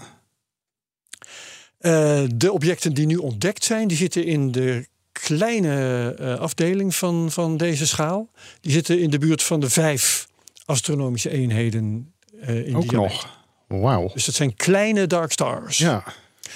Eh, 1.78 2.24
de 2.36 2.52
objecten 2.52 2.94
die 2.94 3.06
nu 3.06 3.16
ontdekt 3.16 3.64
zijn, 3.64 3.88
die 3.88 3.98
zitten 3.98 4.26
in 4.26 4.52
de 4.52 4.88
kleine 5.12 6.16
eh, 6.20 6.40
afdeling 6.40 6.96
van, 6.96 7.32
van 7.32 7.58
deze 7.58 7.88
schaal. 7.88 8.30
Die 8.62 8.72
zitten 8.72 9.00
in 9.00 9.10
de 9.10 9.18
buurt 9.18 9.44
van 9.44 9.60
de 9.60 9.70
vijf 9.70 10.28
astronomische 10.66 11.30
eenheden 11.30 12.14
eh 12.40 12.68
in 12.68 12.76
Ook 12.76 12.92
nog. 12.92 13.41
Wauw. 13.72 14.10
Dus 14.14 14.26
dat 14.26 14.36
zijn 14.36 14.56
kleine 14.56 15.08
dark 15.08 15.32
stars. 15.32 15.78
Ja. 15.78 16.04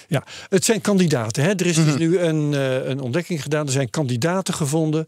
Ja, 0.08 0.23
het 0.49 0.65
zijn 0.65 0.82
kandidaten. 0.82 1.43
Hè? 1.43 1.49
Er 1.49 1.65
is 1.65 1.78
Mhm. 1.78 1.86
dus 1.86 1.95
nu 1.97 2.19
een, 2.19 2.54
eh, 2.54 2.86
een 2.88 2.99
ontdekking 2.99 3.41
gedaan. 3.41 3.65
Er 3.65 3.71
zijn 3.71 3.89
kandidaten 3.89 4.54
gevonden. 4.54 5.08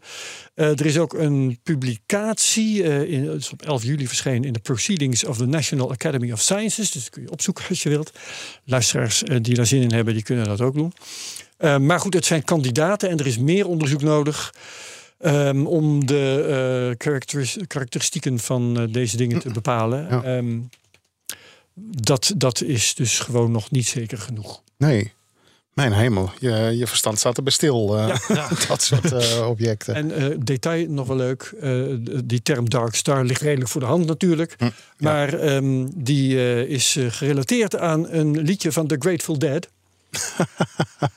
Eh, 0.54 0.66
er 0.68 0.86
is 0.86 0.98
ook 0.98 1.12
een 1.14 1.58
publicatie. 1.62 2.82
eh, 2.82 3.12
in, 3.12 3.28
het 3.28 3.40
is 3.40 3.50
op 3.52 3.62
11 3.62 3.82
juli 3.82 4.08
verschenen 4.08 4.44
in 4.44 4.52
de 4.52 4.58
Proceedings 4.58 5.24
of 5.24 5.36
the 5.36 5.46
National 5.46 5.90
Academy 5.90 6.32
of 6.32 6.40
Sciences. 6.40 6.90
Dus 6.90 7.02
dat 7.02 7.10
kun 7.12 7.22
je 7.22 7.30
opzoeken 7.30 7.64
als 7.68 7.82
je 7.82 7.88
wilt. 7.88 8.12
Luisteraars 8.64 9.22
die 9.42 9.54
daar 9.54 9.66
zin 9.66 9.82
in 9.82 9.92
hebben, 9.92 10.14
die 10.14 10.22
kunnen 10.22 10.44
dat 10.44 10.60
ook 10.60 10.74
doen. 10.74 10.92
Maar 11.86 12.00
goed, 12.00 12.14
het 12.14 12.24
zijn 12.26 12.44
kandidaten 12.44 13.08
en 13.08 13.18
er 13.18 13.26
is 13.26 13.38
meer 13.38 13.66
onderzoek 13.66 14.02
nodig. 14.02 14.54
ehm, 15.18 15.66
om 15.66 16.06
de 16.06 16.94
karakteris- 16.96 17.58
karakteristieken 17.66 18.38
van 18.38 18.88
deze 18.92 19.16
dingen 19.16 19.38
te 19.40 19.50
bepalen. 19.50 20.06
Ja. 20.10 20.22
Ehm, 20.22 20.58
dat, 21.90 22.32
dat 22.36 22.62
is 22.62 22.94
dus 22.94 23.18
gewoon 23.18 23.50
nog 23.50 23.70
niet 23.70 23.86
zeker 23.86 24.18
genoeg. 24.18 24.62
Nee. 24.76 25.12
Mijn 25.72 25.92
hemel, 25.92 26.30
je, 26.38 26.50
je 26.76 26.86
verstand 26.86 27.18
staat 27.18 27.36
er 27.36 27.42
bij 27.42 27.52
stil. 27.52 27.98
eh, 27.98 28.18
dat 28.68 28.82
soort 28.82 29.12
eh, 29.12 29.46
objecten. 29.50 29.94
En 29.94 30.10
eh, 30.10 30.36
detail 30.38 30.90
nog 30.90 31.06
wel 31.06 31.16
leuk. 31.16 31.54
die 32.24 32.42
term 32.42 32.68
Dark 32.70 32.94
Star 32.94 33.24
ligt 33.24 33.40
redelijk 33.40 33.70
voor 33.70 33.80
de 33.80 33.86
hand 33.86 34.06
natuurlijk. 34.06 34.54
Hm, 34.58 34.68
Maar 34.98 35.34
ehm, 35.34 35.86
die 35.94 36.66
is 36.68 36.96
gerelateerd 37.08 37.76
aan 37.76 38.08
een 38.08 38.38
liedje 38.38 38.72
van 38.72 38.86
The 38.86 38.96
Grateful 38.98 39.38
Dead. 39.38 39.68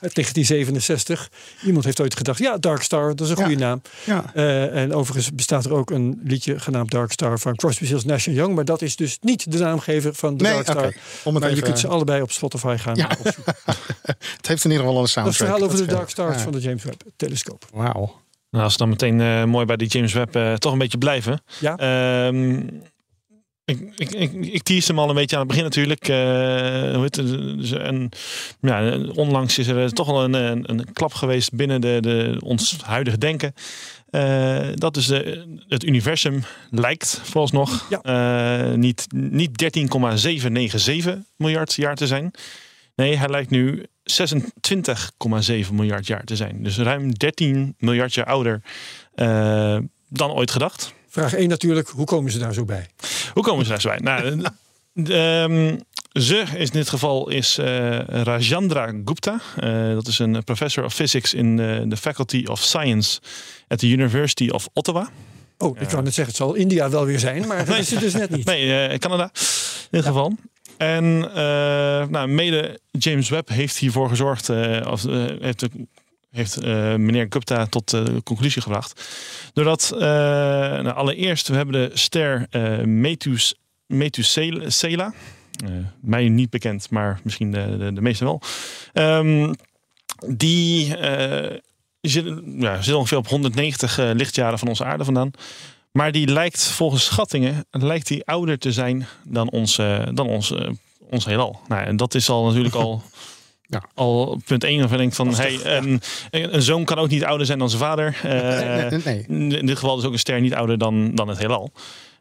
Uit 0.00 0.14
1967. 0.14 1.30
Iemand 1.64 1.84
heeft 1.84 2.00
ooit 2.00 2.16
gedacht, 2.16 2.38
ja, 2.38 2.56
Dark 2.58 2.82
Star, 2.82 3.08
dat 3.16 3.20
is 3.20 3.28
een 3.32 3.36
Ja. 3.38 3.44
goede 3.44 3.58
naam. 3.60 3.82
Ja. 4.04 4.30
Eh, 4.34 4.82
en 4.82 4.94
overigens 4.94 5.34
bestaat 5.34 5.64
er 5.64 5.72
ook 5.72 5.90
een 5.90 6.20
liedje 6.24 6.58
genaamd 6.58 6.90
Dark 6.90 7.12
Star 7.12 7.38
van 7.38 7.54
Crosby, 7.56 7.84
Stills, 7.84 8.04
Nash 8.04 8.26
Young. 8.26 8.54
Maar 8.54 8.64
dat 8.64 8.82
is 8.82 8.96
dus 8.96 9.18
niet 9.20 9.52
de 9.52 9.58
naamgever 9.58 10.14
van 10.14 10.36
de 10.36 10.44
Nee, 10.44 10.52
Dark 10.52 10.64
Star. 10.66 10.76
oké. 10.76 10.86
Om 11.24 11.34
het 11.34 11.42
maar 11.42 11.42
je 11.42 11.48
even- 11.56 11.62
kunt 11.68 11.78
ze 11.78 11.88
allebei 11.88 12.22
op 12.22 12.30
Spotify 12.32 12.76
gaan 12.78 12.94
Ja. 12.94 13.10
opzoeken. 13.18 13.54
Het 14.36 14.46
heeft 14.46 14.64
in 14.64 14.70
ieder 14.70 14.86
geval 14.86 14.88
een 14.88 14.94
Dat 14.94 15.04
is 15.06 15.12
soundtrack. 15.12 15.26
het 15.26 15.36
verhaal 15.36 15.62
over 15.62 15.86
de. 15.86 15.92
Dark 15.94 16.08
Stars 16.10 16.36
Ja. 16.36 16.42
van 16.42 16.52
de 16.52 16.60
James 16.60 16.82
Webb 16.84 17.02
telescoop. 17.16 17.64
Wauw. 17.72 18.20
Nou, 18.50 18.64
als 18.64 18.72
we 18.72 18.78
dan 18.78 18.88
meteen 18.88 19.20
eh, 19.20 19.44
mooi 19.44 19.66
bij 19.66 19.76
die 19.76 19.88
James 19.88 20.12
Webb 20.12 20.36
eh, 20.36 20.52
toch 20.54 20.72
een 20.72 20.78
beetje 20.78 20.98
blijven. 20.98 21.42
Ja. 21.60 21.76
Ehm, 21.76 22.60
ik, 23.78 24.10
ik, 24.10 24.10
ik, 24.10 24.32
ik 24.46 24.62
tease 24.62 24.86
hem 24.90 24.98
al 24.98 25.08
een 25.08 25.14
beetje 25.14 25.36
aan 25.36 25.42
het 25.42 25.50
begin 25.50 25.64
natuurlijk. 25.64 26.08
Eh, 26.08 26.16
hoe 26.94 27.02
heet 27.02 27.16
het? 27.16 27.58
Dus 27.58 27.70
een, 27.70 28.12
ja, 28.60 28.98
onlangs 29.14 29.58
is 29.58 29.66
er 29.66 29.92
toch 29.92 30.06
wel 30.06 30.24
een, 30.24 30.34
een, 30.34 30.70
een 30.70 30.92
klap 30.92 31.14
geweest 31.14 31.52
binnen 31.54 31.80
de, 31.80 31.98
de, 32.00 32.36
ons 32.44 32.76
huidige 32.84 33.18
denken. 33.18 33.54
Eh, 34.10 34.68
dat 34.74 34.96
is 34.96 35.06
de, 35.06 35.44
het 35.68 35.84
universum 35.84 36.42
lijkt 36.70 37.20
vooralsnog 37.22 37.86
Ja. 37.90 38.00
eh, 38.02 38.74
niet, 38.74 39.06
niet 39.14 39.58
13,797 39.58 41.18
miljard 41.36 41.74
jaar 41.74 41.96
te 41.96 42.06
zijn. 42.06 42.30
Nee, 42.94 43.16
hij 43.16 43.28
lijkt 43.28 43.50
nu 43.50 43.86
26,7 44.04 45.72
miljard 45.72 46.06
jaar 46.06 46.24
te 46.24 46.36
zijn. 46.36 46.62
Dus 46.62 46.78
ruim 46.78 47.14
13 47.14 47.74
miljard 47.78 48.14
jaar 48.14 48.26
ouder 48.26 48.62
eh, 49.14 49.78
dan 50.08 50.30
ooit 50.30 50.50
gedacht. 50.50 50.94
Vraag 51.12 51.34
1 51.34 51.48
natuurlijk, 51.48 51.88
hoe 51.88 52.04
komen 52.06 52.32
ze 52.32 52.38
daar 52.38 52.54
zo 52.54 52.64
bij? 52.64 52.86
Hoe 53.32 53.42
komen 53.42 53.64
ze 53.64 53.70
daar 53.70 53.80
zo 53.80 53.88
bij? 53.88 53.98
Nou, 53.98 54.42
ehm, 55.12 55.78
ze 56.12 56.36
is 56.56 56.68
in 56.70 56.72
dit 56.72 56.88
geval 56.88 57.28
is 57.30 57.58
eh, 57.58 57.98
Rajendra 57.98 58.92
Gupta. 59.04 59.40
Eh, 59.56 59.92
dat 59.94 60.06
is 60.06 60.18
een 60.18 60.44
professor 60.44 60.84
of 60.84 60.94
physics 60.94 61.34
in 61.34 61.56
de 61.56 61.86
the 61.88 61.96
Faculty 61.96 62.44
of 62.46 62.60
Science 62.62 63.20
at 63.68 63.78
the 63.78 63.88
University 63.88 64.48
of 64.48 64.68
Ottawa. 64.72 65.10
Oh, 65.58 65.80
ik 65.80 65.88
kan 65.88 66.04
net 66.04 66.14
zeggen, 66.14 66.34
het 66.34 66.36
zal 66.36 66.54
India 66.54 66.90
wel 66.90 67.04
weer 67.04 67.18
zijn, 67.18 67.46
maar 67.46 67.64
dat 67.64 67.78
is 67.78 67.90
het 67.90 68.00
dus 68.00 68.12
net 68.12 68.30
niet. 68.30 68.46
Nee, 68.46 68.86
eh, 68.86 68.98
Canada 68.98 69.24
in 69.24 69.88
dit 69.90 70.04
geval. 70.04 70.36
En 70.76 71.18
nou, 72.10 72.26
mede 72.28 72.80
James 72.90 73.28
Webb 73.28 73.48
heeft 73.48 73.76
hiervoor 73.76 74.08
gezorgd, 74.08 74.48
of, 74.86 75.02
heeft, 75.40 75.60
de- 75.60 75.86
heeft 76.32 76.56
eh, 76.56 76.94
meneer 76.94 77.26
Gupta 77.28 77.66
tot 77.66 77.90
de 77.90 78.20
conclusie 78.24 78.62
gebracht. 78.62 79.04
Doordat, 79.52 79.90
eh, 79.94 80.00
nou, 80.00 80.92
allereerst, 80.92 81.48
we 81.48 81.56
hebben 81.56 81.74
de 81.74 81.96
ster 81.96 82.46
eh 82.50 82.78
Metus, 82.78 83.54
Methuselah. 83.86 85.12
Eh, 85.64 85.70
mij 86.00 86.28
niet 86.28 86.50
bekend, 86.50 86.90
maar 86.90 87.20
misschien 87.22 87.50
de, 87.50 87.92
de, 87.94 88.00
meesten 88.00 88.26
wel. 88.26 88.40
Ehm, 88.92 89.52
die 90.26 90.96
zit, 92.02 92.40
ja, 92.58 92.82
zit 92.82 92.94
ongeveer 92.94 93.18
op 93.18 93.28
190 93.28 93.98
eh, 93.98 94.10
lichtjaren 94.14 94.58
van 94.58 94.68
onze 94.68 94.84
aarde 94.84 95.04
vandaan. 95.04 95.30
Maar 95.92 96.12
die 96.12 96.26
lijkt 96.26 96.62
volgens 96.62 97.04
schattingen 97.04 97.64
lijkt 97.70 98.06
die 98.06 98.26
ouder 98.26 98.58
te 98.58 98.72
zijn 98.72 99.06
dan 99.24 99.50
ons, 99.50 99.76
dan 100.12 100.26
ons, 100.26 100.54
ons 101.10 101.24
heelal. 101.24 101.60
Nou, 101.68 101.84
en 101.84 101.96
dat 101.96 102.14
is 102.14 102.28
al 102.28 102.46
natuurlijk 102.46 102.74
al, 102.74 103.02
Ja. 103.72 103.82
al 103.94 104.40
punt 104.44 104.64
1 104.64 104.78
waarvan 104.78 105.00
ik 105.00 105.02
denk 105.02 105.14
van 105.14 105.34
hey, 105.34 105.78
een, 105.78 106.00
een 106.30 106.62
zoon 106.62 106.84
kan 106.84 106.98
ook 106.98 107.08
niet 107.08 107.24
ouder 107.24 107.46
zijn 107.46 107.58
dan 107.58 107.70
zijn 107.70 107.82
vader. 107.82 108.16
Eh, 108.22 109.04
Nee, 109.04 109.24
in 109.58 109.66
dit 109.66 109.78
geval 109.78 109.98
is 109.98 110.04
ook 110.04 110.12
een 110.12 110.18
ster 110.18 110.40
niet 110.40 110.54
ouder 110.54 110.78
dan, 110.78 111.14
dan 111.14 111.28
het 111.28 111.38
heelal. 111.38 111.72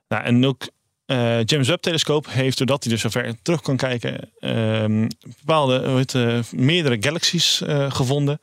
Nou, 0.08 0.24
en 0.24 0.46
ook 0.46 0.68
eh, 1.06 1.44
James 1.44 1.68
Webb 1.68 1.82
telescoop 1.82 2.28
heeft, 2.30 2.58
doordat 2.58 2.84
hij 2.84 2.92
dus 2.92 3.02
zover 3.02 3.36
terug 3.42 3.62
kan 3.62 3.78
kijken, 3.78 4.30
ehm, 4.40 5.08
bepaalde 5.40 5.88
hoe 5.88 5.98
heet, 5.98 6.16
eh, 6.16 6.40
meerdere 6.52 6.98
galaxies 7.00 7.62
gevonden. 7.88 8.40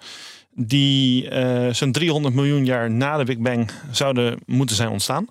Die 0.51 1.29
zo'n 1.75 1.93
300 1.93 2.35
miljoen 2.35 2.65
jaar 2.65 2.91
na 2.91 3.17
de 3.17 3.25
Big 3.25 3.39
Bang 3.39 3.71
zouden 3.91 4.39
moeten 4.47 4.77
zijn 4.77 4.89
ontstaan. 4.89 5.27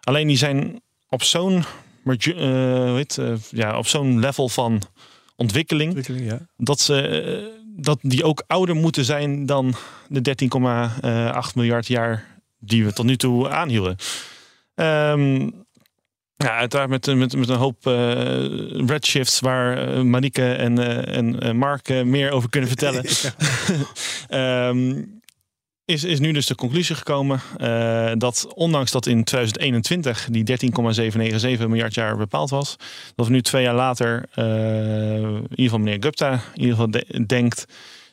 Alleen 0.00 0.26
die 0.26 0.36
zijn 0.36 0.82
op 1.08 1.22
zo'n 1.22 1.64
ja, 3.50 3.78
op 3.78 3.86
zo'n 3.86 4.20
level 4.20 4.48
van 4.48 4.82
ontwikkeling 5.36 5.94
Ontwikkeling, 5.94 6.26
ja. 6.26 6.46
dat, 6.56 6.80
ze, 6.80 7.00
eh, 7.00 7.44
dat 7.76 7.98
die 8.02 8.24
ook 8.24 8.44
ouder 8.46 8.74
moeten 8.74 9.04
zijn 9.04 9.46
dan 9.46 9.74
de 10.08 10.20
13,8 11.48 11.54
miljard 11.54 11.86
jaar 11.86 12.40
die 12.58 12.84
we 12.84 12.92
tot 12.92 13.06
nu 13.06 13.16
toe 13.16 13.48
aanhielden. 13.48 13.96
Ehm, 14.74 15.40
ja, 16.36 16.56
uiteraard 16.56 16.88
met, 16.88 17.06
met, 17.06 17.36
met 17.36 17.48
een 17.48 17.56
hoop 17.56 17.86
eh, 17.86 18.86
redshifts 18.86 19.40
waar 19.40 19.78
eh, 19.78 20.00
Marieke 20.02 20.52
en, 20.52 20.78
en 21.38 21.56
Mark 21.56 22.04
meer 22.04 22.30
over 22.30 22.48
kunnen 22.48 22.68
vertellen. 22.68 23.04
Ehm, 24.28 25.02
is, 25.86 26.04
is 26.04 26.20
nu 26.20 26.32
dus 26.32 26.46
de 26.46 26.54
conclusie 26.54 26.94
gekomen 26.94 27.40
eh, 27.56 28.12
dat 28.16 28.46
ondanks 28.54 28.90
dat 28.90 29.06
in 29.06 29.24
2021 29.24 30.28
die 30.30 30.44
13,797 30.44 31.68
miljard 31.68 31.94
jaar 31.94 32.16
bepaald 32.16 32.50
was, 32.50 32.76
dat 33.14 33.26
we 33.26 33.32
nu 33.32 33.42
twee 33.42 33.62
jaar 33.62 33.74
later, 33.74 34.24
eh, 34.34 34.44
in 34.44 35.42
ieder 35.42 35.56
geval 35.56 35.78
meneer 35.78 36.02
Gupta, 36.02 36.32
in 36.32 36.60
ieder 36.60 36.70
geval 36.70 36.90
de- 36.90 37.24
denkt, 37.26 37.64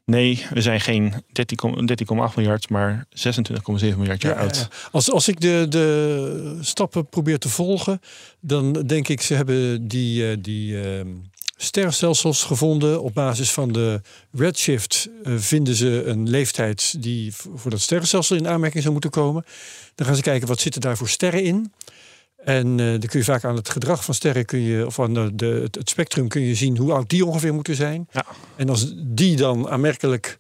nee, 0.05 0.45
we 0.49 0.61
zijn 0.61 0.81
geen 0.81 1.13
13,8 1.31 1.85
13,8 1.85 2.35
miljard, 2.35 2.69
maar 2.69 3.05
26,7 3.09 3.97
miljard 3.97 4.21
jaar 4.21 4.35
Ja, 4.35 4.41
oud. 4.41 4.67
Als, 4.91 5.11
als 5.11 5.27
ik 5.27 5.39
de, 5.39 5.65
de 5.69 6.57
stappen 6.61 7.07
probeer 7.09 7.39
te 7.39 7.49
volgen, 7.49 7.99
dan 8.39 8.73
denk 8.73 9.07
ik, 9.07 9.21
ze 9.21 9.33
hebben 9.33 9.87
die, 9.87 10.29
eh, 10.29 10.37
die 10.39 10.81
ehm, 10.81 11.07
sterrenstelsels 11.63 12.43
gevonden. 12.43 13.01
Op 13.01 13.13
basis 13.13 13.51
van 13.51 13.71
de 13.71 14.01
redshift 14.31 15.09
eh, 15.23 15.33
vinden 15.37 15.75
ze 15.75 16.03
een 16.05 16.29
leeftijd 16.29 17.01
die 17.03 17.33
voor 17.55 17.71
dat 17.71 17.81
sterrenstelsel 17.81 18.35
in 18.35 18.47
aanmerking 18.47 18.81
zou 18.81 18.93
moeten 18.93 19.11
komen. 19.11 19.45
Dan 19.95 20.05
gaan 20.07 20.15
ze 20.15 20.21
kijken 20.21 20.47
wat 20.47 20.59
zitten 20.59 20.81
daar 20.81 20.97
voor 20.97 21.09
sterren 21.09 21.43
in. 21.43 21.73
En 22.37 22.79
eh, 22.79 22.85
dan 22.85 22.99
kun 22.99 23.19
je 23.19 23.25
vaak 23.25 23.43
aan 23.43 23.55
het 23.55 23.69
gedrag 23.69 24.03
van 24.03 24.13
sterren 24.13 24.45
kun 24.45 24.61
je, 24.61 24.85
of 24.85 24.99
aan 24.99 25.13
de, 25.35 25.67
het 25.71 25.89
spectrum 25.89 26.27
kun 26.27 26.41
je 26.41 26.55
zien 26.55 26.77
hoe 26.77 26.93
oud 26.93 27.09
die 27.09 27.25
ongeveer 27.25 27.53
moeten 27.53 27.75
zijn. 27.75 28.07
Ja. 28.11 28.25
En 28.55 28.69
als 28.69 28.93
die 28.97 29.35
dan 29.35 29.69
aanmerkelijk 29.69 30.37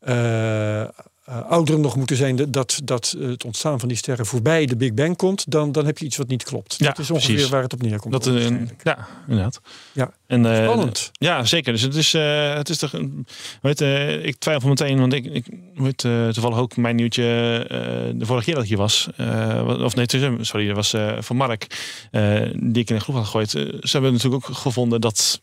eh, 0.00 0.84
eh, 1.30 1.50
ouder 1.50 1.78
nog 1.78 1.96
moeten 1.96 2.16
zijn, 2.16 2.36
dat, 2.50 2.80
dat 2.84 3.16
het 3.18 3.44
ontstaan 3.44 3.78
van 3.80 3.88
die 3.88 3.96
sterren 3.96 4.26
voorbij 4.26 4.66
de 4.66 4.76
Big 4.76 4.94
Bang 4.94 5.16
komt, 5.16 5.50
dan, 5.50 5.72
dan 5.72 5.86
heb 5.86 5.98
je 5.98 6.04
iets 6.04 6.16
wat 6.16 6.28
niet 6.28 6.42
klopt. 6.44 6.74
Ja, 6.78 6.86
dat 6.86 6.98
is 6.98 7.10
ongeveer 7.10 7.32
precies. 7.34 7.50
waar 7.50 7.62
het 7.62 7.72
op 7.72 7.82
neerkomt. 7.82 8.12
Dat, 8.12 8.26
eh, 8.26 8.32
waarschijnlijk. 8.32 8.80
ja, 8.82 9.06
inderdaad. 9.28 9.60
Ja. 9.92 10.12
En, 10.26 10.46
eh, 10.46 10.62
Spannend. 10.62 11.10
Ja, 11.12 11.44
zeker. 11.44 11.72
Dus 11.72 11.82
het 11.82 11.94
is, 11.94 12.14
eh, 12.14 12.54
het 12.54 12.68
is 12.68 12.78
toch. 12.78 12.92
een- 12.92 13.26
Weet, 13.62 13.80
eh, 13.80 14.24
ik 14.24 14.36
twijfel 14.38 14.68
meteen, 14.68 14.98
want 14.98 15.12
ik, 15.12 15.24
ik 15.24 15.46
weet 15.74 16.04
eh, 16.04 16.28
toevallig 16.28 16.58
ook 16.58 16.76
mijn 16.76 16.96
nieuwtje 16.96 17.22
eh, 17.68 17.78
de 18.18 18.26
vorige 18.26 18.44
keer 18.44 18.54
dat 18.54 18.62
ik 18.62 18.68
hier 18.68 18.78
was. 18.78 19.08
eh, 19.16 19.78
of 19.84 19.94
nee, 19.94 20.06
sorry, 20.40 20.66
dat 20.66 20.76
was 20.76 20.92
eh, 20.92 21.16
van 21.20 21.36
Mark, 21.36 21.66
eh, 22.10 22.40
die 22.54 22.82
ik 22.82 22.90
in 22.90 22.96
de 22.96 23.00
groep 23.00 23.14
had 23.16 23.24
gegooid. 23.24 23.54
Eh, 23.54 23.62
ze 23.62 23.90
hebben 23.92 24.12
natuurlijk 24.12 24.48
ook 24.48 24.56
gevonden 24.56 25.00
dat 25.00 25.40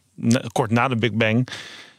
kort 0.51 0.71
na 0.71 0.87
de 0.87 0.95
Big 0.95 1.11
Bang 1.13 1.47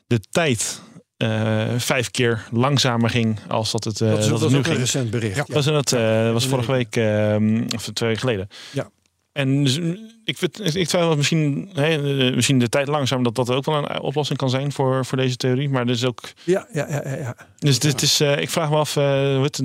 de 0.07 0.20
tijd 0.30 0.82
eh, 1.18 1.66
vijf 1.76 2.10
keer 2.10 2.44
langzamer 2.50 3.10
ging 3.10 3.38
als 3.48 3.70
dat 3.72 3.84
het, 3.84 4.00
eh, 4.00 4.08
dat 4.08 4.18
is, 4.18 4.24
dat 4.28 4.40
dat 4.40 4.40
het 4.40 4.48
is 4.50 4.52
nu 4.54 4.58
ook 4.58 4.64
een 4.66 4.70
ging. 4.70 4.84
recent 4.84 5.10
bericht. 5.10 5.36
Ja. 5.36 5.44
Was 5.54 5.64
dat, 5.64 5.92
eh, 5.92 6.22
dat 6.24 6.32
was 6.32 6.46
vorige 6.46 6.72
week, 6.72 6.96
eh, 6.96 7.36
of 7.74 7.82
twee 7.92 8.08
weken 8.08 8.18
geleden. 8.18 8.48
Ja. 8.72 8.90
En 9.32 9.64
dus, 9.64 9.78
mm, 9.80 9.98
ik, 10.24 10.38
vind, 10.38 10.58
ik 10.76 10.86
twijfel 10.88 11.08
dat 11.08 11.16
misschien, 11.16 11.70
hè, 11.72 12.26
eh, 12.28 12.34
misschien 12.34 12.58
de 12.58 12.68
tijd 12.68 12.86
langzaam 12.88 13.22
dat 13.22 13.34
dat 13.34 13.50
ook 13.50 13.64
wel 13.64 13.76
een 13.76 14.00
oplossing 14.00 14.38
kan 14.38 14.50
zijn 14.50 14.72
voor, 14.72 15.04
voor 15.04 15.18
deze 15.18 15.36
theorie. 15.36 15.68
Maar 15.68 15.82
er 15.82 15.90
is 15.90 16.04
ook. 16.04 16.20
Ja, 16.44 16.66
ja, 16.72 16.86
ja, 16.88 17.02
ja, 17.04 17.16
ja. 17.16 17.36
Dus 17.58 17.78
dit 17.78 18.02
is, 18.02 18.20
eh, 18.20 18.40
ik 18.40 18.50
vraag 18.50 18.70
me 18.70 18.76
af, 18.76 18.96
eh, 18.96 19.42
het, 19.42 19.56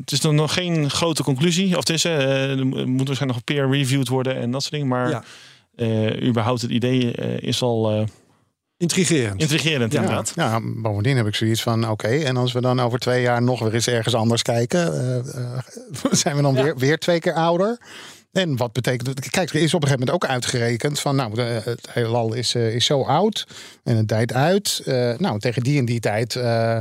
het 0.00 0.12
is 0.12 0.20
dan 0.20 0.34
nog 0.34 0.52
geen 0.54 0.90
grote 0.90 1.22
conclusie. 1.22 1.68
Of 1.72 1.78
het 1.78 1.90
is, 1.90 2.04
eh, 2.04 2.50
er 2.58 2.66
moet 2.66 3.06
waarschijnlijk 3.06 3.24
nog 3.32 3.44
peer-reviewed 3.44 4.08
worden 4.08 4.36
en 4.36 4.50
dat 4.50 4.60
soort 4.60 4.72
dingen. 4.74 4.88
Maar 4.88 5.08
Ja. 5.10 5.22
eh, 5.76 6.28
überhaupt 6.28 6.62
het 6.62 6.70
idee 6.70 7.12
eh, 7.12 7.48
is 7.48 7.62
al 7.62 7.90
eh, 7.90 8.02
Intrigerend. 8.78 9.40
intrigerend 9.40 9.92
Ja. 9.92 10.00
inderdaad. 10.00 10.32
Ja, 10.34 10.60
bovendien 10.62 11.16
heb 11.16 11.26
ik 11.26 11.34
zoiets 11.34 11.62
van, 11.62 11.90
oké, 11.90 12.08
en 12.08 12.36
als 12.36 12.52
we 12.52 12.60
dan 12.60 12.80
over 12.80 12.98
twee 12.98 13.22
jaar 13.22 13.42
nog 13.42 13.60
weer 13.60 13.74
eens 13.74 13.86
ergens 13.86 14.14
anders 14.14 14.42
kijken, 14.42 14.92
eh, 14.94 15.18
eh, 15.18 15.58
zijn 16.22 16.36
we 16.36 16.42
dan 16.42 16.54
weer, 16.54 16.76
weer 16.76 16.98
twee 16.98 17.18
keer 17.20 17.32
ouder? 17.34 17.78
En 18.32 18.56
wat 18.56 18.72
betekent 18.72 19.06
het? 19.06 19.30
Kijk, 19.30 19.50
er 19.50 19.60
is 19.60 19.74
op 19.74 19.82
een 19.82 19.88
gegeven 19.88 20.06
moment 20.06 20.24
ook 20.24 20.30
uitgerekend 20.30 21.00
van, 21.00 21.16
nou, 21.16 21.34
de- 21.34 21.60
het 21.64 21.88
heelal 21.90 22.34
is, 22.34 22.54
eh, 22.54 22.74
is 22.74 22.84
zo 22.84 23.02
oud 23.02 23.46
en 23.84 23.96
het 23.96 24.08
dijt 24.08 24.32
uit. 24.32 24.82
Eh, 24.84 25.18
nou, 25.18 25.38
tegen 25.38 25.62
die 25.62 25.78
en 25.78 25.84
die 25.84 26.00
tijd, 26.00 26.36
eh, 26.36 26.78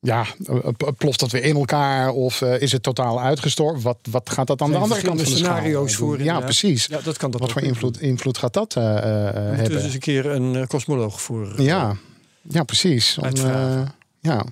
ja, 0.00 0.24
eh, 0.46 0.56
ploft 0.96 1.20
dat 1.20 1.30
weer 1.30 1.42
in 1.44 1.56
elkaar 1.56 2.10
of 2.10 2.42
eh, 2.42 2.60
is 2.60 2.72
het 2.72 2.82
totaal 2.82 3.20
uitgestorven? 3.20 3.82
Wat, 3.82 3.98
wat 4.10 4.30
gaat 4.30 4.46
dat 4.46 4.62
aan 4.62 4.70
de 4.70 4.76
andere 4.76 5.02
kant 5.02 5.20
van 5.20 5.30
de 5.30 5.36
scenario's 5.36 5.94
voor, 5.94 6.12
Ja, 6.12 6.18
inderdaad. 6.18 6.44
precies. 6.44 6.86
Ja, 6.86 7.00
dat 7.04 7.16
kan 7.16 7.30
dat 7.30 7.40
Wat 7.40 7.52
voor 7.52 7.62
invloed, 7.62 8.00
invloed 8.00 8.38
gaat 8.38 8.52
dat 8.52 8.76
eh, 8.76 8.96
eh, 8.96 9.02
moeten 9.34 9.54
hebben? 9.56 9.82
dus 9.82 9.94
een 9.94 10.00
keer 10.00 10.26
een 10.26 10.56
eh, 10.56 10.66
kosmoloog 10.66 11.20
voor. 11.22 11.54
eh, 11.56 11.64
Ja, 11.64 11.96
ja 12.42 12.62
precies. 12.62 13.18
Om, 13.18 13.26
eh, 13.36 13.82
ja. 14.20 14.44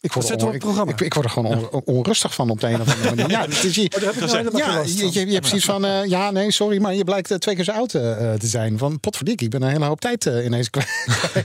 Ik 0.00 0.12
word, 0.12 0.28
er 0.30 0.46
on-. 0.46 0.88
Ik, 0.88 1.00
ik 1.00 1.14
word 1.14 1.26
er 1.26 1.32
gewoon 1.32 1.68
on- 1.70 1.82
onrustig 1.84 2.34
van 2.34 2.50
op 2.50 2.60
de 2.60 2.66
een 2.66 2.80
of 2.80 2.94
andere 2.94 3.14
manier. 3.14 3.30
Ja, 3.38 3.46
je, 3.72 3.90
Oh, 3.96 4.30
nou 4.32 4.58
ja, 4.58 4.82
je, 4.86 5.12
je, 5.12 5.26
je 5.26 5.32
hebt 5.32 5.46
zoiets 5.46 5.66
van, 5.66 5.84
eh, 5.84 6.04
ja, 6.04 6.30
nee, 6.30 6.50
sorry, 6.52 6.80
maar 6.80 6.94
je 6.94 7.04
blijkt 7.04 7.30
eh, 7.30 7.36
twee 7.38 7.54
keer 7.54 7.64
zo 7.64 7.72
oud 7.72 7.94
eh, 7.94 8.32
te 8.32 8.46
zijn. 8.46 8.78
Van, 8.78 9.00
potverdikkie, 9.00 9.46
ik 9.46 9.52
ben 9.52 9.62
een 9.62 9.68
hele 9.72 9.84
hoop 9.84 10.00
tijd 10.00 10.26
eh, 10.26 10.44
ineens 10.44 10.70
kwijt. 10.76 10.86
Ja, 11.34 11.36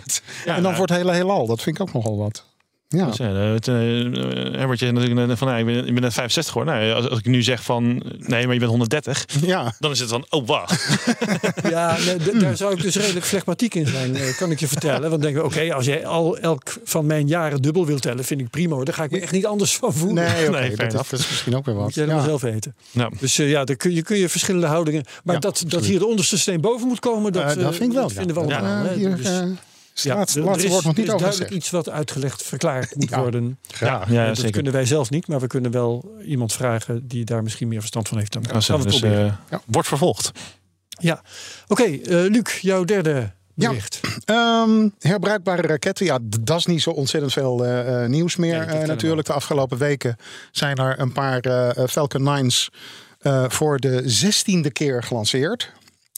en 0.46 0.54
dan 0.54 0.62
nou, 0.64 0.76
wordt 0.76 0.92
het 0.92 1.02
hele 1.02 1.14
heelal. 1.14 1.48
Dat 1.48 1.62
vind 1.62 1.76
ik 1.76 1.82
ook 1.82 1.94
nogal 1.94 2.18
wat. 2.18 2.46
Ja, 2.94 3.06
Dus, 3.06 3.18
ja, 3.18 3.26
het, 3.34 3.68
eh, 3.68 3.74
Herbert, 3.76 4.80
je 4.80 4.92
natuurlijk 4.92 5.38
van, 5.38 5.48
nou, 5.48 5.60
ik, 5.60 5.66
ben, 5.66 5.88
ik 5.88 5.94
ben 5.94 6.02
net 6.02 6.14
65 6.14 6.54
hoor. 6.54 6.66
Nou, 6.66 6.92
als, 6.92 7.10
als 7.10 7.20
ik 7.20 7.26
nu 7.26 7.44
zeg 7.44 7.64
van, 7.64 7.84
nee, 8.18 8.44
maar 8.46 8.54
je 8.54 8.60
bent 8.60 8.72
130, 8.72 9.26
ja. 9.46 9.74
dan 9.80 9.92
is 9.92 10.00
het 10.00 10.10
van, 10.10 10.26
oh 10.30 10.48
wacht. 10.48 10.86
Ja, 11.70 11.98
nee, 12.06 12.38
daar 12.40 12.58
zou 12.58 12.74
ik 12.74 12.82
dus 12.82 12.96
redelijk 12.96 13.26
flegmatiek 13.26 13.76
in 13.76 13.88
zijn, 13.88 14.16
eh, 14.16 14.38
kan 14.38 14.52
ik 14.52 14.60
je 14.60 14.68
vertellen. 14.68 15.10
Want 15.10 15.22
denk 15.22 15.38
ik, 15.38 15.44
oké, 15.44 15.74
als 15.74 15.86
jij 15.86 16.06
al 16.06 16.38
elk 16.38 16.64
van 16.84 17.06
mijn 17.06 17.28
jaren 17.28 17.62
dubbel 17.62 17.86
wilt 17.86 18.02
tellen, 18.02 18.24
vind 18.24 18.42
ik 18.42 18.50
prima. 18.50 18.76
hoor. 18.76 18.86
Daar 18.86 18.94
ga 18.94 19.04
ik 19.04 19.12
me 19.12 19.20
echt 19.20 19.32
niet 19.32 19.46
anders 19.46 19.76
van 19.76 19.94
voelen. 19.94 20.24
Nee, 20.24 20.48
oké, 20.50 20.60
Nee, 20.60 20.70
dat, 20.70 20.80
is, 20.88 20.94
enough. 20.94 21.10
dat 21.10 21.20
is 21.20 21.30
misschien 21.30 21.56
ook 21.56 21.66
weer 21.66 21.76
wat. 21.76 21.84
Moet 21.84 21.94
jij 21.94 22.04
helemaal 22.04 22.24
Ja. 22.24 22.30
zelf 22.30 22.42
weten. 22.42 22.76
Nou, 22.92 23.14
Dus 23.20 23.40
eh, 23.40 23.50
ja, 23.50 23.64
daar 23.64 23.76
kun 23.76 23.94
je, 23.94 24.02
kun 24.02 24.18
je 24.18 24.30
verschillende 24.30 24.68
houdingen. 24.68 25.04
Maar 25.24 25.36
Ja, 25.36 25.42
dat, 25.42 25.64
dat 25.68 25.86
hier 25.86 26.00
de 26.00 26.06
onderste 26.08 26.38
steen 26.38 26.62
boven 26.62 26.88
moet 26.88 27.00
komen, 27.00 27.32
dat, 27.32 27.42
Eh, 27.44 27.48
dat 27.48 27.58
eh, 27.58 27.70
vind 27.70 27.82
ik 27.82 27.92
wel. 27.92 28.02
dat 28.02 28.12
vinden 28.14 28.36
we 28.36 28.48
ja. 28.48 28.58
allemaal. 28.60 28.86
Ja, 28.86 28.94
hier, 28.94 29.16
Dus, 29.16 29.28
eh, 29.96 30.04
ja, 30.04 30.12
er- 30.12 30.38
er 30.38 30.44
laatste 30.44 30.64
is- 30.66 30.72
woord 30.72 30.84
nog 30.84 30.94
er 30.94 31.00
niet 31.00 31.08
is 31.08 31.14
over 31.14 31.20
duidelijk 31.26 31.34
gezegd. 31.36 31.52
iets 31.54 31.70
wat 31.70 31.90
uitgelegd, 31.90 32.44
verklaard 32.44 32.96
moet 32.96 33.10
Ja. 33.10 33.20
worden. 33.20 33.60
Graag. 33.68 34.10
ja, 34.12 34.26
dat 34.28 34.36
zeker. 34.38 34.52
kunnen 34.52 34.72
wij 34.72 34.86
zelf 34.86 35.10
niet, 35.10 35.28
maar 35.28 35.40
we 35.40 35.48
kunnen 35.48 35.72
wel 35.72 36.16
iemand 36.26 36.54
vragen 36.54 37.08
die 37.08 37.26
daar 37.26 37.44
misschien 37.44 37.68
meer 37.68 37.80
verstand 37.80 38.08
van 38.08 38.18
heeft 38.18 38.34
dan. 38.34 38.42
Kan 38.42 38.62
Gaan 38.64 38.78
we 38.78 38.84
het 38.84 38.92
dus, 38.92 39.00
proberen. 39.02 39.28
eh, 39.28 39.34
Ja. 39.50 39.62
wordt 39.66 39.88
vervolgd. 39.88 40.32
ja, 40.88 41.22
oké, 41.68 41.84
eh, 41.84 42.00
Luc, 42.10 42.60
jouw 42.62 42.84
derde 42.84 43.32
Ja. 43.56 43.68
bericht. 43.70 44.00
Ehm, 44.26 44.88
herbruikbare 45.00 45.62
raketten, 45.62 46.06
ja, 46.06 46.20
dat 46.40 46.58
is 46.58 46.66
niet 46.66 46.82
zo 46.82 46.90
ontzettend 46.90 47.34
veel 47.34 47.66
eh, 47.66 48.06
nieuws 48.08 48.36
meer 48.36 48.62
eh, 48.68 48.88
natuurlijk. 48.88 49.28
De 49.28 49.34
afgelopen 49.34 49.78
weken 49.78 50.16
zijn 50.52 50.76
er 50.78 51.00
een 51.00 51.12
paar 51.12 51.42
Falcon 51.90 52.24
9's 52.24 52.70
eh, 53.20 53.46
voor 53.50 53.80
de 53.80 54.02
zestiende 54.06 54.72
keer 54.72 55.04
gelanceerd. 55.04 55.72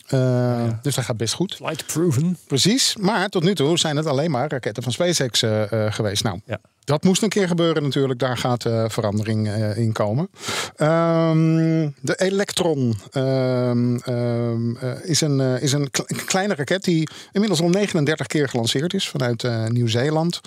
Eh, 0.08 0.64
Dus 0.82 0.96
dat 0.96 1.04
gaat 1.04 1.18
best 1.18 1.34
goed. 1.34 1.56
Flight 1.56 1.86
proven. 1.86 2.38
Precies. 2.48 2.96
Maar 3.00 3.30
tot 3.30 3.44
nu 3.44 3.56
toe 3.56 3.78
zijn 3.80 3.98
het 3.98 4.06
alleen 4.06 4.32
maar 4.32 4.50
raketten 4.52 4.84
van 4.84 4.92
SpaceX 4.92 5.42
eh, 5.42 5.72
eh, 5.86 5.94
geweest. 5.94 6.24
Nou, 6.24 6.40
Ja. 6.46 6.60
dat 6.84 7.04
moest 7.04 7.22
een 7.24 7.30
keer 7.30 7.48
gebeuren 7.48 7.84
natuurlijk. 7.84 8.20
Daar 8.20 8.38
gaat 8.38 8.62
verandering 8.88 9.50
in 9.76 9.92
komen. 9.92 10.30
Ehm, 10.76 11.90
de 12.02 12.16
Electron 12.16 12.96
ehm, 13.12 13.96
ehm, 13.96 14.76
eh, 14.76 14.92
is 15.04 15.22
een, 15.22 15.40
is 15.40 15.72
een 15.72 15.92
kle- 15.92 16.06
kleine 16.26 16.56
raket 16.56 16.84
die 16.84 17.10
inmiddels 17.32 17.62
al 17.62 17.70
39 17.70 18.28
keer 18.28 18.50
gelanceerd 18.50 18.94
is 18.94 19.10
vanuit 19.10 19.44
Nieuw-Zeeland. 19.72 20.42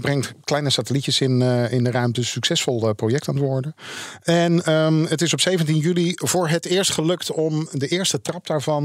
Brengt 0.00 0.32
kleine 0.44 0.70
satellietjes 0.70 1.20
in, 1.20 1.42
in 1.70 1.84
de 1.84 1.90
ruimte. 1.90 2.24
Succesvol 2.24 2.92
project 2.94 3.28
aan 3.28 3.34
het 3.34 3.44
worden. 3.44 3.74
En 4.22 4.52
het 5.08 5.22
is 5.22 5.32
op 5.32 5.40
17 5.40 5.76
juli 5.78 6.12
voor 6.14 6.48
het 6.48 6.64
eerst 6.66 6.92
gelukt 6.92 7.30
om 7.32 7.68
de 7.72 7.88
eerste 7.88 8.20
trap 8.20 8.46
daarvan 8.46 8.75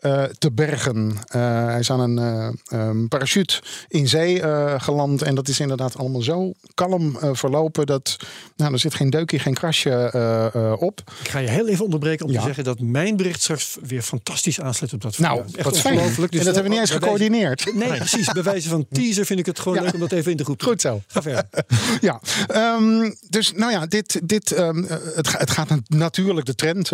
eh, 0.00 0.22
te 0.22 0.50
bergen. 0.52 1.12
Eh, 1.28 1.64
hij 1.64 1.78
is 1.78 1.90
aan 1.90 2.00
een 2.18 2.54
eh, 2.68 2.90
parachute 3.08 3.60
in 3.88 4.08
zee 4.08 4.42
geland. 4.78 5.22
En 5.22 5.34
dat 5.34 5.48
is 5.48 5.60
inderdaad 5.60 5.96
allemaal 5.98 6.22
zo 6.22 6.52
kalm 6.74 7.18
verlopen. 7.32 7.86
Dat 7.86 8.16
nou, 8.56 8.72
er 8.72 8.78
zit 8.78 8.94
geen 8.94 9.10
deukje, 9.10 9.38
geen 9.38 9.54
krasje 9.54 10.76
op. 10.80 11.00
Ik 11.22 11.28
ga 11.28 11.38
je 11.38 11.48
heel 11.48 11.68
even 11.68 11.84
onderbreken 11.84 12.26
om 12.26 12.32
Ja. 12.32 12.38
te 12.38 12.44
zeggen 12.46 12.64
dat 12.64 12.80
mijn 12.80 13.16
bericht 13.16 13.42
straks 13.42 13.76
weer 13.82 14.02
fantastisch 14.02 14.60
aansluit 14.60 14.92
op 14.92 15.00
dat 15.00 15.14
van 15.16 15.24
Nou. 15.24 15.42
Echt 15.56 15.72
ongelooflijk. 15.72 16.32
Dus 16.32 16.40
en 16.40 16.46
dat 16.46 16.54
hebben 16.54 16.62
we 16.62 16.68
niet 16.68 16.78
eens 16.78 16.90
wijze- 16.90 17.04
gecoördineerd. 17.04 17.74
Nee, 17.74 17.88
precies. 17.96 18.32
Bij 18.32 18.42
wijze 18.42 18.68
van 18.68 18.86
teaser 18.92 19.26
vind 19.26 19.38
ik 19.38 19.46
het 19.46 19.58
gewoon 19.58 19.78
Ja. 19.78 19.82
leuk 19.84 19.94
om 19.94 20.00
dat 20.00 20.12
even 20.12 20.30
in 20.30 20.36
de 20.36 20.44
groep 20.44 20.58
te 20.58 20.64
Goed 20.64 20.80
zo. 20.80 21.02
Ga 21.06 21.22
verder. 21.22 21.44
Ja, 22.00 22.20
ehm, 22.46 23.10
dus 23.28 23.52
nou 23.52 23.72
ja, 23.72 23.86
dit, 23.86 24.20
dit, 24.24 24.52
ehm, 24.52 24.84
eh, 24.84 24.96
het, 25.14 25.38
het 25.38 25.50
gaat 25.50 25.68
nat- 25.68 25.88
natuurlijk 25.88 26.46
de 26.46 26.54
trend 26.54 26.88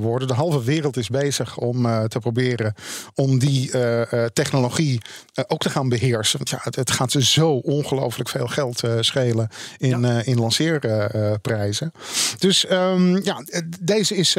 worden. 0.00 0.28
De 0.28 0.34
halve 0.34 0.62
wereld 0.62 0.96
is 0.96 1.08
bezig 1.08 1.56
om 1.58 1.81
eh, 1.86 2.04
te 2.04 2.18
proberen 2.18 2.74
om 3.14 3.38
die 3.38 3.70
eh, 3.70 4.12
eh, 4.12 4.30
technologie 4.32 5.00
ook 5.46 5.60
te 5.60 5.70
gaan 5.70 5.88
beheersen. 5.88 6.38
Want 6.38 6.50
ja, 6.50 6.58
het, 6.62 6.76
het 6.76 6.90
gaat 6.90 7.10
ze 7.10 7.24
zo 7.24 7.50
ongelooflijk 7.52 8.28
veel 8.28 8.46
geld 8.46 8.82
schelen 9.00 9.48
in, 9.78 10.04
in 10.04 10.38
lanceerprijzen. 10.38 11.92
dus 12.38 12.66
ehm, 12.66 13.16
ja, 13.16 13.44
deze 13.80 14.16
is, 14.16 14.36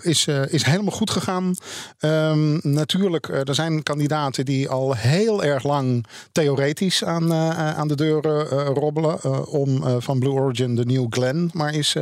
is, 0.00 0.26
is 0.48 0.62
helemaal 0.64 0.92
goed 0.92 1.10
gegaan. 1.10 1.56
Ehm, 1.98 2.58
natuurlijk, 2.62 3.28
er 3.28 3.54
zijn 3.54 3.82
kandidaten 3.82 4.44
die 4.44 4.68
al 4.68 4.94
heel 4.94 5.44
erg 5.44 5.62
lang 5.62 6.06
theoretisch 6.32 7.04
aan, 7.04 7.32
aan 7.54 7.88
de 7.88 7.96
deuren 7.96 8.46
robbelen. 8.64 9.46
om 9.46 10.00
van 10.00 10.18
Blue 10.18 10.32
Origin 10.32 10.74
de 10.74 10.84
New 10.84 11.06
Glenn 11.10 11.50
maar 11.52 11.72
eens 11.72 11.92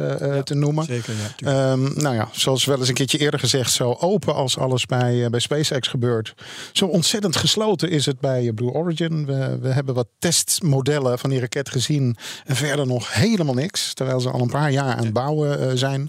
te 0.45 0.55
noemen. 0.55 0.85
Zeker, 0.85 1.15
ja. 1.37 1.71
Ehm, 1.73 2.03
nou 2.03 2.15
ja, 2.15 2.29
zoals 2.33 2.65
wel 2.65 2.79
eens 2.79 2.89
een 2.89 2.95
keertje 2.95 3.19
eerder 3.19 3.41
gezegd, 3.41 3.73
zo 3.73 3.97
open 4.01 4.35
als 4.35 4.59
bij, 4.81 5.25
eh, 5.25 5.31
bij 5.31 5.41
SpaceX 5.41 5.89
gebeurt. 5.89 6.35
Zo 6.73 6.87
ontzettend 6.87 7.37
gesloten 7.37 7.91
is 7.91 8.07
het 8.07 8.21
bij 8.21 8.47
eh, 8.47 8.55
Blue 8.55 8.73
Origin. 8.73 9.27
We, 9.27 9.59
we 9.61 9.69
hebben 9.69 9.95
wat 9.95 10.09
testmodellen 10.19 11.19
van 11.19 11.31
die 11.31 11.41
raket 11.41 11.69
gezien. 11.69 12.17
En 12.45 12.57
verder 12.57 12.87
nog 12.87 13.15
helemaal 13.15 13.55
niks. 13.55 13.95
Terwijl 13.95 14.21
ze 14.21 14.31
al 14.31 14.41
een 14.41 14.51
paar 14.51 14.71
jaar 14.71 14.95
aan 14.95 15.05
het 15.05 15.13
bouwen 15.13 15.61
eh, 15.61 15.71
zijn. 15.75 16.09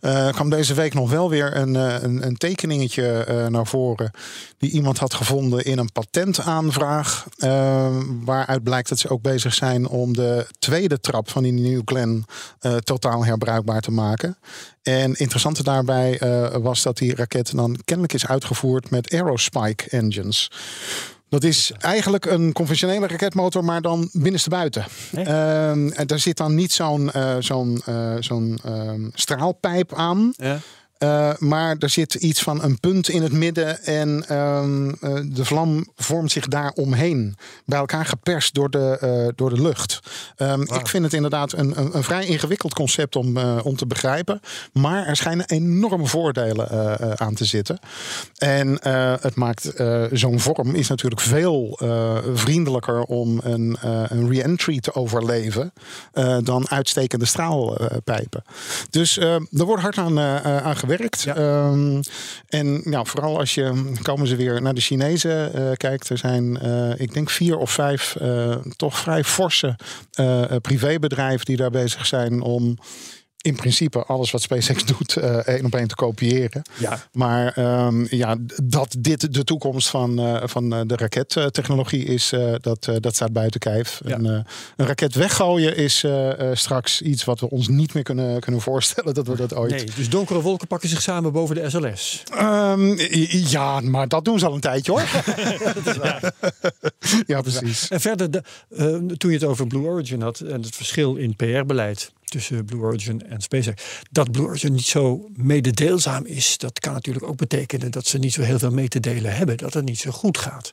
Eh 0.00 0.28
kwam 0.28 0.50
deze 0.50 0.74
week 0.74 0.94
nog 0.94 1.10
wel 1.10 1.30
weer 1.30 1.56
een, 1.56 1.74
een, 1.74 2.26
een 2.26 2.36
tekeningetje 2.36 3.46
naar 3.48 3.66
voren. 3.66 4.10
Die 4.58 4.70
iemand 4.70 4.98
had 4.98 5.14
gevonden 5.14 5.64
in 5.64 5.78
een 5.78 5.92
patentaanvraag. 5.92 7.26
waaruit 8.24 8.62
blijkt 8.62 8.88
dat 8.88 8.98
ze 8.98 9.08
ook 9.08 9.22
bezig 9.22 9.54
zijn 9.54 9.88
om 9.88 10.12
de 10.12 10.46
tweede 10.58 11.00
trap 11.00 11.30
van 11.30 11.42
die 11.42 11.52
New 11.52 11.80
Glenn 11.84 12.24
totaal 12.84 13.24
herbruikbaar 13.24 13.80
te 13.80 13.90
maken. 13.90 14.38
En 14.82 15.14
interessante 15.14 15.62
daarbij 15.62 16.20
was 16.62 16.82
dat 16.82 16.98
die 16.98 17.14
raket 17.14 17.56
dan 17.56 17.78
kennelijk 17.92 18.22
is 18.22 18.26
uitgevoerd 18.26 18.90
met 18.90 19.12
Aerospike 19.12 19.88
engines. 19.88 20.50
Dat 21.28 21.44
is 21.44 21.72
eigenlijk 21.78 22.26
een 22.26 22.52
conventionele 22.52 23.06
raketmotor, 23.06 23.64
maar 23.64 23.80
dan 23.80 24.08
binnenstebuiten. 24.12 24.84
Ehm, 25.14 25.88
en 25.88 26.06
daar 26.06 26.18
zit 26.18 26.36
dan 26.36 26.54
niet 26.54 26.72
zo'n 26.72 27.10
eh, 27.10 27.36
zo'n 27.38 27.82
eh, 27.84 28.14
zo'n 28.20 28.58
ehm, 28.64 29.08
straalpijp 29.14 29.94
aan. 29.94 30.32
Ja. 30.36 30.58
Eh, 31.02 31.30
maar 31.38 31.76
er 31.78 31.88
zit 31.88 32.14
iets 32.14 32.42
van 32.42 32.62
een 32.62 32.80
punt 32.80 33.08
in 33.08 33.22
het 33.22 33.32
midden 33.32 33.84
en 33.84 34.24
ehm, 34.28 34.88
eh, 34.88 35.20
de 35.24 35.44
vlam 35.44 35.86
vormt 35.96 36.32
zich 36.32 36.46
daar 36.46 36.72
omheen. 36.74 37.36
Bij 37.66 37.78
elkaar 37.78 38.06
geperst 38.06 38.54
door 38.54 38.70
de, 38.70 38.98
eh, 39.00 39.28
door 39.34 39.50
de 39.50 39.62
lucht. 39.62 40.00
Ehm, 40.36 40.60
Ik 40.60 40.86
vind 40.86 41.04
het 41.04 41.12
inderdaad 41.12 41.52
een, 41.52 41.78
een, 41.78 41.96
een 41.96 42.02
vrij 42.02 42.26
ingewikkeld 42.26 42.74
concept 42.74 43.16
om, 43.16 43.38
om 43.38 43.76
te 43.76 43.86
begrijpen. 43.86 44.40
Maar 44.72 45.06
er 45.06 45.16
schijnen 45.16 45.46
enorme 45.48 46.06
voordelen 46.06 46.70
aan 47.18 47.34
te 47.34 47.44
zitten. 47.44 47.78
En 48.38 48.78
het 49.20 49.34
maakt 49.34 49.72
zo'n 50.12 50.40
vorm 50.40 50.74
is 50.74 50.88
natuurlijk 50.88 51.20
veel 51.20 51.78
vriendelijker 52.34 53.02
om 53.02 53.40
een, 53.42 53.76
een 54.08 54.32
re-entry 54.32 54.80
te 54.80 54.94
overleven 54.94 55.72
dan 56.42 56.68
uitstekende 56.68 57.24
straalpijpen. 57.24 58.44
Dus 58.90 59.18
eh, 59.18 59.34
er 59.34 59.64
wordt 59.64 59.82
hard 59.82 59.98
aan, 59.98 60.18
eh, 60.18 60.56
eh, 60.56 60.66
aan 60.92 61.02
gewerkt. 61.02 61.26
Ehm, 61.26 62.02
en 62.48 62.82
ja, 62.84 63.04
vooral 63.04 63.38
als 63.38 63.54
je 63.54 63.92
komen 64.02 64.26
ze 64.26 64.36
weer 64.36 64.62
naar 64.62 64.74
de 64.74 64.80
Chinezen 64.80 65.54
eh, 65.54 65.72
kijkt. 65.76 66.08
Er 66.08 66.18
zijn, 66.18 66.58
eh, 66.58 67.00
ik 67.00 67.14
denk, 67.14 67.30
vier 67.30 67.56
of 67.56 67.70
vijf 67.70 68.16
eh, 68.16 68.56
toch 68.76 68.98
vrij 68.98 69.24
forse 69.24 69.76
privébedrijven 70.60 71.46
die 71.46 71.56
daar 71.56 71.70
bezig 71.70 72.06
zijn 72.06 72.40
om 72.40 72.78
in 73.42 73.54
principe 73.54 74.04
alles 74.04 74.30
wat 74.30 74.42
SpaceX 74.42 74.84
doet 74.96 75.16
eh, 75.16 75.36
één 75.36 75.64
op 75.64 75.74
één 75.74 75.88
te 75.88 75.94
kopiëren. 75.94 76.62
Ja. 76.78 77.06
Maar 77.12 77.52
ehm, 77.52 78.06
ja, 78.08 78.36
dat 78.62 78.96
dit 78.98 79.34
de 79.34 79.44
toekomst 79.44 79.88
van, 79.88 80.18
eh, 80.18 80.42
van 80.44 80.74
eh, 80.74 80.80
de 80.86 80.96
rakettechnologie 80.96 82.04
is, 82.04 82.34
dat, 82.60 82.88
dat 83.00 83.14
staat 83.14 83.32
buiten 83.32 83.60
kijf. 83.60 84.00
Ja. 84.04 84.14
En, 84.14 84.24
een 84.76 84.86
raket 84.86 85.14
weggooien 85.14 85.76
is 85.76 86.04
straks 86.52 87.02
iets 87.02 87.24
wat 87.24 87.40
we 87.40 87.50
ons 87.50 87.68
niet 87.68 87.94
meer 87.94 88.02
kunnen, 88.02 88.40
kunnen 88.40 88.60
voorstellen 88.60 89.14
dat 89.14 89.26
we 89.26 89.36
dat 89.36 89.54
ooit. 89.54 89.70
Nee, 89.70 89.84
dus 89.96 90.08
donkere 90.08 90.40
wolken 90.40 90.66
pakken 90.66 90.88
zich 90.88 91.02
samen 91.02 91.32
boven 91.32 91.54
de 91.54 91.70
SLS. 91.70 92.22
Ehm, 92.34 92.94
ja, 93.28 93.80
maar 93.80 94.08
dat 94.08 94.24
doen 94.24 94.38
ze 94.38 94.46
al 94.46 94.54
een 94.54 94.60
tijdje 94.60 94.92
hoor. 94.92 95.02
ja, 97.26 97.40
precies. 97.40 97.88
En 97.88 98.00
verder, 98.00 98.30
de, 98.30 98.42
toen 99.16 99.30
je 99.30 99.36
het 99.36 99.44
over 99.44 99.66
Blue 99.66 99.82
Origin 99.82 100.22
had 100.22 100.40
en 100.40 100.62
het 100.62 100.76
verschil 100.76 101.14
in 101.14 101.36
PR-beleid 101.36 102.12
tussen 102.32 102.64
Blue 102.64 102.80
Origin 102.80 103.22
en 103.28 103.40
SpaceX. 103.40 103.82
Dat 104.10 104.30
Blue 104.32 104.46
Origin 104.46 104.72
niet 104.72 104.86
zo 104.86 105.28
mededeelzaam 105.36 106.24
is, 106.26 106.58
dat 106.58 106.80
kan 106.80 106.92
natuurlijk 106.92 107.26
ook 107.26 107.36
betekenen 107.36 107.90
dat 107.90 108.06
ze 108.06 108.18
niet 108.18 108.32
zo 108.32 108.42
heel 108.42 108.58
veel 108.58 108.70
mee 108.70 108.88
te 108.88 109.00
delen 109.00 109.36
hebben, 109.36 109.56
dat 109.56 109.74
het 109.74 109.84
niet 109.84 109.98
zo 109.98 110.10
goed 110.10 110.38
gaat. 110.38 110.72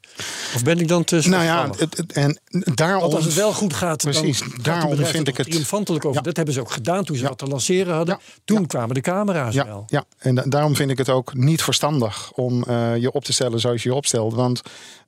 Of 0.55 0.63
ben 0.63 0.79
ik 0.79 0.87
dan 0.87 1.03
te 1.03 1.21
Nou 1.29 1.43
ja, 1.43 1.69
het, 1.77 1.97
het- 1.97 2.11
en 2.11 2.39
daarom... 2.75 3.01
Want 3.01 3.13
als 3.13 3.25
het 3.25 3.33
wel 3.33 3.53
goed 3.53 3.73
gaat, 3.73 4.03
Precies, 4.03 4.39
dan 4.39 4.49
daarom 4.61 4.95
vind 5.05 5.27
ik 5.27 5.37
het- 5.37 5.49
triomfantelijk 5.49 6.05
over. 6.05 6.17
Ja. 6.17 6.23
Dat 6.23 6.35
hebben 6.35 6.53
ze 6.53 6.59
ook 6.59 6.71
gedaan 6.71 7.03
toen 7.03 7.15
ze 7.15 7.21
Ja. 7.21 7.27
dat 7.27 7.37
te 7.37 7.45
lanceren 7.47 7.93
hadden. 7.93 8.17
Ja. 8.19 8.39
Toen 8.45 8.67
kwamen 8.67 8.95
de 8.95 9.01
camera's 9.01 9.55
wel. 9.55 9.83
ja. 9.87 10.03
en 10.17 10.35
da- 10.35 10.43
daarom 10.47 10.75
vind 10.75 10.91
ik 10.91 10.97
het 10.97 11.09
ook 11.09 11.33
niet 11.33 11.61
verstandig 11.63 12.31
om 12.31 12.63
eh, 12.63 12.97
je 12.97 13.11
op 13.11 13.23
te 13.23 13.33
stellen 13.33 13.59
zoals 13.59 13.83
je 13.83 13.89
je 13.89 13.95
opstelt. 13.95 14.33
Want 14.33 14.61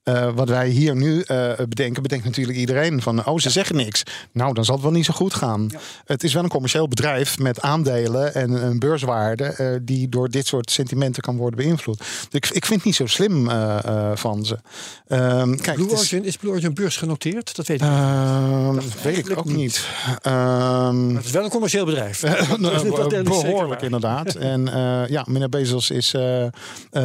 eh, 0.03 0.29
wat 0.35 0.49
wij 0.49 0.69
hier 0.69 0.95
nu 0.95 1.21
eh, 1.21 1.51
bedenken, 1.69 2.01
bedenkt 2.01 2.25
natuurlijk 2.25 2.57
iedereen 2.57 3.01
van, 3.01 3.25
oh, 3.25 3.37
ze 3.39 3.49
zeggen 3.49 3.75
niks. 3.75 4.03
Nou, 4.31 4.53
dan 4.53 4.65
zal 4.65 4.73
het 4.75 4.83
wel 4.83 4.93
niet 4.93 5.05
zo 5.05 5.13
goed 5.13 5.33
gaan. 5.33 5.69
Het 6.05 6.23
is 6.23 6.33
wel 6.33 6.40
een 6.43 6.49
commercieel 6.49 6.87
bedrijf 6.87 7.39
met 7.39 7.61
aandelen 7.61 8.33
en 8.33 8.51
een 8.65 8.79
beurswaarde 8.79 9.43
eh, 9.45 9.67
die 9.81 10.09
door 10.09 10.29
dit 10.29 10.47
soort 10.47 10.71
sentimenten 10.71 11.21
kan 11.21 11.37
worden 11.37 11.59
beïnvloed. 11.59 11.97
Dus 11.97 12.07
ik, 12.31 12.49
ik 12.49 12.65
vind 12.65 12.75
het 12.75 12.83
niet 12.83 12.95
zo 12.95 13.05
slim 13.05 13.49
eh, 13.49 13.77
eh, 13.85 14.11
van 14.15 14.45
ze. 14.45 14.59
Ehm, 15.07 15.55
kijk, 15.55 15.75
Blue 15.75 15.89
het 15.89 15.93
is- 15.93 15.99
Origin, 15.99 16.23
is 16.25 16.37
Blue 16.37 16.51
Origin 16.51 16.73
beursgenoteerd? 16.73 17.55
Dat 17.55 17.67
weet 17.67 17.81
ik 17.81 17.87
niet. 17.87 17.97
Ehm, 17.97 18.75
Dat 18.75 19.01
weet 19.03 19.29
ik 19.29 19.37
ook 19.37 19.45
niet. 19.45 19.55
niet. 19.55 19.85
Ehm, 20.21 21.15
het 21.15 21.25
is 21.25 21.31
wel 21.31 21.43
een 21.43 21.49
commercieel 21.49 21.85
bedrijf. 21.85 22.19
Behoorlijk 23.23 23.81
inderdaad. 23.81 24.35
En 24.51 24.65
ja, 25.09 25.25
meneer 25.27 25.49
Bezos 25.49 25.89
is 25.89 26.15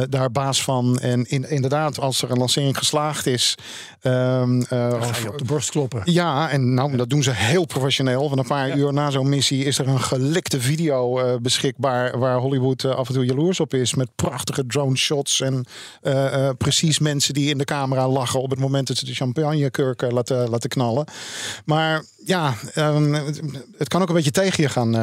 daar 0.09 0.31
baas 0.31 0.63
van. 0.63 0.99
En 0.99 1.25
in, 1.29 1.49
inderdaad, 1.49 1.99
als 1.99 2.21
er 2.21 2.31
een 2.31 2.37
lancering 2.37 2.77
geslaagd 2.77 3.25
is. 3.25 3.55
ga 4.01 4.45
je 4.69 5.27
op 5.27 5.37
de 5.37 5.45
borst 5.45 5.69
kloppen. 5.69 6.01
ja, 6.05 6.49
en 6.49 6.73
nou, 6.73 6.97
dat 6.97 7.09
doen 7.09 7.23
ze 7.23 7.31
heel 7.31 7.65
professioneel. 7.65 8.21
Want 8.27 8.37
een 8.37 8.47
paar 8.47 8.77
uur 8.77 8.93
na 8.93 9.09
zo'n 9.09 9.26
missie 9.29 9.63
is 9.63 9.77
er 9.77 9.87
een 9.87 10.01
gelikte 10.01 10.61
video 10.61 11.19
eh, 11.19 11.35
beschikbaar. 11.41 12.19
Waar 12.19 12.37
Hollywood 12.37 12.83
eh, 12.83 12.95
af 12.95 13.07
en 13.07 13.13
toe 13.13 13.25
jaloers 13.25 13.59
op 13.59 13.73
is. 13.73 13.93
Met 13.93 14.09
prachtige 14.15 14.65
drone 14.65 14.95
shots. 14.95 15.41
En 15.41 15.65
eh, 16.01 16.49
precies 16.57 16.99
mensen 16.99 17.33
die 17.33 17.49
in 17.49 17.57
de 17.57 17.63
camera 17.63 18.07
lachen 18.07 18.41
op 18.41 18.49
het 18.49 18.59
moment 18.59 18.87
dat 18.87 18.97
ze 18.97 19.05
de 19.05 19.13
champagnekurken 19.13 20.13
laten, 20.13 20.49
laten 20.49 20.69
knallen. 20.69 21.05
Maar 21.65 22.03
ja, 22.25 22.53
ehm, 22.73 23.13
het, 23.13 23.41
het 23.77 23.87
kan 23.87 24.01
ook 24.01 24.07
een 24.07 24.15
beetje 24.15 24.31
tegen 24.31 24.63
je 24.63 24.69
gaan, 24.69 24.93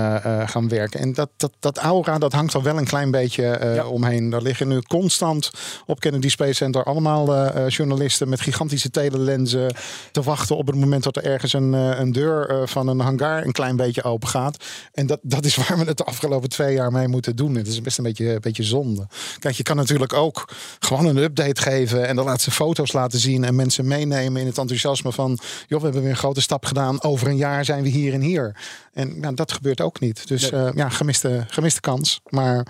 gaan 0.49 0.69
werken. 0.69 1.01
En 1.01 1.13
dat, 1.13 1.31
dat, 1.37 1.53
dat 1.61 1.79
aura, 1.79 2.19
dat 2.19 2.33
hangt 2.33 2.55
er 2.55 2.63
wel 2.63 2.79
een 2.79 2.85
klein 2.85 3.11
beetje 3.11 3.43
Ja. 3.75 3.87
omheen. 3.87 4.31
Daar 4.31 4.43
liggen 4.43 4.69
nu 4.69 4.81
constant 4.83 5.51
op 5.87 6.01
Kennedy 6.01 6.29
Space 6.29 6.53
Center 6.53 6.85
allemaal 6.85 7.53
journalisten 7.69 8.29
met 8.29 8.41
gigantische 8.41 8.91
telelenzen 8.91 9.75
te 10.13 10.23
wachten 10.23 10.57
op 10.57 10.67
het 10.67 10.77
moment 10.77 11.03
dat 11.03 11.17
er 11.17 11.25
ergens 11.25 11.53
een, 11.53 11.73
een 11.73 12.13
deur 12.13 12.69
van 12.69 12.89
een 12.89 13.01
hangar 13.01 13.45
een 13.45 13.53
klein 13.53 13.77
beetje 13.77 14.03
open 14.03 14.14
gaat. 14.23 14.65
En 14.93 15.07
dat, 15.07 15.19
dat 15.23 15.45
is 15.45 15.55
waar 15.57 15.79
we 15.79 15.85
het 15.85 15.97
de 15.97 16.05
afgelopen 16.05 16.49
twee 16.49 16.75
jaar 16.75 16.93
mee 16.93 17.09
moeten 17.09 17.37
doen. 17.37 17.55
Het 17.55 17.67
is 17.67 17.81
best 17.81 17.99
een 17.99 18.05
beetje, 18.05 18.33
een 18.33 18.41
beetje 18.41 18.63
zonde. 18.63 19.07
Kijk, 19.39 19.55
je 19.55 19.63
kan 19.63 19.77
natuurlijk 19.77 20.13
ook 20.13 20.49
gewoon 20.79 21.07
een 21.07 21.17
update 21.17 21.61
geven 21.61 22.07
en 22.07 22.17
de 22.17 22.23
laatste 22.23 22.51
foto's 22.51 22.93
laten 22.93 23.19
zien 23.19 23.45
en 23.45 23.55
mensen 23.55 23.87
meenemen 23.87 24.41
in 24.41 24.47
het 24.47 24.59
enthousiasme 24.59 25.13
van, 25.13 25.39
joh, 25.67 25.79
we 25.79 25.85
hebben 25.85 26.03
weer 26.03 26.11
een 26.11 26.17
grote 26.17 26.41
stap 26.41 26.65
gedaan. 26.65 27.03
Over 27.03 27.29
een 27.29 27.37
jaar 27.37 27.65
zijn 27.65 27.83
we 27.83 27.89
hier 27.89 28.13
en 28.13 28.21
hier. 28.21 28.57
En 28.93 29.19
ja, 29.21 29.33
dat 29.33 29.53
gebeurt 29.53 29.81
ook 29.81 30.01
niet. 30.01 30.29
Dus 30.29 30.51
Nee. 30.51 30.65
eh, 30.65 30.73
ja, 30.75 30.89
gemiste, 30.89 31.45
gemiste 31.49 31.81
kans. 31.81 32.21
Maar 32.29 32.67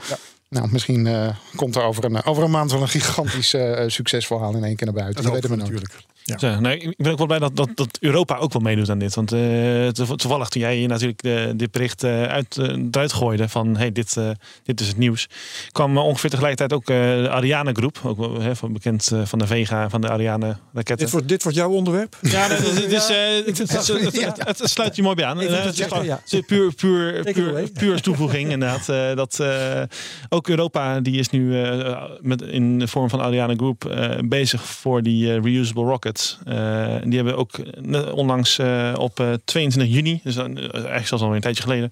nou, 0.49 0.69
misschien 0.71 1.07
eh, 1.07 1.29
komt 1.57 1.77
er 1.77 1.83
over 1.83 2.05
een, 2.05 2.25
over 2.25 2.43
een 2.43 2.51
maand 2.51 2.71
wel 2.71 2.81
een 2.83 2.89
gigantisch 2.89 3.55
eh, 3.55 3.83
succesverhaal 3.87 4.55
in 4.55 4.65
één 4.65 4.77
keer 4.77 4.87
naar 4.87 5.03
buiten. 5.03 5.23
Dat, 5.25 5.33
weten 5.33 5.51
we 5.51 5.57
natuurlijk. 5.57 5.95
Ja. 6.27 6.39
Zo, 6.39 6.61
nou, 6.61 6.75
ik 6.75 6.95
ben 6.97 7.13
ook 7.13 7.19
wel 7.19 7.27
blij 7.27 7.39
dat, 7.39 7.57
dat, 7.57 7.69
dat 7.75 7.99
Europa 8.01 8.37
ook 8.37 8.53
wel 8.53 8.63
meedoet 8.63 8.91
aan 8.91 8.99
dit. 8.99 9.15
Want 9.15 9.33
eh, 9.33 9.89
toev- 9.89 10.11
toevallig 10.17 10.49
toen 10.49 10.63
jij 10.63 10.77
hier 10.77 10.89
natuurlijk 10.89 11.23
de, 11.23 11.53
dit 11.57 11.71
bericht 11.71 12.03
eh, 12.03 12.23
uit, 12.23 12.57
eh, 12.59 12.77
eruit 12.91 13.13
gooide 13.13 13.49
van 13.49 13.77
hey, 13.77 13.93
dit, 13.93 14.17
eh, 14.17 14.29
dit 14.63 14.81
is 14.81 14.87
het 14.89 14.97
nieuws. 14.97 15.27
kwam 15.73 15.99
ongeveer 15.99 16.31
tegelijkertijd 16.31 16.73
ook 16.73 16.89
eh, 16.91 16.97
de 17.23 17.31
Ariane 17.31 17.73
groep. 17.73 18.01
Ook 18.05 18.19
wel, 18.19 18.41
hè, 18.41 18.57
van, 18.57 18.73
bekend 18.73 19.11
eh, 19.13 19.21
van 19.25 19.39
de 19.39 19.47
Vega, 19.47 19.89
van 19.91 20.01
de 20.01 20.09
Ariane 20.09 20.57
raketten. 20.73 20.97
Dit 20.97 21.11
wordt, 21.11 21.29
dit 21.29 21.43
wordt 21.43 21.59
jouw 21.59 21.71
onderwerp? 21.71 22.17
Ja, 22.35 22.49
dat 22.49 22.59
is, 22.59 22.69
het, 22.79 24.61
eh, 24.61 24.67
sluit 24.67 24.97
je 24.97 25.03
mooi 25.03 25.15
bij 25.15 25.25
aan. 25.25 25.39
Het 25.39 25.49
is 25.79 25.87
gewoon- 25.89 26.07
puur, 26.47 26.73
puur, 26.75 27.71
puur, 27.71 28.01
toevoeging 28.01 28.51
inderdaad. 28.51 28.89
eh, 28.89 29.15
dat 29.17 29.41
eh, 29.41 29.83
ook 30.29 30.49
Europa 30.49 31.01
die 31.01 31.19
is 31.19 31.31
nu 31.31 31.63
eh, 31.63 32.03
met, 32.21 32.43
in 32.43 32.79
de 32.79 32.89
vorm 32.89 33.09
van 33.11 33.21
Ariane 33.21 33.55
Group 33.57 33.85
eh, 33.85 34.11
bezig 34.25 34.63
voor 34.65 35.03
die 35.03 35.41
reusable 35.41 35.83
rockets. 35.85 36.13
Eh, 36.45 36.97
die 37.05 37.17
hebben 37.17 37.37
ook 37.37 37.59
eh, 37.59 38.15
onlangs 38.15 38.59
eh, 38.59 38.95
op 38.99 39.21
eh, 39.21 39.33
22 39.45 39.95
juni, 39.95 40.21
dus 40.23 40.37
eigenlijk 40.37 41.07
zelfs 41.07 41.25
al 41.25 41.35
een 41.35 41.41
tijdje 41.41 41.63
geleden, 41.63 41.91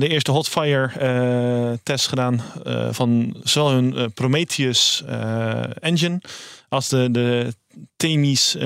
de 0.00 0.08
eerste 0.08 0.30
hotfire 0.30 1.78
test 1.82 2.08
gedaan 2.08 2.42
van 2.90 3.36
zowel 3.44 3.70
hun 3.70 4.12
Prometheus 4.14 5.02
engine 5.80 6.20
als 6.68 6.88
de, 6.88 7.08
de 7.10 7.54
Themis, 7.96 8.56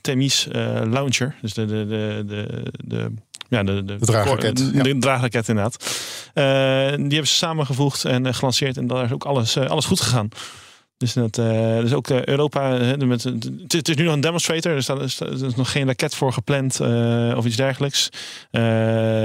Themis 0.00 0.48
launcher. 0.84 1.34
Dus 1.42 1.54
de, 1.54 1.66
de, 1.66 1.86
de, 1.86 2.24
de, 2.26 2.62
de 2.84 3.12
ja, 3.48 3.62
de, 3.62 3.84
de, 3.84 3.98
De 3.98 4.06
draagraket, 4.06 4.56
De, 4.56 4.70
ja. 4.74 4.82
de 4.82 4.98
draagraket, 4.98 5.48
inderdaad. 5.48 5.76
Die 6.96 7.08
hebben 7.08 7.26
ze 7.26 7.34
samengevoegd 7.34 8.04
en 8.04 8.34
gelanceerd. 8.34 8.76
En 8.76 8.86
daar 8.86 9.04
is 9.04 9.12
ook 9.12 9.24
alles, 9.24 9.56
alles 9.56 9.84
goed 9.84 10.00
gegaan. 10.00 10.28
Dus, 10.98 11.12
dat, 11.12 11.38
eh, 11.38 11.78
dus 11.78 11.92
ook 11.92 12.08
eh, 12.10 12.24
Europa, 12.24 12.72
hè, 12.72 12.96
met, 12.96 13.22
het, 13.24 13.50
het 13.68 13.88
is 13.88 13.96
nu 13.96 14.04
nog 14.04 14.14
een 14.14 14.20
demonstrator. 14.20 14.72
Er 14.72 14.82
staat, 14.82 15.00
er 15.00 15.10
staat- 15.10 15.28
er 15.40 15.46
is 15.46 15.54
nog 15.54 15.70
geen 15.72 15.86
raket 15.86 16.14
voor 16.14 16.32
gepland 16.32 16.80
eh, 16.80 17.34
of 17.36 17.44
iets 17.46 17.56
dergelijks. 17.56 18.08
Eh, 18.50 18.62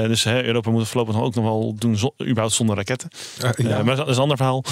dus 0.04 0.24
hè, 0.24 0.44
Europa 0.44 0.70
moet 0.72 0.80
het 0.80 0.90
voorlopig 0.90 1.16
nog 1.16 1.24
ook 1.24 1.36
nog 1.36 1.44
wel 1.44 1.76
doen, 1.80 1.98
zo, 1.98 2.14
überhaupt 2.22 2.54
zonder 2.54 2.76
raketten. 2.76 3.10
Ja. 3.58 3.84
maar 3.84 3.96
dat 3.96 4.08
is 4.08 4.16
een 4.16 4.22
ander 4.22 4.38
verhaal. 4.38 4.64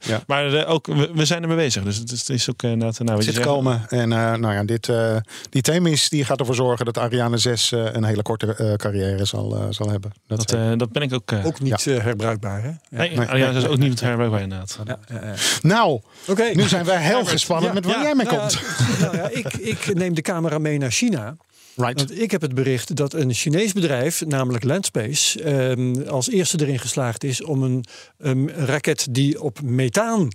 Ja. 0.00 0.22
Maar 0.26 0.66
ook, 0.66 0.86
we, 0.86 1.10
we 1.14 1.24
zijn 1.24 1.42
ermee 1.42 1.56
bezig. 1.56 1.82
Dus 1.82 1.96
het 1.96 2.12
is, 2.12 2.18
het 2.18 2.28
is 2.28 2.50
ook 2.50 2.62
inderdaad... 2.62 2.98
Nou, 2.98 3.22
zit 3.22 3.40
komen. 3.40 3.86
En 3.88 4.12
eh, 4.12 4.34
nou 4.34 4.54
ja, 4.54 4.64
dit, 4.64 4.88
eh, 4.88 5.16
die 5.50 5.62
Themis 5.62 6.08
die 6.08 6.24
gaat 6.24 6.38
ervoor 6.40 6.54
zorgen 6.54 6.84
dat 6.84 6.98
Ariane 6.98 7.38
6 7.38 7.72
eh, 7.72 7.84
een 7.92 8.04
hele 8.04 8.22
korte 8.22 8.54
eh, 8.54 8.72
carrière 8.74 9.24
zal, 9.24 9.56
eh, 9.56 9.62
zal 9.70 9.90
hebben. 9.90 10.12
Dat, 10.26 10.38
Dat, 10.38 10.52
eh, 10.52 10.72
dat 10.76 10.92
ben 10.92 11.02
ik 11.02 11.12
ook... 11.14 11.32
eh 11.32 11.46
Ook 11.46 11.60
niet 11.60 11.84
herbruikbaar, 11.84 12.62
hè? 12.62 12.68
Ja. 12.68 12.76
nee, 12.90 13.16
nee, 13.16 13.26
Ariane 13.28 13.52
nee, 13.52 13.62
is 13.62 13.68
ook 13.68 13.78
niet 13.78 14.00
herbergbaar 14.00 14.40
inderdaad. 14.40 14.78
Ja, 14.84 14.98
ja, 15.08 15.20
ja. 15.26 15.34
nou, 15.62 16.00
Oké. 16.28 16.50
nu 16.54 16.62
zijn 16.62 16.84
wij 16.84 17.02
heel 17.02 17.24
gespannen 17.24 17.68
Ja, 17.68 17.74
met 17.74 17.84
waar 17.84 17.96
ja, 17.96 18.02
jij 18.02 18.14
mee 18.14 18.26
Nou 18.26 18.38
komt. 18.38 18.60
nou 19.00 19.16
ja, 19.16 19.28
ik, 19.28 19.54
ik 19.54 19.94
neem 19.94 20.14
de 20.14 20.22
camera 20.22 20.58
mee 20.58 20.78
naar 20.78 20.90
China. 20.90 21.36
Right. 21.76 21.94
Want 21.98 22.20
ik 22.20 22.30
heb 22.30 22.40
het 22.40 22.54
bericht 22.54 22.96
dat 22.96 23.12
een 23.12 23.32
Chinees 23.32 23.72
bedrijf, 23.72 24.24
namelijk 24.26 24.64
Landspace, 24.64 25.42
ehm, 25.42 26.08
als 26.08 26.30
eerste 26.30 26.60
erin 26.60 26.78
geslaagd 26.78 27.24
is 27.24 27.42
om 27.42 27.62
een, 27.62 27.84
een 28.18 28.50
raket 28.66 29.06
die 29.10 29.42
op 29.42 29.62
methaan 29.62 30.28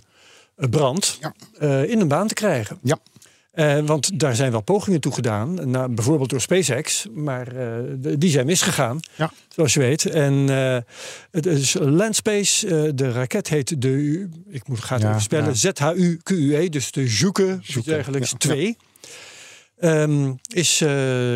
brandt, 0.56 1.18
Ja. 1.20 1.34
eh, 1.58 1.90
in 1.90 2.00
een 2.00 2.08
baan 2.08 2.26
te 2.26 2.34
krijgen. 2.34 2.78
Ja. 2.82 2.98
Eh, 3.52 3.78
want 3.78 4.20
daar 4.20 4.34
zijn 4.34 4.50
wel 4.50 4.60
pogingen 4.62 5.00
toe 5.00 5.12
gedaan, 5.12 5.70
nou, 5.70 5.94
bijvoorbeeld 5.94 6.30
door 6.30 6.40
SpaceX, 6.40 7.06
maar 7.14 7.56
eh, 7.56 7.76
die 8.18 8.30
zijn 8.30 8.46
misgegaan, 8.46 9.00
Ja. 9.14 9.32
zoals 9.48 9.74
je 9.74 9.80
weet. 9.80 10.06
En 10.06 10.48
eh, 10.48 10.76
het 11.30 11.46
is 11.46 11.76
Landspace, 11.80 12.92
de 12.94 13.12
raket 13.12 13.48
heet 13.48 13.82
de, 13.82 14.28
ik 14.48 14.68
moet 14.68 14.80
ga 14.80 14.94
het 14.94 15.02
Ja, 15.02 15.08
even 15.08 15.20
spellen, 15.22 15.54
ja. 15.54 15.54
Z-H-U-Q-U-E, 15.54 16.68
dus 16.68 16.92
de 16.92 17.04
Juke, 17.06 17.42
of 17.44 17.58
iets 17.58 17.74
Juke, 17.74 17.90
dergelijks, 17.90 18.30
ja, 18.30 18.36
2. 18.36 18.76
Ehm, 19.82 20.32
is, 20.46 20.80
eh 20.80 20.88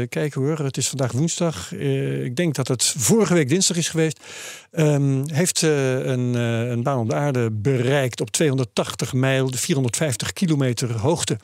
kijken 0.08 0.40
hoor, 0.40 0.58
het 0.58 0.76
is 0.76 0.88
vandaag 0.88 1.12
woensdag. 1.12 1.74
Eh, 1.74 2.24
ik 2.24 2.36
denk 2.36 2.54
dat 2.54 2.68
het 2.68 2.84
vorige 2.96 3.34
week 3.34 3.48
dinsdag 3.48 3.76
is 3.76 3.88
geweest. 3.88 4.20
Ehm, 4.70 5.22
heeft 5.26 5.62
eh, 5.62 5.94
een, 5.94 6.34
een 6.34 6.82
baan 6.82 6.98
om 6.98 7.08
de 7.08 7.14
aarde 7.14 7.50
bereikt 7.50 8.20
op 8.20 8.30
280 8.30 9.12
mijl, 9.12 9.50
450 9.54 10.32
kilometer 10.32 10.92
hoogte. 10.92 11.38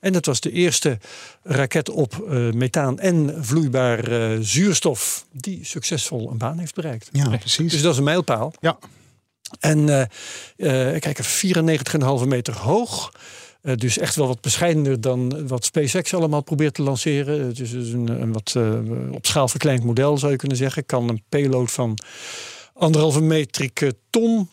En 0.00 0.12
dat 0.12 0.26
was 0.26 0.40
de 0.40 0.50
eerste 0.50 0.98
raket 1.42 1.90
op 1.90 2.28
methaan 2.54 2.98
en 2.98 3.44
vloeibaar 3.44 4.08
zuurstof 4.40 5.26
die 5.32 5.64
succesvol 5.64 6.30
een 6.30 6.38
baan 6.38 6.58
heeft 6.58 6.74
bereikt. 6.74 7.08
Ja, 7.12 7.36
precies. 7.36 7.72
Dus 7.72 7.82
dat 7.82 7.92
is 7.92 7.98
een 7.98 8.04
mijlpaal. 8.04 8.52
Ja. 8.60 8.78
En 9.60 10.08
kijk, 11.00 11.22
94,5 11.22 12.26
meter 12.26 12.56
hoog. 12.56 13.12
Eh, 13.62 13.74
dus 13.76 13.98
echt 13.98 14.16
wel 14.16 14.26
wat 14.26 14.40
bescheidener 14.40 15.00
dan 15.00 15.46
wat 15.46 15.64
SpaceX 15.64 16.14
allemaal 16.14 16.42
probeert 16.42 16.74
te 16.74 16.82
lanceren. 16.82 17.46
Het 17.46 17.60
is 17.60 17.70
dus 17.70 17.88
een, 17.88 18.22
een 18.22 18.32
wat 18.32 18.52
eh, 18.56 18.78
op 19.10 19.26
schaal 19.26 19.48
verkleind 19.48 19.84
model, 19.84 20.18
zou 20.18 20.32
je 20.32 20.38
kunnen 20.38 20.56
zeggen. 20.56 20.86
Kan 20.86 21.08
een 21.08 21.22
payload 21.28 21.72
van 21.72 21.98
anderhalve 22.74 23.20
metric 23.20 23.92
ton 24.10 24.48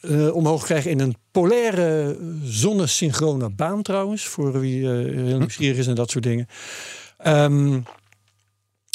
eh, 0.00 0.34
omhoog 0.34 0.64
krijgen 0.64 0.90
in 0.90 1.00
een 1.00 1.16
polaire 1.30 2.18
zonnesynchrone 2.44 3.50
baan 3.50 3.82
trouwens. 3.82 4.24
Voor 4.24 4.60
wie 4.60 4.88
heel 4.88 5.38
nieuwsgierig 5.38 5.78
is 5.78 5.86
en 5.86 5.94
dat 5.94 6.10
soort 6.10 6.24
dingen. 6.24 6.46
Ehm, 7.18 7.80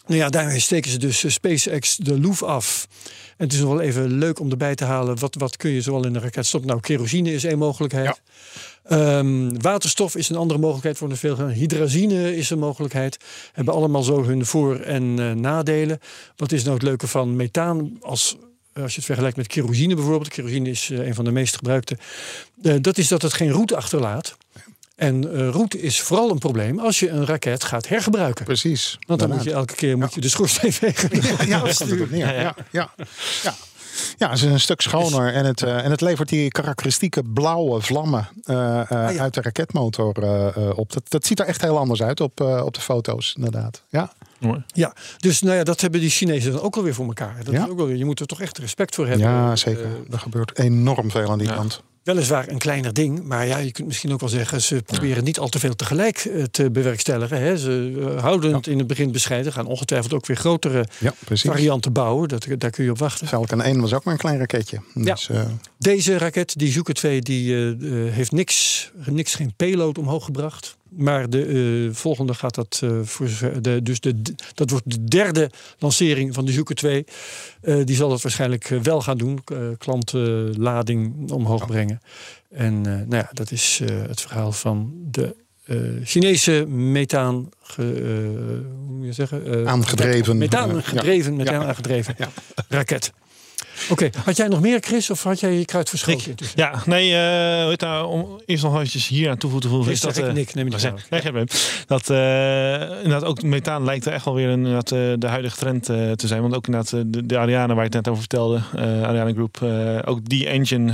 Nou 0.05 0.19
ja, 0.19 0.29
daarmee 0.29 0.59
steken 0.59 0.91
ze 0.91 0.97
dus 0.97 1.23
eh, 1.23 1.31
SpaceX 1.31 1.95
de 1.95 2.19
loef 2.19 2.43
af. 2.43 2.87
En 3.37 3.47
het 3.47 3.53
is 3.53 3.59
nog 3.59 3.69
wel 3.69 3.81
even 3.81 4.17
leuk 4.17 4.39
om 4.39 4.51
erbij 4.51 4.75
te 4.75 4.85
halen. 4.85 5.19
Wat, 5.19 5.35
wat 5.35 5.57
kun 5.57 5.71
je 5.71 5.81
zoal 5.81 6.05
in 6.05 6.15
een 6.15 6.21
raket 6.21 6.45
stoppen? 6.45 6.69
Nou, 6.69 6.81
kerosine 6.81 7.33
is 7.33 7.43
één 7.43 7.57
mogelijkheid. 7.57 8.21
Ehm, 8.83 9.59
waterstof 9.59 10.15
is 10.15 10.29
een 10.29 10.35
andere 10.35 10.59
mogelijkheid 10.59 10.97
voor 10.97 11.09
de 11.09 11.15
veel. 11.15 11.47
Hydrazine 11.47 12.35
is 12.35 12.49
een 12.49 12.59
mogelijkheid. 12.59 13.17
Hebben 13.53 13.73
allemaal 13.73 14.03
zo 14.03 14.23
hun 14.23 14.45
voor- 14.45 14.79
en 14.79 15.19
eh, 15.19 15.31
nadelen. 15.31 15.99
Wat 16.35 16.51
is 16.51 16.63
nou 16.63 16.73
het 16.73 16.83
leuke 16.83 17.07
van 17.07 17.35
methaan 17.35 17.97
als 18.01 18.37
als 18.73 18.91
je 18.91 18.95
het 18.95 19.05
vergelijkt 19.05 19.37
met 19.37 19.47
kerosine 19.47 19.95
bijvoorbeeld, 19.95 20.27
kerosine 20.27 20.69
is 20.69 20.89
eh, 20.89 21.07
een 21.07 21.15
van 21.15 21.25
de 21.25 21.31
meest 21.31 21.55
gebruikte, 21.55 21.97
eh, 22.61 22.75
dat 22.81 22.97
is 22.97 23.07
dat 23.07 23.21
het 23.21 23.33
geen 23.33 23.49
roet 23.49 23.73
achterlaat. 23.73 24.37
En 25.01 25.33
eh 25.33 25.49
roet 25.49 25.75
is 25.75 26.01
vooral 26.01 26.29
een 26.31 26.37
probleem 26.37 26.79
als 26.79 26.99
je 26.99 27.09
een 27.09 27.25
raket 27.25 27.63
gaat 27.63 27.87
hergebruiken. 27.87 28.45
Precies. 28.45 28.99
Want 29.07 29.19
dan 29.19 29.29
moet 29.29 29.43
je 29.43 29.51
elke 29.51 29.75
keer 29.75 29.97
moet 29.97 30.13
je 30.13 30.21
de 30.21 30.29
schoorsteen 30.29 30.73
vegen. 30.73 31.09
Ja, 31.47 31.61
ja. 31.61 31.73
Ja, 32.11 32.31
ja, 32.31 32.55
ja. 32.71 32.93
ja. 33.41 33.53
Ja, 34.17 34.29
het 34.29 34.37
is 34.37 34.43
een 34.43 34.59
stuk 34.59 34.81
schoner 34.81 35.33
en 35.33 35.45
het, 35.45 35.61
eh, 35.63 35.85
en 35.85 35.91
het 35.91 36.01
levert 36.01 36.29
die 36.29 36.49
karakteristieke 36.49 37.23
blauwe 37.33 37.81
vlammen 37.81 38.29
eh, 38.43 38.79
eh, 38.79 38.91
Ah, 38.91 39.13
ja. 39.13 39.21
uit 39.21 39.33
de 39.33 39.41
raketmotor 39.41 40.23
eh, 40.23 40.47
eh, 40.47 40.77
op. 40.77 40.93
Dat, 40.93 41.03
dat 41.07 41.25
ziet 41.25 41.39
er 41.39 41.45
echt 41.45 41.61
heel 41.61 41.77
anders 41.77 42.01
uit 42.03 42.19
op, 42.21 42.41
eh, 42.41 42.61
op 42.65 42.73
de 42.73 42.81
foto's, 42.81 43.33
inderdaad. 43.37 43.83
Ja, 43.89 44.13
Mooi. 44.39 44.63
Ja, 44.67 44.93
dus 45.17 45.41
nou 45.41 45.55
ja, 45.55 45.63
dat 45.63 45.81
hebben 45.81 45.99
die 45.99 46.09
Chinezen 46.09 46.51
dan 46.51 46.61
ook 46.61 46.75
alweer 46.75 46.93
voor 46.93 47.05
elkaar. 47.05 47.35
Dat 47.43 47.53
Ja. 47.53 47.63
is 47.63 47.69
ook 47.69 47.89
je 47.89 48.05
moet 48.05 48.19
er 48.19 48.25
toch 48.25 48.41
echt 48.41 48.57
respect 48.57 48.95
voor 48.95 49.07
hebben. 49.07 49.27
ja 49.27 49.55
zeker. 49.55 49.85
er 50.11 50.19
gebeurt 50.19 50.57
enorm 50.59 51.11
veel 51.11 51.31
aan 51.31 51.37
die 51.37 51.47
Ja. 51.47 51.53
kant. 51.55 51.81
Weliswaar 52.03 52.47
een 52.47 52.57
kleiner 52.57 52.93
ding, 52.93 53.23
maar 53.23 53.47
ja, 53.47 53.57
je 53.57 53.71
kunt 53.71 53.87
misschien 53.87 54.13
ook 54.13 54.19
wel 54.19 54.29
zeggen, 54.29 54.61
ze 54.61 54.81
proberen 54.85 55.23
niet 55.23 55.39
al 55.39 55.49
te 55.49 55.59
veel 55.59 55.75
tegelijk 55.75 56.17
eh, 56.17 56.43
te 56.43 56.71
bewerkstelligen. 56.71 57.41
Hè. 57.41 57.57
Ze 57.57 57.93
eh, 57.99 58.21
houden 58.21 58.53
het 58.53 58.67
in 58.67 58.77
het 58.77 58.87
begin 58.87 59.11
bescheiden, 59.11 59.53
gaan 59.53 59.65
ongetwijfeld 59.65 60.13
ook 60.13 60.25
weer 60.25 60.37
grotere 60.37 60.85
Ja, 60.99 61.13
varianten 61.25 61.93
bouwen. 61.93 62.27
Dat, 62.29 62.45
daar 62.57 62.69
kun 62.69 62.83
je 62.83 62.91
op 62.91 62.97
wachten. 62.97 63.27
Falcon 63.27 63.61
1 63.61 63.81
was 63.81 63.93
ook 63.93 64.03
maar 64.03 64.13
een 64.13 64.19
klein 64.19 64.37
raketje. 64.37 64.79
Dus, 64.93 65.29
eh, 65.29 65.41
Deze 65.77 66.17
raket, 66.17 66.57
die 66.57 66.71
Zhuke 66.71 66.93
2, 66.93 67.21
die 67.21 67.55
heeft 68.09 68.31
niks, 68.31 68.91
niks, 69.05 69.35
geen 69.35 69.53
payload 69.55 69.97
omhoog 69.97 70.25
gebracht. 70.25 70.77
Maar 70.95 71.29
de 71.29 71.45
eh, 71.45 71.95
volgende 71.95 72.33
gaat 72.33 72.55
dat 72.55 72.79
eh, 72.83 72.99
voor 73.03 73.27
de, 73.61 73.81
dus 73.83 73.99
de, 73.99 74.21
dat 74.53 74.69
wordt 74.69 74.91
de 74.91 75.03
derde 75.03 75.49
lancering 75.77 76.33
van 76.33 76.45
de 76.45 76.51
Zhuke 76.51 76.73
2. 76.73 77.05
Eh, 77.61 77.75
die 77.85 77.95
zal 77.95 78.11
het 78.11 78.21
waarschijnlijk 78.21 78.67
wel 78.67 79.01
gaan 79.01 79.17
doen. 79.17 79.39
klantlading 79.77 81.31
omhoog 81.31 81.65
brengen. 81.65 82.01
En 82.49 82.81
nou 82.81 83.15
ja, 83.15 83.29
dat 83.33 83.51
is 83.51 83.81
het 83.85 84.21
verhaal 84.21 84.51
van 84.51 84.93
de 85.11 85.35
Chinese 86.03 86.65
methaan, 86.67 87.49
ge, 87.61 87.83
hoe 88.85 88.95
moet 88.95 89.05
je 89.05 89.13
zeggen? 89.13 89.67
Aangedreven. 89.67 90.37
Methaan 90.37 90.83
gedreven, 90.83 91.35
methaan 91.35 91.63
aangedreven 91.63 92.15
raket. 92.69 93.11
Oké, 93.89 94.09
had 94.23 94.37
jij 94.37 94.47
nog 94.47 94.61
meer, 94.61 94.79
Chris, 94.79 95.09
of 95.09 95.23
had 95.23 95.39
jij 95.39 95.53
je 95.53 95.65
kruid 95.65 95.89
verschoten? 95.89 96.35
Ja, 96.55 96.81
nee, 96.85 97.15
eh, 97.77 98.09
om 98.09 98.39
eerst 98.45 98.63
nog 98.63 98.75
eventjes 98.75 99.07
hier 99.07 99.29
aan 99.29 99.37
toe 99.37 99.59
te 99.59 99.67
voegen. 99.67 99.91
Is 99.91 100.01
dat, 100.01 100.17
ik 100.17 100.25
eh, 100.25 100.33
Nick, 100.33 100.53
neem 100.53 100.65
je 100.67 100.73
niet 100.73 101.09
Nee, 101.09 101.21
geen 101.21 101.21
probleem. 101.21 101.47
Dat 101.87 102.09
eh, 102.09 103.03
inderdaad 103.03 103.23
ook 103.23 103.43
methaan 103.43 103.83
lijkt 103.83 104.05
er 104.05 104.13
echt 104.13 104.25
wel 104.25 104.33
weer 104.33 104.47
een, 104.47 104.65
inderdaad, 104.65 104.89
de 105.21 105.27
huidige 105.27 105.57
trend 105.57 105.83
te 105.85 106.27
zijn. 106.27 106.41
Want 106.41 106.55
ook 106.55 106.65
inderdaad 106.65 106.89
de, 107.05 107.25
de 107.25 107.37
Ariane 107.37 107.73
waar 107.73 107.85
ik 107.85 107.93
het 107.93 108.05
net 108.05 108.07
over 108.07 108.19
vertelde, 108.19 108.61
Ariane 108.77 109.33
Group, 109.33 109.61
ook 110.05 110.29
die 110.29 110.47
engine 110.47 110.93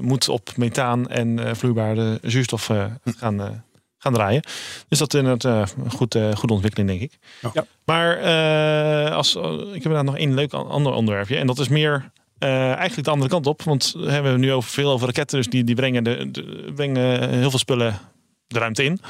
moet 0.00 0.28
op 0.28 0.56
methaan 0.56 1.08
en 1.08 1.56
vloeibare 1.56 2.18
zuurstof 2.22 2.70
gaan, 3.04 3.62
gaan 4.02 4.12
draaien. 4.12 4.42
Dus 4.88 4.98
dat 4.98 5.14
is 5.14 5.20
inderdaad 5.20 5.68
eh, 5.68 5.84
een 5.84 5.90
goed, 5.90 6.14
eh, 6.14 6.34
goede 6.34 6.54
ontwikkeling, 6.54 6.90
denk 6.90 7.00
ik. 7.00 7.18
Ja. 7.40 7.50
Ja. 7.54 7.64
Maar 7.84 8.16
eh, 8.18 9.16
als, 9.16 9.34
ik 9.36 9.42
heb 9.72 9.74
inderdaad 9.74 10.04
nog 10.04 10.16
één 10.16 10.34
leuk 10.34 10.52
an- 10.52 10.68
ander 10.70 10.92
onderwerpje. 10.92 11.36
En 11.36 11.46
dat 11.46 11.58
is 11.58 11.68
meer 11.68 12.10
eh, 12.38 12.72
eigenlijk 12.72 13.04
de 13.04 13.10
andere 13.10 13.30
kant 13.30 13.46
op. 13.46 13.62
Want 13.62 13.94
we 13.96 14.10
hebben 14.10 14.40
nu 14.40 14.52
over, 14.52 14.70
veel 14.70 14.90
over 14.90 15.06
raketten. 15.06 15.36
Dus 15.38 15.48
die, 15.48 15.64
die 15.64 15.74
brengen, 15.74 16.04
de, 16.04 16.30
de- 16.30 16.72
brengen 16.74 17.28
heel 17.30 17.50
veel 17.50 17.58
spullen 17.58 17.98
de 18.46 18.58
ruimte 18.58 18.84
in. 18.84 19.00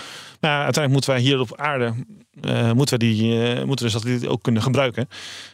Maar 0.41 0.65
uiteindelijk 0.65 0.93
moeten 0.93 1.11
wij 1.11 1.21
hier 1.21 1.41
op 1.41 1.57
aarde 1.61 1.93
eh, 2.41 2.73
moeten 2.73 2.99
we 2.99 3.05
die 3.05 3.43
eh, 3.53 3.65
moeten 3.65 3.87
we 3.87 3.93
de 3.93 3.99
satelliet 3.99 4.27
ook 4.27 4.43
kunnen 4.43 4.63
gebruiken. 4.63 5.09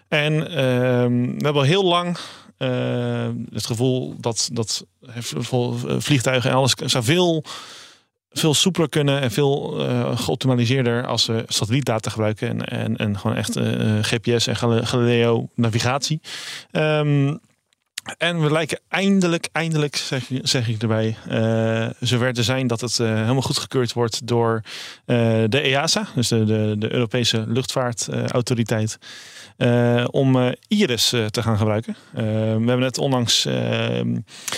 En 0.08 0.50
ehm, 0.50 1.22
we 1.22 1.44
hebben 1.44 1.54
al 1.54 1.62
heel 1.62 1.84
lang 1.84 2.16
het 3.52 3.66
gevoel 3.66 4.14
dat, 4.20 4.48
dat 4.52 4.84
vol- 5.38 5.76
vliegtuigen 5.98 6.50
en 6.50 6.56
alles 6.56 6.74
zou 6.84 7.04
veel, 8.38 8.54
soepeler 8.54 8.88
kunnen 8.88 9.20
en 9.20 9.30
veel 9.30 9.86
eh 9.88 10.18
geoptimaliseerder 10.18 11.06
als 11.06 11.26
we 11.26 11.44
satellietdata 11.48 12.10
gebruiken 12.10 12.48
en, 12.48 12.64
en, 12.64 12.96
en 12.96 13.18
gewoon 13.18 13.36
echt 13.36 13.56
eh, 13.56 13.98
GPS 14.02 14.46
en 14.46 14.56
Gal- 14.56 14.84
Galileo 14.84 15.48
navigatie. 15.54 16.20
Ehm, 16.70 17.34
en 18.18 18.40
we 18.40 18.52
lijken 18.52 18.78
eindelijk, 18.88 19.48
eindelijk 19.52 19.96
zeg, 20.42 20.68
ik 20.68 20.82
erbij, 20.82 21.16
eh 21.28 21.86
zover 22.00 22.32
te 22.32 22.42
zijn 22.42 22.66
dat 22.66 22.80
het 22.80 22.98
eh, 22.98 23.06
helemaal 23.06 23.42
goedgekeurd 23.42 23.92
wordt 23.92 24.26
door 24.26 24.62
eh, 25.04 25.16
de 25.48 25.60
EASA, 25.60 26.06
dus 26.14 26.28
de, 26.28 26.44
de, 26.44 26.74
de 26.78 26.92
Europese 26.92 27.44
luchtvaartautoriteit, 27.46 28.98
om 30.10 30.54
Iris 30.68 31.08
te 31.08 31.42
gaan 31.42 31.58
gebruiken. 31.58 31.96
We 32.12 32.20
hebben 32.20 32.78
net 32.78 32.98
onlangs 32.98 33.48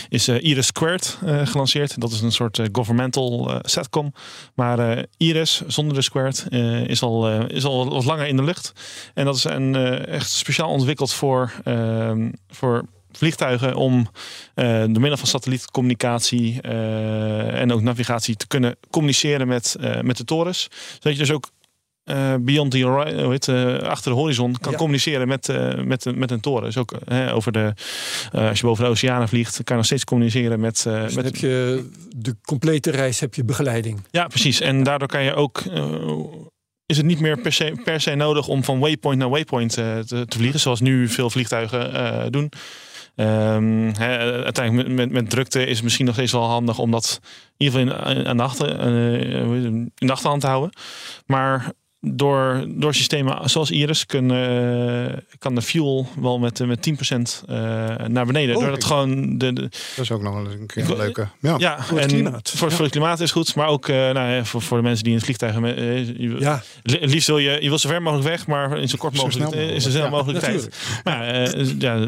is 0.09 0.29
Iris 0.29 0.67
Squared 0.67 1.19
gelanceerd. 1.45 2.01
Dat 2.01 2.13
is 2.13 2.21
een 2.21 2.33
soort 2.33 2.61
governmental 2.73 3.61
satcom. 3.63 4.13
Maar 4.55 5.05
Iris 5.17 5.63
zonder 5.67 5.95
de 5.95 6.03
Squared 6.03 6.47
is, 6.87 7.03
al, 7.03 7.47
is 7.47 7.65
al 7.65 7.91
wat 7.91 8.05
langer 8.05 8.27
in 8.27 8.37
de 8.37 8.43
lucht. 8.43 8.73
En 9.15 9.25
dat 9.25 9.37
is 9.37 9.45
een, 9.45 9.75
echt 10.07 10.31
speciaal 10.31 10.71
ontwikkeld 10.71 11.13
voor, 11.13 11.53
voor 12.49 12.85
vliegtuigen 13.13 13.75
om 13.75 14.09
eh, 14.55 14.67
door 14.79 14.89
middel 15.01 15.17
van 15.17 15.27
satellietcommunicatie 15.27 16.61
eh, 16.63 17.61
en 17.61 17.73
ook 17.73 17.81
navigatie 17.83 18.37
te 18.37 18.47
kunnen 18.47 18.77
communiceren 18.91 19.49
met, 19.49 19.77
eh, 19.81 20.01
met 20.01 20.17
de 20.17 20.25
torens. 20.25 20.69
Zodat 20.93 21.13
je 21.13 21.19
dus 21.19 21.31
ook 21.33 21.51
beyond 22.41 22.71
the 22.71 22.83
hori- 22.83 23.23
hoe 23.23 23.31
heet, 23.31 23.49
eh, 23.49 23.79
achter 23.79 24.11
de 24.13 24.19
horizon 24.19 24.57
kan 24.61 24.73
Ja. 24.73 24.79
communiceren 24.79 25.29
met, 25.29 25.49
met, 25.85 26.17
met 26.17 26.31
een 26.31 26.41
toren. 26.41 26.63
Dus 26.65 26.77
ook 26.77 26.93
over 27.33 27.53
de, 27.53 27.73
als 28.33 28.61
je 28.61 28.67
boven 28.67 28.85
de 28.85 28.91
oceanen 28.91 29.29
vliegt, 29.29 29.55
kan 29.55 29.65
je 29.67 29.75
nog 29.75 29.85
steeds 29.85 30.05
communiceren 30.05 30.61
met, 30.61 30.75
Dus 30.75 30.83
dan 30.85 31.15
met 31.15 31.25
heb 31.25 31.37
je 31.37 31.89
de 32.17 32.37
complete 32.45 32.91
reis 32.91 33.21
heb 33.21 33.35
je 33.35 33.45
begeleiding. 33.45 34.01
ja, 34.11 34.27
precies. 34.27 34.61
En 34.61 34.83
daardoor 34.83 35.09
kan 35.09 35.23
je 35.25 35.35
ook. 35.35 35.63
is 36.87 36.97
het 36.97 37.07
niet 37.07 37.21
meer 37.21 37.41
per 37.41 37.53
se, 37.53 37.73
per 37.85 38.01
se 38.01 38.15
nodig 38.15 38.49
om 38.49 38.65
van 38.65 38.79
waypoint 38.79 39.19
naar 39.19 39.31
waypoint 39.31 39.73
te, 39.73 40.03
te 40.07 40.39
vliegen, 40.39 40.61
zoals 40.61 40.81
nu 40.81 41.09
veel 41.09 41.31
vliegtuigen 41.31 42.33
doen. 42.33 42.51
Ehm, 43.21 43.93
uiteindelijk 44.45 44.89
met, 44.89 44.97
met, 44.97 45.11
met 45.11 45.31
drukte 45.31 45.65
is 45.65 45.75
het 45.75 45.83
misschien 45.83 46.07
nog 46.07 46.15
steeds 46.15 46.33
wel 46.33 46.49
handig 46.49 46.79
om 46.79 46.91
dat 46.91 47.21
in 47.57 47.67
ieder 47.67 47.81
geval 47.81 48.11
in, 48.11 48.37
de, 48.37 48.43
achter, 48.43 48.79
eh, 48.79 49.55
in 49.55 49.93
de 49.95 50.13
achterhand 50.13 50.41
te 50.41 50.47
houden. 50.47 50.71
Maar 51.27 51.73
door, 52.01 52.65
door 52.69 52.95
systemen 52.95 53.51
zoals 53.51 53.71
Iris 53.71 54.07
kan, 54.07 54.33
eh, 54.33 55.17
kan 55.39 55.55
de 55.55 55.63
fuel 55.63 56.09
wel 56.21 56.39
met, 56.39 56.61
eh, 56.61 56.67
met 56.67 56.83
10% 56.83 57.43
eh, 57.49 57.57
naar 58.07 58.27
beneden. 58.27 58.57
Oh, 58.57 58.63
Doordat 58.63 58.85
gewoon 58.85 59.39
de, 59.39 59.53
de, 59.53 59.61
Dat 59.61 59.71
is 59.97 60.11
ook 60.11 60.23
nog 60.23 60.35
wel 60.35 60.47
een 60.53 60.67
keer 60.67 60.97
leuke. 60.97 61.29
Ja. 61.41 61.55
ja, 61.59 61.83
Voor 61.83 61.99
het 61.99 62.13
klimaat. 62.13 62.53
Voor, 62.57 62.73
voor 62.73 62.83
het 62.83 62.91
klimaat 62.91 63.21
is 63.21 63.31
goed, 63.33 63.55
maar 63.55 63.67
ook 63.67 63.89
eh, 63.89 63.97
nou, 64.11 64.45
voor, 64.45 64.63
voor 64.63 64.77
de 64.77 64.83
mensen 64.83 65.03
die 65.05 65.13
in 65.13 65.19
het 65.19 65.27
vliegtuig 65.27 65.55
eh, 65.61 66.41
Ja, 66.41 66.63
liefst 66.83 67.27
wil 67.27 67.39
je, 67.39 67.59
je 67.63 67.69
wil 67.69 67.79
zo 67.79 67.89
ver 67.89 68.03
mogelijk 68.03 68.29
weg, 68.29 68.47
maar 68.47 68.79
in 68.79 68.89
zo 68.89 68.97
kort 68.99 69.17
Zo 69.17 69.23
mogelijk, 69.23 69.55
is 69.55 69.83
zo 69.83 69.91
snel 69.91 70.11
mogelijk. 70.11 70.39
tijd. 70.45 70.69
Maar 71.05 71.29
eh, 71.29 71.79
ja, 71.79 72.07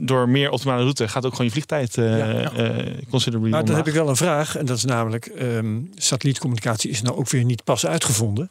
door 0.00 0.28
meer 0.28 0.50
optimale 0.50 0.82
route 0.82 1.08
gaat 1.08 1.24
ook 1.24 1.30
gewoon 1.30 1.46
je 1.46 1.52
vliegtijd 1.52 1.98
eh 1.98 2.18
Ja, 2.18 2.26
ja. 2.26 2.52
eh, 2.52 2.86
considerably 3.10 3.50
maar 3.50 3.64
dan 3.64 3.76
heb 3.76 3.86
ik 3.88 3.94
wel 3.94 4.08
een 4.08 4.16
vraag. 4.16 4.56
En 4.56 4.66
dat 4.66 4.76
is 4.76 4.84
namelijk, 4.84 5.26
ehm, 5.26 5.76
satellietcommunicatie 5.94 6.90
is 6.90 7.02
nou 7.02 7.16
ook 7.16 7.28
weer 7.30 7.44
niet 7.44 7.64
pas 7.64 7.86
uitgevonden. 7.86 8.50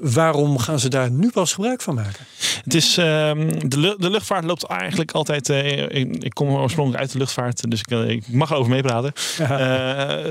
Waarom 0.00 0.58
gaan 0.58 0.78
ze 0.78 0.88
daar 0.88 1.10
nu 1.10 1.30
pas 1.30 1.52
gebruik 1.52 1.80
van 1.82 1.94
maken? 1.94 2.24
Het 2.64 2.74
is, 2.74 2.96
ehm, 2.98 3.68
de, 3.68 3.94
de 3.98 4.10
luchtvaart 4.10 4.44
loopt 4.44 4.62
eigenlijk 4.64 5.10
altijd. 5.12 5.48
eh, 5.48 5.82
ik, 5.82 6.16
ik 6.24 6.34
kom 6.34 6.48
oorspronkelijk 6.48 7.02
uit 7.02 7.12
de 7.12 7.18
luchtvaart, 7.18 7.70
dus 7.70 7.80
ik, 7.80 7.90
eh, 7.90 8.08
ik 8.08 8.28
mag 8.28 8.50
erover 8.50 8.70
meepraten. 8.70 9.12
Eh, 9.38 9.48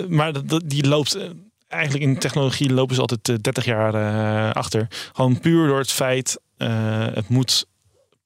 maar 0.07 0.33
dat, 0.33 0.49
dat- 0.49 0.69
die 0.69 0.87
loopt. 0.87 1.17
Eigenlijk 1.67 2.03
in 2.03 2.17
technologie 2.17 2.73
lopen 2.73 2.95
ze 2.95 3.01
altijd 3.01 3.29
eh, 3.29 3.35
30 3.41 3.65
jaar 3.65 4.53
achter. 4.53 4.87
Gewoon 5.13 5.39
puur 5.39 5.67
door 5.67 5.79
het 5.79 5.91
feit, 5.91 6.39
het 7.13 7.29
moet 7.29 7.65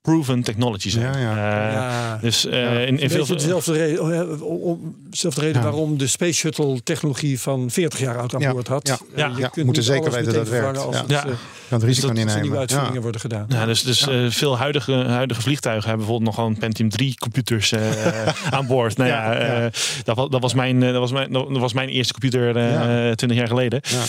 proven 0.06 0.41
technology 0.43 0.89
zijn. 0.89 1.03
Ja, 1.06 1.18
ja. 1.20 1.68
Eh, 1.68 1.74
Ja. 1.74 2.18
Dus 2.22 2.45
eh, 2.45 2.62
Ja, 2.62 2.70
in, 2.80 2.99
in 2.99 3.10
veel 3.10 3.18
beetje 3.20 3.34
dezelfde 3.36 3.72
reden, 3.74 4.80
dezelfde 5.10 5.41
reden 5.41 5.62
Ja. 5.62 5.68
waarom 5.68 5.97
de 5.97 6.08
Space 6.08 6.34
Shuttle 6.34 6.84
technologie 6.84 7.39
van 7.39 7.70
40 7.72 7.99
jaar 7.99 8.18
oud 8.20 8.34
aan 8.36 8.41
Ja, 8.41 8.51
boord 8.51 8.68
had. 8.68 8.88
ja, 8.88 8.97
ja. 9.16 9.28
je 9.36 9.41
Ja, 9.41 9.47
kunt 9.47 9.66
moeten 9.66 9.84
niet 9.84 9.91
zeker 9.93 10.12
weten 10.12 10.26
dat 10.26 10.36
het 10.36 10.49
werkt. 10.49 10.78
Als 10.78 10.95
Ja. 10.95 11.01
het, 11.01 11.10
Ja. 11.12 11.22
Kan 11.70 11.80
het 11.80 11.84
risico 11.89 12.08
als 12.10 12.18
niet 12.18 12.28
er 12.28 12.32
nieuwe 12.34 12.41
nemen. 12.47 12.60
uitvindingen 12.60 12.95
Ja. 12.95 13.01
worden 13.01 13.22
gedaan. 13.22 13.45
Ja, 13.49 13.66
dus, 13.66 13.84
dus 13.84 14.08
eh, 14.08 14.26
veel 14.30 14.58
huidige, 14.58 14.93
huidige 14.93 15.41
vliegtuigen 15.41 15.88
hebben 15.89 16.06
bijvoorbeeld 16.06 16.36
nog 16.36 16.45
gewoon 16.45 16.58
Pentium 16.60 16.89
3 16.89 17.16
computers 17.18 17.72
eh, 17.72 17.82
aan 18.56 18.68
boord. 18.68 18.97
Nou 18.97 19.10
ja, 19.10 19.34
eh, 19.34 19.72
dat, 20.03 20.16
was, 20.16 20.30
dat, 20.30 20.41
was 20.41 20.53
mijn, 20.53 20.84
eh, 20.84 20.91
dat, 20.91 20.99
was 20.99 21.12
mijn, 21.12 21.32
dat 21.32 21.47
was 21.58 21.74
mijn 21.74 21.89
eerste 21.89 22.14
computer 22.14 22.56
eh 22.58 22.72
Ja. 22.72 23.16
20 23.16 23.38
jaar 23.38 23.47
geleden. 23.47 23.82
Ja. 23.84 24.03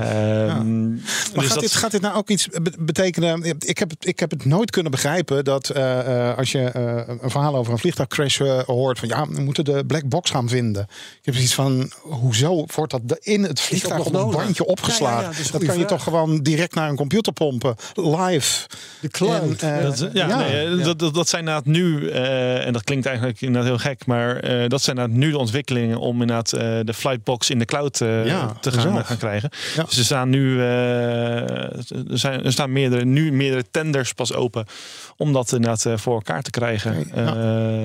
Ehm, 0.00 0.88
Maar 0.88 0.98
dus 1.34 1.44
gaat, 1.44 1.48
dat- 1.48 1.60
dit, 1.60 1.72
gaat 1.74 1.90
dit 1.90 2.00
nou 2.00 2.16
ook 2.16 2.28
iets 2.30 2.48
be- 2.62 2.72
betekenen? 2.78 3.44
Ik 3.58 3.78
heb, 3.78 3.92
ik 4.00 4.18
heb 4.20 4.30
het 4.30 4.44
nooit 4.44 4.70
kunnen 4.70 4.90
begrijpen 4.90 5.27
dat 5.42 5.68
eh, 5.70 6.28
eh, 6.30 6.38
als 6.38 6.52
je 6.52 6.58
eh, 6.64 7.02
een 7.22 7.30
verhaal 7.30 7.56
over 7.56 7.72
een 7.72 7.78
vliegtuigcrash 7.78 8.38
hoort 8.66 8.98
van 8.98 9.08
ja, 9.08 9.26
we 9.28 9.40
moeten 9.40 9.64
de 9.64 9.84
black 9.86 10.08
box 10.08 10.30
gaan 10.30 10.48
vinden. 10.48 10.82
Ik 11.18 11.24
heb 11.24 11.34
zoiets 11.34 11.54
van 11.54 11.90
hoezo 12.02 12.64
wordt 12.74 12.90
dat 12.92 13.00
de- 13.04 13.18
in 13.22 13.42
het 13.42 13.60
vliegtuig 13.60 13.96
nog 13.98 14.06
op 14.06 14.14
een 14.14 14.30
bandje 14.36 14.66
opgeslagen? 14.66 15.22
Ja, 15.22 15.30
ja, 15.30 15.44
ja, 15.44 15.50
dat 15.52 15.64
kan 15.64 15.78
je 15.78 15.84
toch 15.84 16.02
gewoon 16.02 16.38
direct 16.42 16.74
naar 16.74 16.88
een 16.88 16.96
computer 16.96 17.32
pompen, 17.32 17.74
live. 17.94 18.66
De 19.00 19.08
cloud. 19.08 19.62
En, 19.62 19.82
Dat, 19.82 19.98
ja, 20.12 20.26
Ja. 20.28 20.38
nee, 20.38 20.76
Dat, 20.76 20.98
dat, 20.98 21.14
dat 21.14 21.28
zijn 21.28 21.40
inderdaad 21.40 21.66
nu, 21.66 22.08
eh, 22.10 22.66
en 22.66 22.72
dat 22.72 22.84
klinkt 22.84 23.06
eigenlijk 23.06 23.40
inderdaad 23.40 23.68
heel 23.70 23.78
gek, 23.78 24.06
maar 24.06 24.36
eh, 24.36 24.68
dat 24.68 24.82
zijn 24.82 24.96
inderdaad 24.96 25.20
nu 25.24 25.30
de 25.30 25.38
ontwikkelingen 25.38 25.98
om 25.98 26.20
inderdaad 26.20 26.52
eh, 26.52 26.78
de 26.84 26.94
flightbox 26.94 27.50
in 27.50 27.58
de 27.58 27.64
cloud 27.64 27.98
Ja, 27.98 28.56
te 28.60 28.72
gaan, 28.72 29.04
gaan 29.04 29.16
krijgen. 29.16 29.50
Ja. 29.76 29.82
Dus 29.84 29.98
er 29.98 30.04
staan 30.04 30.28
nu 30.28 30.60
eh, 30.60 31.36
er, 31.40 31.84
zijn, 32.10 32.44
er 32.44 32.52
staan 32.52 32.72
meerdere, 32.72 33.04
nu 33.04 33.32
meerdere 33.32 33.64
tenders 33.70 34.12
pas 34.12 34.34
open 34.34 34.66
om 35.18 35.32
dat 35.32 35.52
inderdaad 35.52 35.84
eh, 35.86 35.96
voor 35.96 36.14
elkaar 36.14 36.42
te 36.42 36.50
krijgen. 36.50 36.98
Oké, 37.10 37.20
ja. 37.20 37.26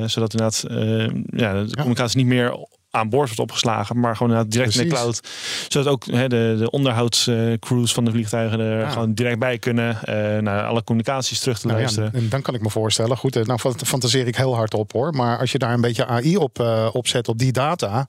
Eh, 0.01 0.07
zodat 0.07 0.33
inderdaad 0.33 0.63
eh, 0.69 1.07
ja, 1.39 1.63
de 1.63 1.75
communicatie 1.75 2.17
niet 2.17 2.27
meer 2.27 2.65
aan 2.91 3.09
boord 3.09 3.25
wordt 3.25 3.39
opgeslagen, 3.39 3.99
maar 3.99 4.15
gewoon 4.15 4.47
direct 4.47 4.75
in 4.75 4.81
de 4.83 4.93
cloud. 4.95 5.19
Zodat 5.67 5.93
ook 5.93 6.05
hè, 6.05 6.27
de, 6.29 6.55
de 6.59 6.69
onderhoudscrews 6.71 7.93
van 7.93 8.05
de 8.05 8.11
vliegtuigen 8.11 8.59
er 8.59 8.79
Ja. 8.79 8.89
gewoon 8.89 9.13
direct 9.13 9.39
bij 9.39 9.57
kunnen. 9.57 9.97
naar 10.43 10.63
alle 10.65 10.83
communicaties 10.83 11.39
terug 11.39 11.59
te 11.59 11.67
Nou 11.67 11.77
ja, 11.79 11.83
luisteren. 11.83 12.13
en 12.13 12.29
dan 12.29 12.41
kan 12.41 12.53
ik 12.53 12.61
me 12.61 12.69
voorstellen, 12.69 13.17
goed, 13.17 13.45
nou 13.45 13.59
fant- 13.59 13.87
fantaseer 13.87 14.27
ik 14.27 14.35
heel 14.35 14.55
hard 14.55 14.73
op 14.73 14.91
hoor. 14.91 15.13
Maar 15.13 15.39
als 15.39 15.51
je 15.51 15.57
daar 15.57 15.73
een 15.73 15.81
beetje 15.81 16.05
AI 16.05 16.37
op 16.37 16.59
eh, 16.59 16.89
opzet 16.91 17.27
op 17.27 17.37
die 17.37 17.51
data, 17.51 18.07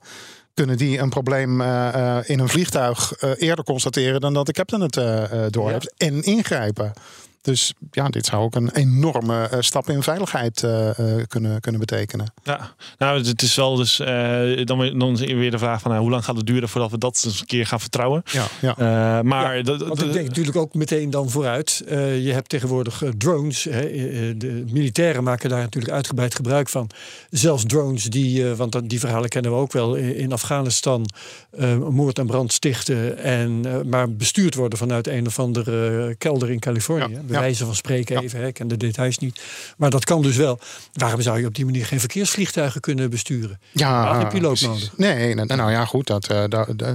kunnen 0.53 0.77
die 0.77 0.99
een 0.99 1.09
probleem 1.09 1.61
in 2.25 2.39
een 2.39 2.49
vliegtuig 2.49 3.13
eerder 3.37 3.65
constateren 3.65 4.21
dan 4.21 4.33
dat 4.33 4.45
de 4.45 4.51
captain 4.51 4.81
het 4.81 4.97
eh 4.97 5.23
eh, 5.23 5.51
doorheeft. 5.51 5.93
En 5.97 6.21
ingrijpen. 6.23 6.93
Dus 7.45 7.73
ja, 7.91 8.07
dit 8.09 8.25
zou 8.25 8.43
ook 8.43 8.55
een 8.55 8.69
enorme 8.73 9.47
eh, 9.47 9.57
stap 9.61 9.89
in 9.89 10.03
veiligheid 10.03 10.63
eh, 10.63 10.89
eh, 10.99 11.23
kunnen, 11.27 11.59
kunnen 11.61 11.79
betekenen. 11.79 12.33
Ja, 12.43 12.73
nou, 12.97 13.23
het 13.23 13.41
is 13.41 13.55
wel 13.55 13.75
dus 13.75 13.99
eh, 13.99 14.65
dan, 14.65 14.77
weer- 14.77 14.97
dan 14.99 15.15
weer 15.17 15.51
de 15.51 15.57
vraag 15.57 15.81
van 15.81 15.97
hoe 15.97 16.09
lang 16.09 16.23
gaat 16.25 16.35
het 16.37 16.45
duren 16.45 16.69
voordat 16.69 16.91
we 16.91 16.97
dat 16.97 17.21
eens 17.25 17.39
een 17.39 17.45
keer 17.45 17.65
gaan 17.65 17.79
vertrouwen. 17.79 18.23
Ja, 18.31 18.45
ja. 18.61 18.77
Eh, 18.77 19.23
maar 19.23 19.63
dat, 19.63 19.79
Want 19.81 19.99
dat- 19.99 20.07
ik 20.07 20.13
denk 20.13 20.27
natuurlijk 20.27 20.57
ook 20.57 20.73
meteen 20.73 21.09
dan 21.09 21.29
vooruit. 21.29 21.83
Eh, 21.87 22.25
je 22.25 22.31
hebt 22.33 22.49
tegenwoordig 22.49 23.01
drones. 23.17 23.63
Hè, 23.63 23.81
de 24.37 24.63
militairen 24.71 25.23
maken 25.23 25.49
daar 25.49 25.61
natuurlijk 25.61 25.93
uitgebreid 25.93 26.35
gebruik 26.35 26.69
van. 26.69 26.89
Zelfs 27.29 27.63
drones 27.65 28.03
die, 28.03 28.49
eh, 28.49 28.55
want 28.55 28.89
die 28.89 28.99
verhalen 28.99 29.29
kennen 29.29 29.51
we 29.51 29.57
ook 29.57 29.71
wel, 29.73 29.95
in 29.95 30.31
Afghanistan 30.31 31.05
moord 31.89 32.19
en 32.19 32.25
brand 32.25 32.53
stichten. 32.53 33.17
En, 33.17 33.61
eh, 33.65 33.81
maar 33.81 34.11
bestuurd 34.11 34.55
worden 34.55 34.77
vanuit 34.77 35.07
een 35.07 35.25
of 35.27 35.39
andere 35.39 36.07
eh, 36.07 36.15
kelder 36.17 36.51
in 36.51 36.59
Californië. 36.59 37.13
Ja, 37.27 37.34
Bij 37.39 37.47
wijze 37.47 37.65
van 37.65 37.75
spreken 37.75 38.21
even, 38.21 38.39
hè, 38.39 38.47
ik 38.47 38.53
ken 38.53 38.67
de 38.67 38.77
details 38.77 39.17
niet. 39.17 39.41
Maar 39.77 39.89
dat 39.89 40.05
kan 40.05 40.21
dus 40.21 40.35
wel. 40.35 40.59
Waarom 40.93 41.21
zou 41.21 41.39
je 41.39 41.45
op 41.47 41.55
die 41.55 41.65
manier 41.65 41.85
geen 41.85 41.99
verkeersvliegtuigen 41.99 42.81
kunnen 42.81 43.09
besturen? 43.09 43.59
Ja, 43.71 44.25
piloot 44.25 44.47
precies. 44.59 44.67
nodig. 44.67 44.97
Nee, 44.97 45.35
nou, 45.35 45.55
nou 45.55 45.71
ja, 45.71 45.85
goed. 45.85 46.07
Dat, 46.07 46.27
eh, 46.27 46.43
da- 46.49 46.67
da- 46.75 46.85
eh, 46.85 46.93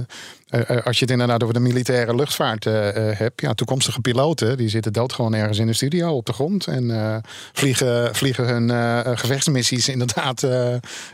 als 0.83 0.97
je 0.97 1.01
het 1.03 1.11
inderdaad 1.11 1.41
over 1.41 1.53
de 1.55 1.59
militaire 1.61 2.15
luchtvaart 2.15 2.65
eh, 2.65 3.09
eh, 3.09 3.17
hebt, 3.17 3.41
ja, 3.41 3.53
toekomstige 3.53 4.01
piloten 4.01 4.57
die 4.57 4.69
zitten 4.69 4.93
dood 4.93 5.13
gewoon 5.13 5.33
ergens 5.33 5.57
in 5.57 5.67
de 5.67 5.73
studio 5.73 6.11
op 6.15 6.25
de 6.25 6.33
grond 6.33 6.67
en 6.67 6.91
eh, 6.91 7.17
vliegen, 7.53 8.15
vliegen 8.15 8.47
hun 8.47 8.69
eh, 8.69 8.99
gevechtsmissies 9.17 9.87
inderdaad 9.89 10.43
eh 10.43 10.49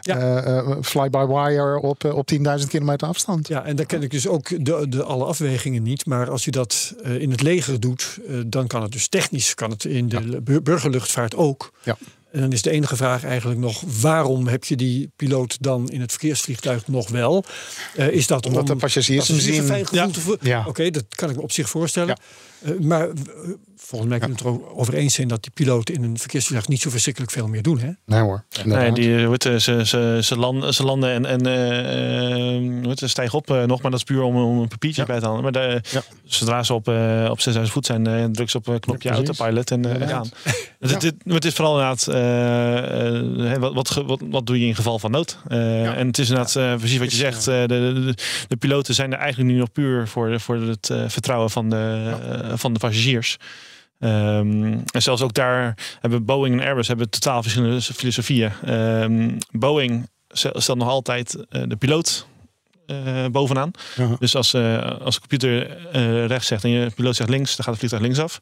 Ja. 0.02 0.18
eh, 0.18 0.58
eh, 0.58 0.68
fly-by-wire 0.82 1.80
op, 1.82 2.04
eh, 2.04 2.16
op 2.16 2.28
10.000 2.28 2.68
kilometer 2.70 3.08
afstand. 3.08 3.48
Ja, 3.48 3.66
en 3.66 3.76
daar 3.76 3.86
ken 3.86 4.04
ik 4.04 4.12
dus 4.12 4.28
ook 4.28 4.66
de, 4.66 4.86
de 4.90 5.04
alle 5.04 5.26
afwegingen 5.26 5.84
niet. 5.84 6.06
Maar 6.06 6.30
als 6.30 6.46
je 6.46 6.52
dat 6.52 6.94
eh, 7.04 7.16
in 7.22 7.32
het 7.32 7.42
leger 7.42 7.80
doet, 7.80 8.20
eh, 8.28 8.36
dan 8.48 8.68
kan 8.68 8.82
het 8.82 8.92
dus 8.92 9.08
technisch 9.08 9.54
kan 9.56 9.70
het 9.70 9.86
in 9.86 10.10
de 10.10 10.42
bur- 10.42 10.62
burgerluchtvaart 10.62 11.36
ook. 11.36 11.72
Ja. 11.84 11.98
En 12.32 12.40
dan 12.40 12.52
is 12.52 12.62
de 12.62 12.70
enige 12.70 12.96
vraag 12.96 13.24
eigenlijk 13.24 13.60
nog: 13.60 13.84
waarom 14.02 14.48
heb 14.48 14.64
je 14.64 14.76
die 14.76 15.12
piloot 15.16 15.58
dan 15.62 15.90
in 15.90 16.02
het 16.02 16.12
verkeersvliegtuig 16.12 16.88
nog 16.88 17.10
wel? 17.10 17.44
Eh, 17.96 18.08
is 18.08 18.28
dat 18.28 18.46
Omdat 18.46 18.62
om 18.62 18.68
de 18.68 18.76
passagiers 18.76 19.28
hem 19.28 19.40
zien. 19.40 19.86
Ja. 20.42 20.64
Oké, 20.68 20.90
dat 20.90 21.06
kan 21.10 21.30
ik 21.30 21.36
me 21.36 21.42
op 21.42 21.52
zich 21.52 21.70
voorstellen. 21.70 22.20
Eh, 22.62 22.80
maar 22.80 23.08
eh, 23.10 23.14
volgens 23.76 24.10
mij 24.10 24.20
kunnen 24.20 24.38
we 24.44 24.50
het 24.50 24.62
erover 24.72 24.94
eens 24.94 25.14
zijn 25.14 25.28
dat 25.28 25.44
die 25.44 25.52
piloten 25.52 25.96
in 25.96 26.04
een 26.04 26.18
verkeersvliegtuig 26.18 26.68
niet 26.68 26.82
zo 26.82 26.90
verschrikkelijk 26.90 27.32
veel 27.32 27.48
meer 27.48 27.62
doen. 27.62 27.80
Hè? 27.80 27.90
Nee 28.06 28.20
hoor. 28.22 28.44
nee, 28.66 28.92
die, 28.92 29.22
hoe 29.22 29.30
heet 29.32 29.44
het, 29.44 29.62
ze, 29.62 29.86
ze, 29.86 30.20
ze, 30.24 30.38
landen, 30.38 30.74
ze 30.74 30.84
landen 30.84 31.10
en, 31.12 31.26
en 31.26 31.46
hoe 32.80 32.88
heet 32.90 33.00
het, 33.00 33.10
stijgen 33.10 33.38
op 33.38 33.48
nog, 33.48 33.82
maar 33.82 33.92
dat 33.92 34.00
is 34.00 34.06
puur 34.06 34.22
om, 34.22 34.36
om 34.36 34.60
een 34.60 34.68
papiertje 34.68 35.02
Ja. 35.02 35.08
bij 35.08 35.20
te 35.20 35.26
halen. 35.26 35.44
Maar 35.44 35.52
de, 35.52 35.82
Ja. 35.92 36.02
zodra 36.24 36.64
ze 36.64 36.74
op, 36.74 36.88
op 37.30 37.42
6000 37.42 37.70
voet 37.70 37.86
zijn, 37.86 38.32
druk 38.34 38.50
ze 38.50 38.58
op 38.58 38.68
een 38.68 38.80
knopje 38.80 39.10
Ja, 39.10 39.16
autopilot 39.16 39.72
en 39.72 39.82
Ja. 40.00 40.08
gaan. 40.08 40.30
Dus 40.80 40.92
het, 40.92 41.02
het, 41.04 41.16
het 41.26 41.46
is 41.46 41.54
vooral 41.54 41.74
inderdaad, 41.74 42.06
hè, 43.52 43.60
wat, 43.60 43.74
wat, 43.74 44.04
wat, 44.06 44.22
wat 44.30 44.46
doe 44.46 44.60
je 44.60 44.66
in 44.68 44.76
geval 44.76 45.00
van 45.00 45.12
nood? 45.12 45.38
Eh, 45.48 45.98
En 45.98 46.08
het 46.08 46.18
is 46.18 46.30
inderdaad 46.30 46.78
precies 46.80 46.98
wat 46.98 47.12
je 47.12 47.18
zegt. 47.18 47.48
eh, 47.48 47.60
de, 47.62 47.68
de, 47.68 48.14
de 48.48 48.56
piloten 48.58 48.94
zijn 48.94 49.14
er 49.14 49.20
eigenlijk 49.20 49.52
nu 49.54 49.58
nog 49.60 49.72
puur 49.72 50.08
voor, 50.08 50.40
voor 50.40 50.56
het 50.56 50.90
eh, 50.90 51.04
vertrouwen 51.08 51.50
van 51.50 51.70
de, 51.70 52.14
van 52.54 52.74
de 52.74 52.80
passagiers. 52.80 53.38
Ehm, 54.00 54.64
en 54.92 55.02
zelfs 55.02 55.22
ook 55.22 55.34
daar 55.34 55.78
hebben 56.00 56.26
Boeing 56.26 56.60
en 56.60 56.68
Airbus 56.68 56.88
hebben 56.88 57.10
totaal 57.10 57.42
verschillende 57.42 57.82
filosofieën. 57.82 58.52
Ehm, 58.66 59.38
Boeing 59.52 60.10
stel- 60.30 60.62
stelt 60.62 60.78
nog 60.78 60.88
altijd 60.88 61.46
eh, 61.50 61.62
de 61.68 61.76
piloot 61.76 62.28
eh, 62.86 63.26
bovenaan. 63.32 63.72
Ja. 63.96 64.16
Dus 64.20 64.36
als, 64.36 64.54
eh, 64.54 65.00
als 65.02 65.14
de 65.14 65.20
computer 65.20 65.78
eh, 65.92 66.26
rechts 66.26 66.48
zegt 66.48 66.64
en 66.64 66.70
je 66.70 66.90
piloot 66.96 67.16
zegt 67.16 67.30
links, 67.30 67.56
dan 67.56 67.66
gaat 67.66 67.68
het 67.68 67.78
vliegtuig 67.78 68.02
linksaf. 68.04 68.40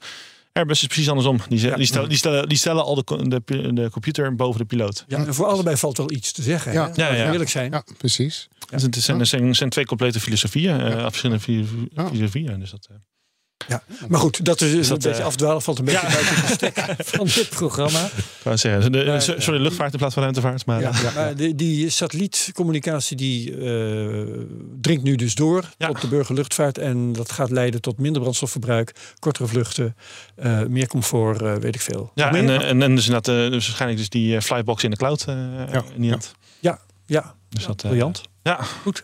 Airbus 0.53 0.82
is 0.82 0.88
precies 0.88 1.10
andersom. 1.10 1.38
Die, 1.38 1.47
die, 1.76 1.86
stellen, 1.86 2.10
die, 2.10 2.18
stellen, 2.18 2.49
die 2.49 2.58
stellen 2.58 2.84
al 2.84 2.95
de, 2.95 3.41
de, 3.45 3.74
de 3.74 3.89
computer 3.91 4.36
boven 4.36 4.60
de 4.60 4.66
piloot. 4.66 5.06
Ja, 5.08 5.18
en 5.18 5.34
voor 5.34 5.45
allebei 5.45 5.78
valt 5.78 5.97
wel 5.97 6.12
iets 6.12 6.32
te 6.32 6.41
zeggen. 6.41 6.74
Ja. 6.74 6.91
hè? 6.93 7.08
Ja, 7.08 7.14
ja. 7.14 7.32
eerlijk 7.32 7.49
zijn. 7.49 7.72
Ja, 7.72 7.84
precies. 7.97 8.47
Dus 8.70 8.82
het 8.82 8.95
zijn, 8.95 9.28
zijn, 9.28 9.56
zijn 9.56 9.70
twee 9.70 9.86
complete 9.86 10.20
filosofieën, 10.20 10.82
eh, 10.82 11.01
verschillende 11.01 11.43
filosofieën. 11.43 12.60
Dus 12.60 12.72
dat, 12.72 12.88
eh, 12.91 12.95
Ja. 13.68 13.84
Maar 14.08 14.20
goed, 14.20 14.45
dat 14.45 14.62
is 14.62 14.72
dus 14.72 14.88
dat, 14.88 14.97
een 14.97 15.03
beetje 15.03 15.22
eh, 15.22 15.28
afdwalen. 15.28 15.62
Valt 15.62 15.80
een 15.80 15.86
beetje 15.86 16.08
Ja. 16.08 16.14
buiten 16.14 16.36
de 16.47 16.53
stek 16.53 16.80
van 17.16 17.26
dit 17.26 17.49
programma. 17.49 18.06
ik 18.06 18.12
wou 18.43 18.58
zeggen, 18.58 18.91
de, 18.91 18.97
Ja, 18.97 19.20
so- 19.20 19.34
ja. 19.34 19.39
sorry, 19.39 19.62
luchtvaart 19.62 19.91
in 19.93 19.97
plaats 19.99 20.14
van 20.14 20.24
ruimtevaart. 20.24 20.66
Maar, 20.66 20.82
Ja, 20.82 20.91
maar 21.16 21.36
die, 21.36 21.56
die 21.56 21.89
satellietcommunicatie 21.89 23.18
die 23.18 23.51
eh, 23.58 24.24
dringt 24.82 25.03
nu 25.03 25.16
dus 25.16 25.36
door 25.36 25.70
Ja. 25.78 25.89
op 25.89 26.01
de 26.01 26.08
burgerluchtvaart. 26.08 26.78
En 26.78 27.14
dat 27.14 27.32
gaat 27.32 27.49
leiden 27.49 27.82
tot 27.82 27.99
minder 27.99 28.22
brandstofverbruik, 28.22 28.95
kortere 29.20 29.47
vluchten, 29.47 29.95
eh, 30.36 30.64
meer 30.64 30.88
comfort, 30.88 31.41
eh, 31.41 31.53
weet 31.56 31.76
ik 31.76 31.82
veel. 31.82 32.12
Ja, 32.16 32.34
en, 32.34 32.49
eh, 32.49 32.70
en, 32.70 32.82
en 32.82 32.95
dus, 32.95 33.08
eh, 33.10 33.20
dus 33.22 33.49
waarschijnlijk 33.51 33.99
dus 33.99 34.10
die 34.10 34.36
eh, 34.36 34.41
flybox 34.41 34.84
in 34.84 34.89
de 34.91 34.97
cloud. 34.97 35.26
eh 35.28 35.36
in 35.95 36.01
die 36.01 36.10
hand. 36.12 36.34
ja, 37.08 37.36
Dus 37.49 37.66
dat, 37.66 37.82
eh, 37.84 37.89
briljant. 37.89 38.22
Ja. 38.43 38.60
Goed. 38.82 39.03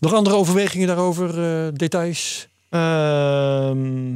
Nog 0.00 0.12
andere 0.14 0.36
overwegingen 0.36 0.86
daarover, 0.86 1.44
eh, 1.66 1.68
details? 1.72 2.48
Ehm, 2.74 4.10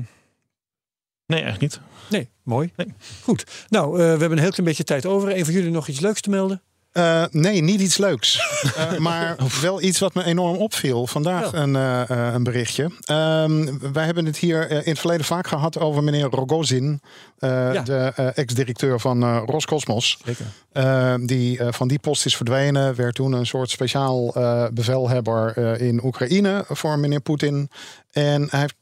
nee, 1.27 1.43
eigenlijk 1.43 1.61
niet. 1.61 1.81
Nee, 2.11 2.29
mooi. 2.43 2.73
Nee. 2.77 2.95
Goed. 3.23 3.67
Nou, 3.69 3.93
eh, 3.93 3.99
we 3.99 4.05
hebben 4.05 4.33
een 4.33 4.39
heel 4.39 4.51
klein 4.51 4.69
beetje 4.69 4.85
tijd 4.85 5.07
over. 5.07 5.37
Een 5.37 5.45
van 5.45 5.55
jullie 5.55 5.71
nog 5.71 5.89
iets 5.89 6.01
leuks 6.01 6.21
te 6.21 6.31
melden? 6.31 6.63
Eh, 6.99 7.25
nee, 7.31 7.63
niet 7.63 7.81
iets 7.81 7.99
leuks. 7.99 8.37
Eh, 8.77 8.97
maar 8.99 9.37
wel 9.61 9.83
iets 9.83 9.99
wat 9.99 10.15
me 10.15 10.25
enorm 10.25 10.57
opviel. 10.57 11.07
Vandaag 11.07 11.53
Ja. 11.53 11.59
een, 11.59 11.77
eh, 11.77 12.33
een 12.35 12.43
berichtje. 12.43 12.91
Ehm, 13.05 13.79
wij 13.93 14.05
hebben 14.05 14.27
het 14.27 14.37
hier 14.37 14.71
in 14.71 14.83
het 14.85 14.99
verleden 14.99 15.25
vaak 15.25 15.47
gehad 15.47 15.79
over 15.79 16.05
meneer 16.05 16.29
Rogozin. 16.31 17.01
Ja. 17.39 17.83
De 17.83 18.13
ex-directeur 18.35 19.01
van 19.01 19.39
Roscosmos. 19.39 20.19
Zeker. 20.25 20.45
Eh, 20.73 21.15
die 21.21 21.61
van 21.71 21.89
die 21.89 21.99
post 21.99 22.27
is 22.27 22.37
verdwenen. 22.37 22.95
Werd 22.95 23.15
toen 23.15 23.33
een 23.33 23.47
soort 23.47 23.71
speciaal 23.71 24.33
bevelhebber 24.73 25.59
in 25.81 26.05
Oekraïne 26.05 26.65
voor 26.69 26.99
meneer 26.99 27.21
Poetin. 27.21 27.71
En 28.11 28.47
hij 28.51 28.61
heeft 28.61 28.75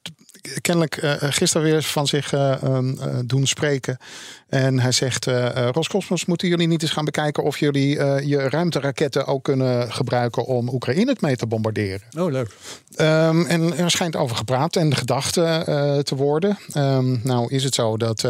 kennelijk 0.60 0.96
eh, 0.96 1.12
gisteren 1.18 1.66
weer 1.66 1.82
van 1.82 2.06
zich 2.06 2.32
ehm, 2.32 2.98
eh, 2.98 3.18
doen 3.24 3.46
spreken. 3.46 3.98
En 4.49 4.80
hij 4.80 4.92
zegt, 4.92 5.26
eh 5.26 5.44
eh, 5.57 5.68
Roscosmos, 5.72 6.24
moeten 6.24 6.49
jullie 6.49 6.66
niet 6.66 6.82
eens 6.82 6.90
gaan 6.90 7.05
bekijken... 7.05 7.42
of 7.42 7.59
jullie 7.59 7.99
eh, 7.99 8.26
je 8.26 8.49
ruimteraketten 8.49 9.26
ook 9.26 9.44
kunnen 9.44 9.92
gebruiken 9.92 10.44
om 10.44 10.68
Oekraïne 10.68 11.16
mee 11.20 11.36
te 11.36 11.47
bombarderen? 11.47 12.01
Oh, 12.18 12.30
leuk. 12.30 12.51
Ehm, 12.94 13.44
en 13.44 13.76
er 13.76 13.90
schijnt 13.90 14.16
over 14.16 14.36
gepraat 14.36 14.76
en 14.76 14.94
gedacht 14.94 15.32
te 15.32 16.14
worden. 16.16 16.59
Ehm, 16.72 17.16
nou 17.22 17.53
is 17.53 17.64
het 17.64 17.74
zo 17.74 17.97
dat 17.97 18.22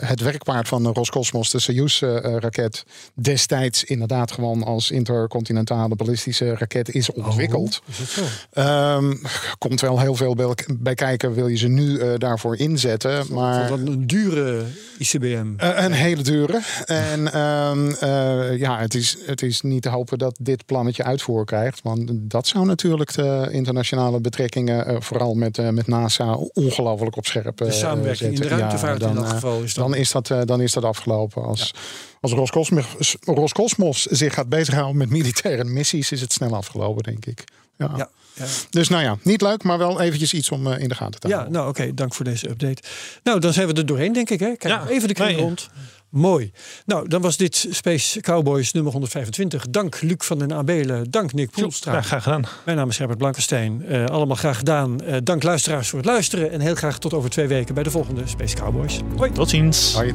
het 0.00 0.20
werkpaard 0.20 0.68
van 0.68 0.82
de 0.82 0.88
Roscosmos, 0.92 1.50
de 1.50 1.60
Soyuz-raket, 1.60 2.84
destijds 3.14 3.84
inderdaad 3.84 4.32
gewoon 4.32 4.62
als 4.62 4.90
intercontinentale 4.90 5.96
ballistische 5.96 6.54
raket 6.54 6.94
is 6.94 7.12
ontwikkeld. 7.12 7.80
Is 7.86 7.98
het 7.98 8.08
zo? 8.08 8.22
Ehm, 8.52 9.14
komt 9.58 9.80
wel 9.80 10.00
heel 10.00 10.14
veel 10.14 10.34
bij, 10.78 10.94
kijken, 10.94 11.34
wil 11.34 11.48
je 11.48 11.56
ze 11.56 11.68
nu 11.68 12.18
daarvoor 12.18 12.56
inzetten. 12.56 13.26
Maar 13.30 13.68
Wat 13.68 13.78
een 13.78 14.06
dure 14.06 14.64
ICBM. 14.98 15.47
Eh, 15.56 15.84
een 15.84 15.92
hele 15.92 16.22
dure. 16.22 16.60
En 16.84 17.32
ehm, 17.32 17.90
eh, 17.90 18.58
ja, 18.58 18.78
het 18.78 18.94
is, 18.94 19.16
het 19.26 19.42
is 19.42 19.60
niet 19.60 19.82
te 19.82 19.88
hopen 19.88 20.18
dat 20.18 20.36
dit 20.40 20.66
plannetje 20.66 21.04
uitvoer 21.04 21.44
krijgt. 21.44 21.80
Want 21.82 22.10
dat 22.12 22.46
zou 22.46 22.66
natuurlijk 22.66 23.14
de 23.14 23.48
internationale 23.50 24.20
betrekkingen, 24.20 24.86
eh, 24.86 24.96
vooral 25.00 25.34
met, 25.34 25.72
met 25.72 25.86
NASA, 25.86 26.34
ongelooflijk 26.34 27.16
op 27.16 27.26
scherp 27.26 27.56
De 27.56 27.72
samenwerking 27.72 28.34
in 28.34 28.40
de 28.40 28.48
ruimtevaart 28.48 29.00
Ja, 29.00 29.08
in 29.08 29.14
dat 29.14 29.28
geval 29.28 29.62
is 29.62 29.74
dat. 29.74 29.84
dan 29.84 29.94
is 29.94 30.12
dat, 30.12 30.32
dan 30.44 30.60
is 30.60 30.72
dat 30.72 30.84
afgelopen. 30.84 31.42
Als, 31.42 31.74
als 32.20 32.32
Roscosmos, 32.32 33.16
Roscosmos 33.20 34.02
zich 34.02 34.34
gaat 34.34 34.48
bezighouden 34.48 34.96
met 34.96 35.10
militaire 35.10 35.64
missies, 35.64 36.12
is 36.12 36.20
het 36.20 36.32
snel 36.32 36.54
afgelopen, 36.54 37.02
denk 37.02 37.26
ik. 37.26 37.44
Ja. 37.76 37.92
Ja, 37.96 38.10
ja. 38.38 38.44
Dus 38.70 38.88
nou 38.88 39.02
ja, 39.02 39.16
niet 39.22 39.40
leuk, 39.42 39.62
maar 39.62 39.78
wel 39.78 40.00
eventjes 40.00 40.34
iets 40.34 40.50
om 40.50 40.66
eh, 40.66 40.78
in 40.82 40.88
de 40.88 40.94
gaten 40.94 41.20
te 41.20 41.28
Ja, 41.28 41.34
houden. 41.34 41.54
nou 41.56 41.68
oké, 41.68 41.94
dank 41.94 42.14
voor 42.14 42.24
deze 42.24 42.48
update. 42.48 42.82
Nou, 43.22 43.40
dan 43.40 43.52
zijn 43.52 43.66
we 43.68 43.72
er 43.74 43.86
doorheen, 43.86 44.12
denk 44.12 44.30
ik. 44.30 44.40
Hè? 44.40 44.56
Kijk, 44.56 44.62
Ja, 44.74 44.86
even 44.88 45.08
de 45.08 45.14
kring 45.14 45.30
nee. 45.30 45.40
rond. 45.40 45.68
Mooi. 46.10 46.50
Nou, 46.86 47.08
dan 47.08 47.20
was 47.22 47.36
dit 47.36 47.66
Space 47.70 48.20
Cowboys 48.20 48.72
nummer 48.72 48.92
125. 48.92 49.66
Dank 49.70 50.00
Luc 50.00 50.14
van 50.18 50.38
den 50.38 50.52
Abelen. 50.52 51.10
Dank 51.10 51.32
Nick 51.32 51.50
Poelstra. 51.50 51.92
Ja, 51.92 52.02
graag 52.02 52.22
gedaan. 52.22 52.44
Mijn 52.64 52.76
naam 52.76 52.88
is 52.88 52.98
Herbert 52.98 53.18
Blankenstein. 53.18 53.84
Eh, 53.86 54.04
allemaal 54.04 54.36
graag 54.36 54.56
gedaan. 54.58 55.00
Eh, 55.00 55.16
dank 55.24 55.42
luisteraars 55.42 55.88
voor 55.88 55.98
het 55.98 56.08
luisteren. 56.08 56.50
En 56.50 56.60
heel 56.60 56.74
graag 56.74 56.98
tot 56.98 57.14
over 57.14 57.30
twee 57.30 57.46
weken 57.46 57.74
bij 57.74 57.82
de 57.82 57.90
volgende 57.90 58.22
Space 58.26 58.56
Cowboys. 58.56 59.00
Hoi. 59.16 59.32
Tot 59.32 59.48
ziens. 59.50 59.92
Hoi. 59.94 60.14